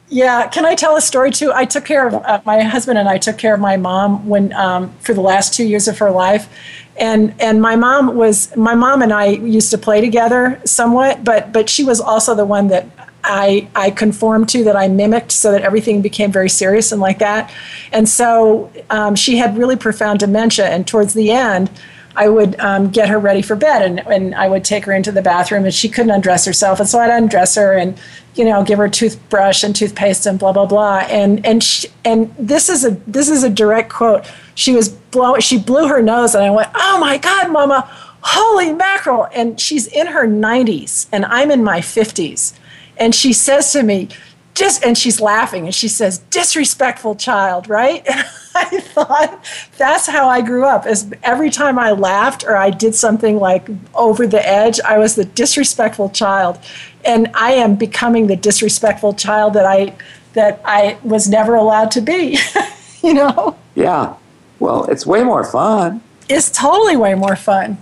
Yeah, 0.09 0.49
can 0.49 0.67
I 0.67 0.75
tell 0.75 0.97
a 0.97 1.01
story 1.01 1.31
too? 1.31 1.53
I 1.53 1.65
took 1.65 1.85
care 1.85 2.09
of 2.09 2.15
uh, 2.15 2.41
my 2.45 2.63
husband 2.63 2.99
and 2.99 3.09
I 3.09 3.17
took 3.19 3.39
care 3.39 3.55
of 3.55 3.61
my 3.61 3.77
mom 3.77 4.27
when 4.29 4.53
um, 4.55 4.93
for 5.01 5.15
the 5.15 5.21
last 5.21 5.55
two 5.55 5.65
years 5.65 5.87
of 5.87 5.99
her 5.99 6.11
life, 6.11 6.49
and 6.97 7.33
and 7.41 7.63
my 7.63 7.77
mom 7.77 8.17
was 8.17 8.55
my 8.57 8.75
mom 8.75 9.03
and 9.03 9.13
I 9.13 9.27
used 9.27 9.71
to 9.71 9.79
play 9.79 10.01
together 10.01 10.61
somewhat, 10.65 11.23
but 11.23 11.53
but 11.53 11.71
she 11.71 11.85
was 11.85 12.01
also 12.01 12.35
the 12.35 12.45
one 12.45 12.69
that 12.69 12.87
I 13.23 13.69
I 13.77 13.91
conformed 13.91 14.49
to 14.49 14.65
that 14.65 14.75
I 14.75 14.89
mimicked 14.89 15.31
so 15.31 15.53
that 15.53 15.63
everything 15.63 16.03
became 16.03 16.33
very 16.33 16.49
serious 16.49 16.91
and 16.91 17.01
like 17.01 17.21
that, 17.21 17.53
and 17.93 18.09
so 18.09 18.69
um, 18.91 19.15
she 19.15 19.37
had 19.37 19.57
really 19.57 19.77
profound 19.77 20.19
dementia, 20.19 20.67
and 20.67 20.89
towards 20.89 21.15
the 21.15 21.31
end. 21.31 21.71
I 22.17 22.29
would 22.29 22.59
um, 22.61 22.91
get 22.91 23.09
her 23.09 23.19
ready 23.19 23.43
for 23.43 23.55
bed, 23.55 23.83
and, 23.83 24.01
and 24.01 24.35
I 24.35 24.49
would 24.49 24.65
take 24.65 24.85
her 24.85 24.93
into 24.93 25.13
the 25.13 25.23
bathroom, 25.23 25.65
and 25.65 25.73
she 25.73 25.89
couldn't 25.89 26.11
undress 26.11 26.45
herself, 26.45 26.81
and 26.81 26.89
so 26.89 26.99
I'd 26.99 27.11
undress 27.11 27.55
her, 27.55 27.73
and 27.73 27.99
you 28.35 28.45
know, 28.45 28.65
give 28.65 28.79
her 28.79 28.89
toothbrush 28.89 29.63
and 29.63 29.75
toothpaste 29.75 30.27
and 30.27 30.39
blah 30.39 30.53
blah 30.53 30.67
blah, 30.67 30.99
and 31.09 31.45
and 31.47 31.63
she, 31.63 31.89
and 32.05 32.35
this 32.39 32.69
is 32.69 32.85
a 32.85 32.91
this 33.07 33.29
is 33.29 33.45
a 33.45 33.51
direct 33.51 33.91
quote. 33.91 34.31
She 34.55 34.73
was 34.73 34.89
blow 34.89 35.39
she 35.39 35.59
blew 35.59 35.89
her 35.89 36.03
nose, 36.03 36.35
and 36.35 36.45
I 36.45 36.51
went, 36.51 36.71
oh 36.75 36.99
my 37.01 37.19
god, 37.19 37.51
Mama, 37.53 37.89
holy 38.23 38.73
mackerel! 38.73 39.29
And 39.33 39.61
she's 39.61 39.87
in 39.87 40.09
her 40.09 40.27
90s, 40.27 41.07
and 41.13 41.25
I'm 41.27 41.51
in 41.51 41.63
my 41.63 41.81
50s, 41.81 42.55
and 42.97 43.15
she 43.15 43.33
says 43.33 43.73
to 43.73 43.83
me, 43.83 44.09
just 44.55 44.85
and 44.85 44.97
she's 44.99 45.21
laughing 45.21 45.65
and 45.67 45.75
she 45.75 45.89
says 45.89 46.19
disrespectful 46.31 47.15
child 47.15 47.69
right 47.69 48.03
and 48.09 48.25
i 48.55 48.81
thought 48.81 49.45
that's 49.79 50.07
how 50.07 50.29
i 50.29 50.41
grew 50.41 50.65
up 50.65 50.85
as 50.87 51.11
every 51.23 51.51
time 51.51 51.79
i 51.79 51.91
laughed 51.93 52.45
or 52.45 52.57
i 52.57 52.69
did 52.69 52.95
something 52.95 53.39
like 53.39 53.69
over 53.95 54.27
the 54.27 54.47
edge 54.47 54.81
i 54.81 54.99
was 54.99 55.15
the 55.15 55.25
disrespectful 55.25 56.11
child 56.11 56.59
and 57.05 57.29
i 57.35 57.53
am 57.53 57.77
becoming 57.77 58.27
the 58.27 58.37
disrespectful 58.37 59.13
child 59.15 59.55
that 59.55 59.65
i 59.67 59.95
that 60.35 60.61
i 60.65 60.99
was 61.05 61.29
never 61.29 61.55
allowed 61.55 61.91
to 61.91 62.01
be 62.01 62.37
you 63.03 63.15
know 63.15 63.57
Yeah. 63.75 64.15
Well, 64.59 64.85
it's 64.87 65.07
way 65.07 65.23
more 65.23 65.43
fun. 65.45 66.03
it's 66.29 66.51
totally 66.51 66.97
way 66.97 67.15
more 67.15 67.37
fun 67.37 67.79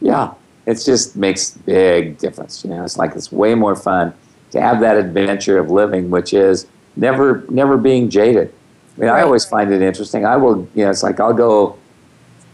Yeah. 0.00 0.34
It 0.66 0.82
just 0.84 1.16
makes 1.16 1.50
big 1.50 2.18
difference. 2.18 2.64
You 2.64 2.70
know, 2.70 2.84
it's 2.84 2.98
like 2.98 3.14
it's 3.14 3.30
way 3.30 3.54
more 3.54 3.76
fun 3.76 4.12
to 4.50 4.60
have 4.60 4.80
that 4.80 4.96
adventure 4.96 5.58
of 5.58 5.70
living, 5.70 6.10
which 6.10 6.34
is 6.34 6.66
never 6.96 7.44
never 7.48 7.76
being 7.76 8.10
jaded. 8.10 8.52
I 8.96 9.00
mean, 9.00 9.10
I 9.10 9.22
always 9.22 9.44
find 9.44 9.72
it 9.72 9.82
interesting. 9.82 10.24
I 10.24 10.36
will, 10.36 10.68
you 10.74 10.84
know, 10.84 10.90
it's 10.90 11.02
like 11.02 11.20
I'll 11.20 11.34
go, 11.34 11.78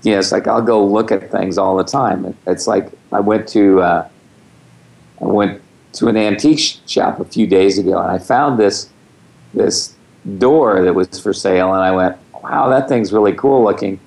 you 0.02 0.12
know, 0.12 0.18
it's 0.18 0.32
like 0.32 0.46
I'll 0.46 0.62
go 0.62 0.84
look 0.84 1.12
at 1.12 1.30
things 1.30 1.56
all 1.56 1.76
the 1.76 1.84
time. 1.84 2.36
It's 2.46 2.66
like 2.66 2.90
I 3.12 3.20
went 3.20 3.48
to, 3.48 3.80
uh, 3.80 4.08
I 5.20 5.24
went 5.24 5.62
to 5.94 6.08
an 6.08 6.16
antique 6.16 6.80
shop 6.86 7.20
a 7.20 7.24
few 7.24 7.46
days 7.46 7.78
ago, 7.78 7.98
and 7.98 8.10
I 8.10 8.18
found 8.18 8.58
this 8.58 8.90
this 9.54 9.94
door 10.38 10.82
that 10.82 10.94
was 10.94 11.20
for 11.20 11.32
sale, 11.32 11.72
and 11.74 11.82
I 11.82 11.92
went, 11.92 12.16
"Wow, 12.42 12.68
that 12.70 12.88
thing's 12.88 13.12
really 13.12 13.34
cool 13.34 13.62
looking. 13.62 14.00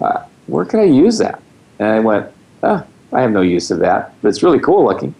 Uh, 0.00 0.22
where 0.46 0.64
can 0.64 0.80
I 0.80 0.84
use 0.84 1.18
that?" 1.18 1.40
And 1.78 1.88
I 1.88 2.00
went, 2.00 2.26
"Oh, 2.62 2.82
I 3.14 3.22
have 3.22 3.30
no 3.30 3.40
use 3.40 3.70
of 3.70 3.78
that, 3.80 4.14
but 4.20 4.28
it's 4.28 4.42
really 4.42 4.60
cool 4.60 4.84
looking." 4.84 5.14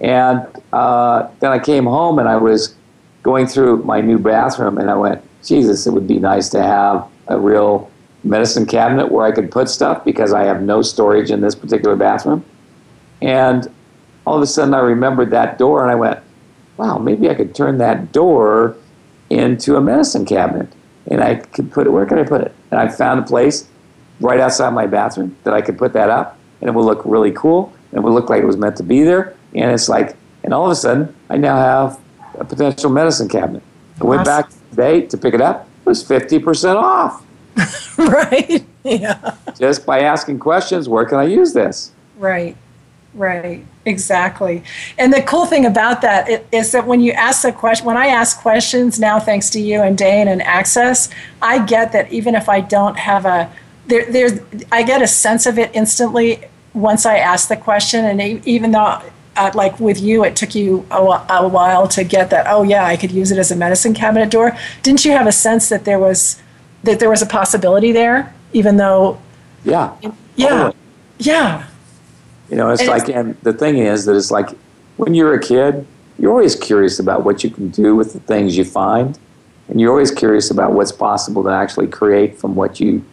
And 0.00 0.46
uh, 0.72 1.28
then 1.40 1.50
I 1.52 1.58
came 1.58 1.84
home, 1.84 2.18
and 2.18 2.28
I 2.28 2.36
was 2.36 2.74
going 3.22 3.46
through 3.46 3.84
my 3.84 4.00
new 4.00 4.18
bathroom, 4.18 4.78
and 4.78 4.90
I 4.90 4.94
went, 4.94 5.22
"Jesus, 5.44 5.86
it 5.86 5.92
would 5.92 6.08
be 6.08 6.18
nice 6.18 6.48
to 6.50 6.62
have 6.62 7.06
a 7.28 7.38
real 7.38 7.90
medicine 8.24 8.66
cabinet 8.66 9.10
where 9.10 9.26
I 9.26 9.32
could 9.32 9.50
put 9.50 9.68
stuff 9.68 10.04
because 10.04 10.32
I 10.32 10.44
have 10.44 10.62
no 10.62 10.82
storage 10.82 11.30
in 11.30 11.40
this 11.40 11.54
particular 11.54 11.96
bathroom. 11.96 12.44
And 13.22 13.68
all 14.26 14.36
of 14.36 14.42
a 14.42 14.46
sudden 14.46 14.74
I 14.74 14.80
remembered 14.80 15.30
that 15.30 15.58
door 15.58 15.82
and 15.82 15.90
I 15.90 15.94
went, 15.94 16.20
wow, 16.76 16.98
maybe 16.98 17.28
I 17.28 17.34
could 17.34 17.54
turn 17.54 17.78
that 17.78 18.12
door 18.12 18.76
into 19.30 19.76
a 19.76 19.80
medicine 19.80 20.24
cabinet. 20.24 20.72
And 21.10 21.22
I 21.22 21.36
could 21.36 21.72
put 21.72 21.86
it, 21.86 21.90
where 21.90 22.06
could 22.06 22.18
I 22.18 22.24
put 22.24 22.42
it? 22.42 22.54
And 22.70 22.80
I 22.80 22.88
found 22.88 23.20
a 23.20 23.22
place 23.22 23.68
right 24.20 24.40
outside 24.40 24.70
my 24.70 24.86
bathroom 24.86 25.36
that 25.44 25.54
I 25.54 25.62
could 25.62 25.78
put 25.78 25.92
that 25.94 26.10
up 26.10 26.37
and 26.60 26.68
it 26.68 26.72
will 26.72 26.84
look 26.84 27.02
really 27.04 27.32
cool 27.32 27.72
and 27.90 27.98
it 27.98 28.00
will 28.02 28.12
look 28.12 28.28
like 28.28 28.42
it 28.42 28.46
was 28.46 28.56
meant 28.56 28.76
to 28.76 28.82
be 28.82 29.02
there. 29.02 29.34
And 29.54 29.70
it's 29.70 29.88
like, 29.88 30.16
and 30.44 30.52
all 30.52 30.66
of 30.66 30.70
a 30.70 30.76
sudden 30.76 31.14
I 31.30 31.36
now 31.36 31.56
have 31.56 32.00
a 32.38 32.44
potential 32.44 32.90
medicine 32.90 33.28
cabinet. 33.28 33.62
I 34.00 34.04
went 34.04 34.24
back 34.24 34.50
today 34.70 35.02
to 35.06 35.16
pick 35.16 35.34
it 35.34 35.40
up, 35.40 35.68
it 35.80 35.88
was 35.88 36.04
50% 36.04 36.76
off. 36.76 37.24
right. 37.98 38.64
Yeah. 38.84 39.34
Just 39.58 39.84
by 39.84 40.00
asking 40.00 40.38
questions, 40.38 40.88
where 40.88 41.04
can 41.04 41.18
I 41.18 41.24
use 41.24 41.52
this? 41.52 41.92
Right. 42.16 42.56
Right. 43.14 43.64
Exactly. 43.84 44.62
And 44.98 45.12
the 45.12 45.22
cool 45.22 45.46
thing 45.46 45.66
about 45.66 46.02
that 46.02 46.44
is 46.52 46.72
that 46.72 46.86
when 46.86 47.00
you 47.00 47.12
ask 47.12 47.42
the 47.42 47.52
question, 47.52 47.86
when 47.86 47.96
I 47.96 48.06
ask 48.06 48.38
questions 48.38 49.00
now, 49.00 49.18
thanks 49.18 49.50
to 49.50 49.60
you 49.60 49.80
and 49.80 49.96
Dain 49.96 50.28
and 50.28 50.42
Access, 50.42 51.08
I 51.42 51.64
get 51.64 51.92
that 51.92 52.12
even 52.12 52.34
if 52.34 52.48
I 52.48 52.60
don't 52.60 52.96
have 52.96 53.24
a, 53.24 53.50
there, 53.88 54.10
there's, 54.10 54.40
I 54.70 54.82
get 54.82 55.02
a 55.02 55.06
sense 55.06 55.46
of 55.46 55.58
it 55.58 55.70
instantly 55.74 56.44
once 56.74 57.04
I 57.04 57.18
ask 57.18 57.48
the 57.48 57.56
question. 57.56 58.04
And 58.04 58.20
even 58.46 58.70
though, 58.70 59.02
uh, 59.36 59.50
like 59.54 59.78
with 59.80 60.00
you, 60.00 60.24
it 60.24 60.36
took 60.36 60.54
you 60.54 60.86
a, 60.90 60.96
a 61.30 61.48
while 61.48 61.88
to 61.88 62.04
get 62.04 62.30
that. 62.30 62.46
Oh 62.48 62.62
yeah, 62.62 62.84
I 62.84 62.96
could 62.96 63.10
use 63.12 63.30
it 63.30 63.38
as 63.38 63.50
a 63.50 63.56
medicine 63.56 63.94
cabinet 63.94 64.30
door. 64.30 64.56
Didn't 64.82 65.04
you 65.04 65.12
have 65.12 65.26
a 65.26 65.32
sense 65.32 65.68
that 65.68 65.84
there 65.84 65.98
was, 65.98 66.40
that 66.84 67.00
there 67.00 67.10
was 67.10 67.22
a 67.22 67.26
possibility 67.26 67.92
there, 67.92 68.32
even 68.52 68.76
though? 68.76 69.18
Yeah. 69.64 69.94
Yeah. 70.36 70.48
Totally. 70.48 70.74
Yeah. 71.18 71.66
You 72.50 72.56
know, 72.56 72.70
it's 72.70 72.80
And 72.82 72.90
like, 72.90 73.02
it's- 73.08 73.18
and 73.18 73.36
the 73.42 73.52
thing 73.52 73.78
is 73.78 74.04
that 74.04 74.14
it's 74.16 74.30
like 74.30 74.50
when 74.96 75.14
you're 75.14 75.34
a 75.34 75.40
kid, 75.40 75.86
you're 76.18 76.32
always 76.32 76.56
curious 76.56 76.98
about 76.98 77.24
what 77.24 77.44
you 77.44 77.50
can 77.50 77.68
do 77.70 77.94
with 77.94 78.12
the 78.12 78.20
things 78.20 78.56
you 78.56 78.64
find, 78.64 79.18
and 79.68 79.80
you're 79.80 79.90
always 79.90 80.10
curious 80.10 80.50
about 80.50 80.72
what's 80.72 80.90
possible 80.90 81.44
to 81.44 81.50
actually 81.50 81.86
create 81.86 82.36
from 82.38 82.56
what 82.56 82.80
you 82.80 83.04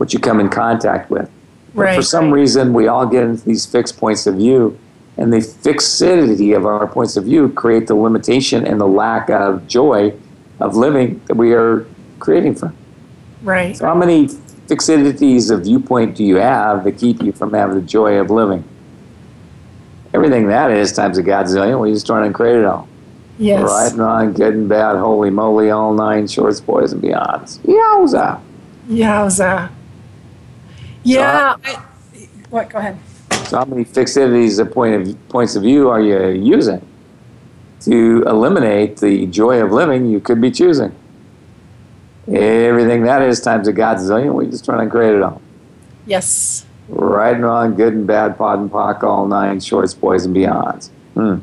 what 0.00 0.14
you 0.14 0.18
come 0.18 0.40
in 0.40 0.48
contact 0.48 1.10
with. 1.10 1.30
But 1.74 1.82
Right, 1.82 1.94
for 1.94 2.02
some 2.02 2.32
reason, 2.32 2.72
we 2.72 2.88
all 2.88 3.04
get 3.04 3.22
into 3.22 3.44
these 3.44 3.66
fixed 3.66 3.98
points 3.98 4.26
of 4.26 4.36
view, 4.36 4.78
and 5.18 5.30
the 5.30 5.42
fixity 5.42 6.54
of 6.54 6.64
our 6.64 6.86
points 6.86 7.18
of 7.18 7.24
view 7.24 7.50
create 7.50 7.86
the 7.86 7.94
limitation 7.94 8.66
and 8.66 8.80
the 8.80 8.88
lack 8.88 9.28
of 9.28 9.68
joy 9.68 10.14
of 10.58 10.74
living 10.74 11.20
that 11.26 11.36
we 11.36 11.52
are 11.52 11.86
creating 12.18 12.54
from. 12.54 12.74
Right. 13.42 13.76
So, 13.76 13.84
how 13.84 13.94
many 13.94 14.28
fixities 14.68 15.50
of 15.50 15.64
viewpoint 15.64 16.16
do 16.16 16.24
you 16.24 16.36
have 16.36 16.84
that 16.84 16.96
keep 16.96 17.22
you 17.22 17.32
from 17.32 17.52
having 17.52 17.74
the 17.74 17.86
joy 17.86 18.14
of 18.14 18.30
living? 18.30 18.64
Everything 20.14 20.48
that 20.48 20.70
is 20.70 20.92
times 20.92 21.18
a 21.18 21.22
godzillion. 21.22 21.78
We 21.78 21.92
just 21.92 22.06
trying 22.06 22.26
to 22.28 22.34
create 22.34 22.56
it 22.56 22.64
all. 22.64 22.88
Yes. 23.38 23.62
Right 23.62 24.24
and 24.24 24.34
good 24.34 24.54
and 24.54 24.68
bad, 24.68 24.96
holy 24.96 25.30
moly, 25.30 25.70
all 25.70 25.92
nine 25.92 26.26
shorts, 26.26 26.60
boys 26.60 26.92
and 26.92 27.02
beyonds. 27.02 27.58
Yowza. 27.60 28.40
Yowza. 28.88 29.70
Yeah. 31.02 31.56
I, 31.64 31.82
what? 32.50 32.68
Go 32.68 32.78
ahead. 32.78 32.98
So, 33.46 33.58
how 33.58 33.64
many 33.64 33.84
fixities 33.84 34.60
of 34.60 34.72
point 34.72 35.08
of 35.08 35.28
points 35.28 35.56
of 35.56 35.62
view 35.62 35.88
are 35.88 36.00
you 36.00 36.28
using 36.28 36.86
to 37.80 38.22
eliminate 38.26 38.98
the 38.98 39.26
joy 39.26 39.62
of 39.62 39.72
living 39.72 40.06
you 40.06 40.20
could 40.20 40.40
be 40.40 40.50
choosing? 40.50 40.94
Everything 42.28 43.02
that 43.04 43.22
is 43.22 43.40
times 43.40 43.66
a 43.66 43.72
godzillion. 43.72 44.34
We're 44.34 44.50
just 44.50 44.64
trying 44.64 44.86
to 44.86 44.90
create 44.90 45.14
it 45.14 45.22
all. 45.22 45.40
Yes. 46.06 46.66
Right 46.88 47.34
and 47.34 47.44
wrong, 47.44 47.74
good 47.74 47.94
and 47.94 48.06
bad, 48.06 48.36
POD 48.36 48.58
and 48.60 48.70
POC, 48.70 49.02
all 49.02 49.26
nine 49.26 49.60
shorts, 49.60 49.94
boys 49.94 50.24
and 50.24 50.34
beyonds. 50.34 50.90
Hmm. 51.14 51.38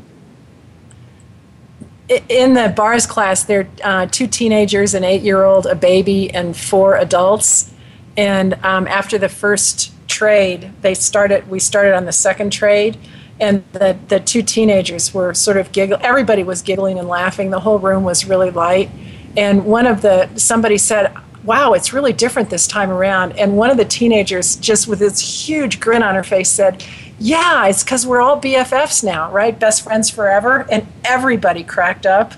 In 2.30 2.54
the 2.54 2.74
bars 2.76 3.06
class, 3.06 3.44
there 3.44 3.68
are 3.84 4.04
uh, 4.04 4.06
two 4.06 4.28
teenagers, 4.28 4.94
an 4.94 5.04
eight-year-old, 5.04 5.66
a 5.66 5.76
baby, 5.76 6.34
and 6.34 6.56
four 6.56 6.96
adults. 6.96 7.74
And 8.18 8.56
um, 8.66 8.88
after 8.88 9.20
the 9.20 9.30
first 9.30 9.92
trade, 10.08 10.72
they 10.82 10.96
started. 10.96 11.48
We 11.50 11.60
started 11.60 11.94
on 11.94 12.06
the 12.06 12.12
second 12.12 12.52
trade, 12.52 12.98
and 13.40 13.64
the 13.74 13.98
the 14.08 14.20
two 14.20 14.42
teenagers 14.42 15.14
were 15.14 15.34
sort 15.36 15.58
of 15.58 15.72
giggling. 15.72 16.02
Everybody 16.02 16.44
was 16.44 16.64
giggling 16.64 16.98
and 16.98 17.08
laughing. 17.08 17.52
The 17.52 17.60
whole 17.60 17.78
room 17.78 18.04
was 18.04 18.26
really 18.26 18.50
light. 18.50 18.90
And 19.38 19.66
one 19.66 19.86
of 19.86 20.02
the 20.02 20.30
somebody 20.36 20.80
said, 20.80 21.14
"Wow, 21.44 21.74
it's 21.74 21.94
really 21.94 22.14
different 22.14 22.50
this 22.50 22.66
time 22.66 22.90
around." 22.90 23.38
And 23.38 23.56
one 23.56 23.70
of 23.70 23.78
the 23.78 23.86
teenagers, 23.86 24.56
just 24.56 24.88
with 24.88 24.98
this 24.98 25.48
huge 25.48 25.80
grin 25.80 26.02
on 26.02 26.16
her 26.16 26.24
face, 26.24 26.50
said, 26.50 26.84
"Yeah, 27.20 27.68
it's 27.68 27.84
because 27.84 28.08
we're 28.08 28.22
all 28.22 28.42
BFFs 28.42 29.04
now, 29.04 29.32
right? 29.32 29.58
Best 29.60 29.84
friends 29.84 30.10
forever." 30.10 30.66
And 30.72 30.88
everybody 31.06 31.64
cracked 31.64 32.08
up. 32.08 32.34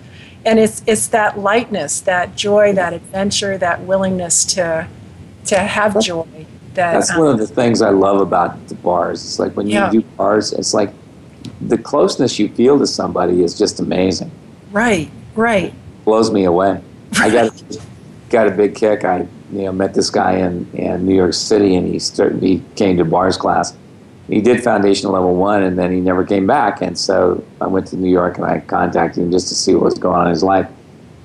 And 0.45 0.59
it's 0.59 0.81
it's 0.85 1.07
that 1.07 1.39
lightness, 1.39 2.01
that 2.01 2.35
joy, 2.35 2.73
that 2.73 2.91
adventure, 2.93 3.57
that 3.57 3.81
willingness 3.83 4.43
to 4.55 4.87
to 5.49 5.59
have 5.59 5.99
joy. 6.01 6.25
That 6.75 6.93
That's 6.93 7.11
um, 7.11 7.19
one 7.19 7.27
of 7.29 7.39
the 7.39 7.47
things 7.47 7.81
I 7.81 7.89
love 7.89 8.21
about 8.21 8.67
the 8.67 8.75
bars. 8.75 9.23
It's 9.23 9.39
like 9.39 9.55
when 9.57 9.67
you 9.67 9.73
Yeah. 9.75 9.91
do 9.91 10.01
bars, 10.17 10.53
it's 10.53 10.73
like 10.73 10.91
the 11.61 11.77
closeness 11.77 12.39
you 12.39 12.47
feel 12.49 12.77
to 12.79 12.87
somebody 12.87 13.43
is 13.43 13.57
just 13.57 13.79
amazing. 13.79 14.31
right, 14.71 15.09
right. 15.35 15.73
Blows 16.05 16.31
me 16.31 16.43
away. 16.45 16.81
I 17.19 17.29
got 17.29 17.63
got 18.29 18.47
a 18.47 18.51
big 18.51 18.75
kick. 18.75 19.03
I 19.03 19.27
you 19.51 19.63
know 19.63 19.71
met 19.71 19.93
this 19.93 20.09
guy 20.09 20.33
in, 20.37 20.69
in 20.73 21.05
New 21.05 21.15
York 21.15 21.33
City, 21.33 21.75
and 21.75 21.87
he 21.87 21.99
started. 21.99 22.41
He 22.41 22.63
came 22.75 22.97
to 22.97 23.05
bars 23.05 23.37
class. 23.37 23.75
He 24.27 24.41
did 24.41 24.63
foundation 24.63 25.11
level 25.11 25.35
one, 25.35 25.63
and 25.63 25.77
then 25.77 25.91
he 25.91 25.99
never 25.99 26.23
came 26.23 26.45
back. 26.45 26.81
And 26.83 26.97
so 26.97 27.43
I 27.59 27.65
went 27.67 27.87
to 27.87 27.97
New 27.97 28.11
York 28.11 28.37
and 28.37 28.45
I 28.45 28.59
contacted 28.59 29.23
him 29.23 29.31
just 29.31 29.47
to 29.49 29.55
see 29.55 29.73
what 29.73 29.83
was 29.85 29.95
going 29.97 30.17
on 30.19 30.27
in 30.27 30.31
his 30.31 30.43
life. 30.43 30.67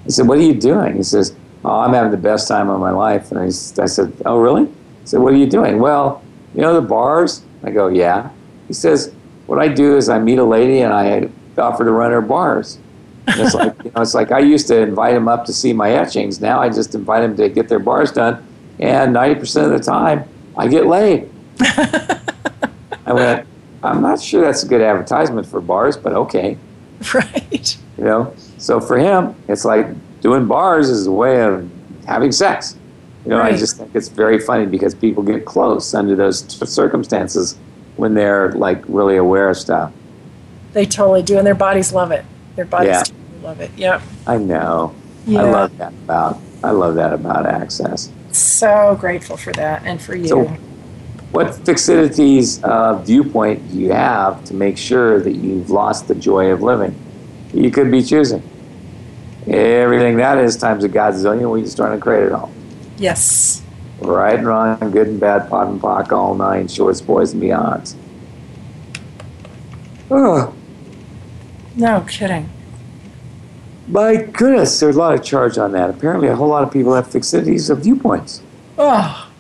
I 0.07 0.09
said, 0.09 0.27
"What 0.27 0.39
are 0.39 0.43
you 0.43 0.55
doing?" 0.55 0.97
He 0.97 1.03
says, 1.03 1.35
"Oh, 1.65 1.81
I'm 1.81 1.93
having 1.93 2.11
the 2.11 2.17
best 2.17 2.49
time 2.49 2.69
of 2.69 2.81
my 2.81 2.91
life." 2.91 3.31
And 3.31 3.41
I 3.41 3.49
said, 3.51 4.13
"Oh, 4.27 4.39
really?" 4.39 4.63
I 4.63 5.05
said, 5.05 5.21
"What 5.21 5.33
are 5.33 5.37
you 5.37 5.49
doing?" 5.49 5.79
Well, 5.79 6.23
you 6.55 6.61
know 6.61 6.75
the 6.75 6.87
bars. 6.87 7.43
I 7.63 7.71
go, 7.71 7.89
"Yeah." 7.89 8.31
He 8.69 8.75
says, 8.75 9.13
"What 9.47 9.59
I 9.59 9.69
do 9.69 9.97
is 9.97 10.09
I 10.09 10.19
meet 10.19 10.39
a 10.39 10.45
lady 10.45 10.81
and 10.81 10.93
I 10.93 11.29
offer 11.59 11.85
to 11.85 11.91
run 11.91 12.13
her 12.13 12.21
bars." 12.21 12.79
And 13.27 13.41
it's 13.41 13.55
like 13.55 13.75
you 13.85 13.91
know, 13.95 14.03
it's 14.03 14.15
like 14.15 14.33
I 14.33 14.41
used 14.41 14.69
to 14.69 14.79
invite 14.81 15.15
them 15.15 15.29
up 15.29 15.45
to 15.47 15.53
see 15.53 15.73
my 15.73 15.91
etchings. 15.91 16.41
Now 16.41 16.61
I 16.61 16.69
just 16.69 16.95
invite 16.95 17.23
them 17.23 17.37
to 17.37 17.49
get 17.49 17.69
their 17.69 17.79
bars 17.79 18.13
done, 18.13 18.47
and 18.79 19.13
ninety 19.13 19.39
percent 19.41 19.73
of 19.73 19.79
the 19.79 19.85
time 19.85 20.25
I 20.57 20.69
get 20.69 20.87
laid. 20.87 21.31
I 21.61 23.13
went. 23.13 23.47
I'm 23.83 24.01
not 24.01 24.21
sure 24.21 24.41
that's 24.41 24.63
a 24.63 24.67
good 24.67 24.81
advertisement 24.81 25.47
for 25.47 25.61
bars, 25.61 25.97
but 25.97 26.13
okay. 26.15 26.57
Right. 27.13 27.77
You 27.99 28.05
know, 28.05 28.35
so 28.57 28.81
for 28.81 28.99
him, 28.99 29.35
it's 29.47 29.65
like 29.65 29.87
doing 30.25 30.47
bars 30.47 30.89
is 30.89 31.07
a 31.07 31.13
way 31.13 31.43
of 31.43 31.71
having 32.07 32.33
sex. 32.33 32.77
You 33.25 33.31
know, 33.31 33.41
I 33.41 33.53
just 33.53 33.77
think 33.77 33.95
it's 33.95 34.09
very 34.09 34.39
funny 34.39 34.67
because 34.67 34.95
people 34.95 35.23
get 35.23 35.45
close 35.45 35.95
under 35.95 36.17
those 36.17 36.43
t- 36.43 36.67
circumstances 36.67 37.57
when 37.97 38.15
they're 38.15 38.53
like 38.53 38.83
really 38.89 39.17
aware 39.17 39.51
of 39.51 39.57
stuff. 39.57 39.93
They 40.73 40.87
totally 40.87 41.23
do, 41.23 41.39
and 41.39 41.47
their 41.47 41.55
bodies 41.55 41.93
love 41.93 42.11
it. 42.11 42.25
Their 42.57 42.65
bodies 42.65 42.89
Yeah. 42.89 43.03
totally 43.03 43.43
love 43.43 43.61
it. 43.61 43.71
Yep. 43.77 44.03
I 44.27 44.39
know. 44.39 44.95
Yeah. 45.27 45.43
I 45.43 45.51
love 45.51 45.79
that 45.79 45.93
about. 45.93 46.39
I 46.63 46.71
love 46.71 46.95
that 46.97 47.13
about 47.13 47.47
access. 47.47 48.11
So 48.33 48.97
grateful 48.99 49.37
for 49.37 49.53
that, 49.53 49.83
and 49.85 50.01
for 50.01 50.17
you. 50.17 50.29
So, 50.29 50.45
what 51.33 51.49
fixities 51.49 52.63
uh, 52.65 52.97
viewpoint 53.03 53.71
do 53.71 53.79
you 53.79 53.93
have 53.93 54.43
to 54.45 54.55
make 54.55 54.79
sure 54.79 55.21
that 55.21 55.33
you've 55.33 55.71
lost 55.71 56.09
the 56.09 56.15
joy 56.15 56.51
of 56.51 56.63
living? 56.63 56.95
You 57.53 57.71
could 57.71 57.91
be 57.91 58.03
choosing 58.03 58.43
everything 59.49 60.17
that 60.17 60.39
is 60.39 60.57
times 60.57 60.85
a 60.85 60.89
godzillion. 60.89 61.51
We 61.51 61.63
just 61.63 61.77
trying 61.77 61.97
to 61.97 62.03
create 62.03 62.25
it 62.25 62.33
all. 62.33 62.51
yes. 62.99 63.63
Right 64.01 64.35
and 64.37 64.47
wrong, 64.47 64.77
good 64.91 65.07
and 65.07 65.21
bad, 65.21 65.49
POD 65.49 65.69
and 65.69 65.81
POC, 65.81 66.13
all 66.13 66.35
nine 66.35 66.67
shorts, 66.69 67.01
boys 67.01 67.33
and 67.33 67.41
beyonds. 67.43 67.95
Oh, 70.11 70.53
No 71.77 72.01
kidding. 72.07 72.49
my 73.89 74.17
goodness, 74.17 74.79
there's 74.81 74.97
a 74.97 74.99
lot 74.99 75.15
of 75.15 75.23
charge 75.23 75.59
on 75.59 75.73
that. 75.73 75.91
Apparently, 75.91 76.29
a 76.29 76.37
whole 76.37 76.49
lot 76.49 76.63
of 76.65 76.73
people 76.73 76.95
have 76.95 77.07
fixities 77.07 77.71
of 77.71 77.79
viewpoints. 77.79 78.43
Oh, 78.77 79.31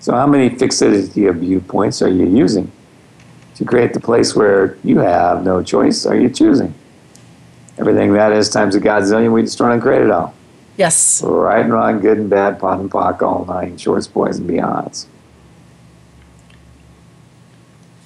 So, 0.00 0.12
how 0.12 0.26
many 0.26 0.48
fixity 0.50 1.26
of 1.26 1.36
viewpoints 1.36 2.02
are 2.02 2.08
you 2.10 2.26
using 2.26 2.70
to 3.54 3.64
create 3.64 3.92
the 3.94 4.00
place 4.00 4.34
where 4.36 4.76
you 4.84 4.98
have 4.98 5.44
no 5.44 5.62
choice? 5.62 6.04
Are 6.06 6.16
you 6.16 6.28
choosing? 6.28 6.74
Everything 7.78 8.12
that 8.14 8.32
is 8.32 8.48
times 8.48 8.74
a 8.74 8.80
godzillion, 8.80 9.32
we 9.32 9.42
just 9.42 9.58
trying 9.58 9.78
to 9.78 9.82
create 9.82 10.02
it 10.02 10.10
all. 10.10 10.34
yes. 10.76 11.22
Right 11.22 11.60
and 11.60 11.72
wrong, 11.72 12.00
good 12.00 12.18
and 12.18 12.30
bad, 12.30 12.58
POD 12.58 12.80
and 12.80 12.90
POC, 12.90 13.22
all 13.22 13.44
nine 13.44 13.76
shorts, 13.76 14.06
boys 14.06 14.38
and 14.38 14.48
beyonds. 14.48 15.06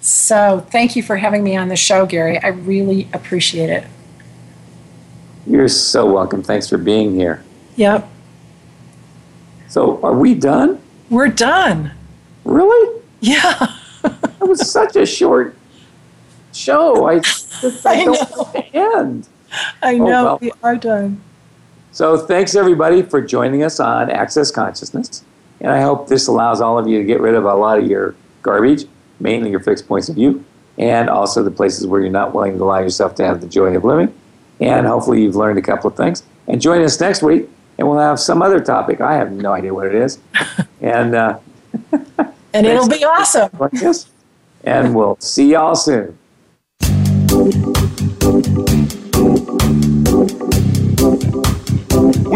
So 0.00 0.66
thank 0.70 0.96
you 0.96 1.02
for 1.02 1.16
having 1.16 1.44
me 1.44 1.56
on 1.56 1.68
the 1.68 1.76
show, 1.76 2.06
Gary. 2.06 2.38
I 2.42 2.48
really 2.48 3.08
appreciate 3.12 3.70
it. 3.70 3.84
You're 5.46 5.68
so 5.68 6.10
welcome. 6.10 6.42
Thanks 6.42 6.68
for 6.68 6.78
being 6.78 7.14
here. 7.14 7.42
Yep. 7.76 8.08
So, 9.68 10.00
are 10.02 10.14
we 10.14 10.34
done? 10.34 10.80
We're 11.10 11.28
done. 11.28 11.92
Really? 12.44 13.00
Yeah. 13.20 13.76
That 14.02 14.40
was 14.40 14.68
such 14.70 14.96
a 14.96 15.06
short 15.06 15.54
show. 16.52 17.06
I 17.06 17.18
just 17.60 17.86
I, 17.86 17.90
I 18.00 18.04
don't 18.04 18.30
know. 18.30 18.44
understand. 18.54 19.28
I 19.82 19.94
Oh, 19.94 19.98
know 19.98 20.24
well. 20.24 20.38
we 20.40 20.52
are 20.62 20.76
done. 20.76 21.20
So, 21.92 22.16
thanks 22.16 22.54
everybody 22.54 23.02
for 23.02 23.20
joining 23.20 23.62
us 23.62 23.80
on 23.80 24.10
Access 24.10 24.50
Consciousness. 24.50 25.24
And 25.60 25.70
I 25.72 25.80
hope 25.82 26.08
this 26.08 26.26
allows 26.28 26.60
all 26.60 26.78
of 26.78 26.86
you 26.86 26.98
to 26.98 27.04
get 27.04 27.20
rid 27.20 27.34
of 27.34 27.44
a 27.44 27.54
lot 27.54 27.78
of 27.78 27.86
your 27.86 28.14
garbage, 28.42 28.84
mainly 29.18 29.50
your 29.50 29.60
fixed 29.60 29.86
points 29.88 30.08
of 30.08 30.14
view, 30.14 30.44
and 30.78 31.10
also 31.10 31.42
the 31.42 31.50
places 31.50 31.86
where 31.86 32.00
you're 32.00 32.10
not 32.10 32.32
willing 32.34 32.56
to 32.56 32.64
allow 32.64 32.78
yourself 32.78 33.14
to 33.16 33.24
have 33.26 33.40
the 33.40 33.46
joy 33.48 33.76
of 33.76 33.84
living. 33.84 34.14
And 34.60 34.86
hopefully, 34.86 35.22
you've 35.22 35.36
learned 35.36 35.58
a 35.58 35.62
couple 35.62 35.90
of 35.90 35.96
things. 35.96 36.22
And 36.48 36.60
join 36.60 36.82
us 36.82 36.98
next 37.00 37.22
week, 37.22 37.48
and 37.78 37.88
we'll 37.88 37.98
have 37.98 38.18
some 38.20 38.40
other 38.42 38.60
topic. 38.60 39.00
I 39.00 39.14
have 39.14 39.32
no 39.32 39.52
idea 39.52 39.74
what 39.74 39.86
it 39.86 39.94
is. 39.94 40.18
and 40.80 41.14
uh, 41.14 41.38
And 42.52 42.66
it'll 42.66 42.88
be 42.88 43.04
awesome. 43.04 43.50
And 44.64 44.94
we'll 44.94 45.16
see 45.20 45.52
y'all 45.52 45.74
soon. 45.76 46.18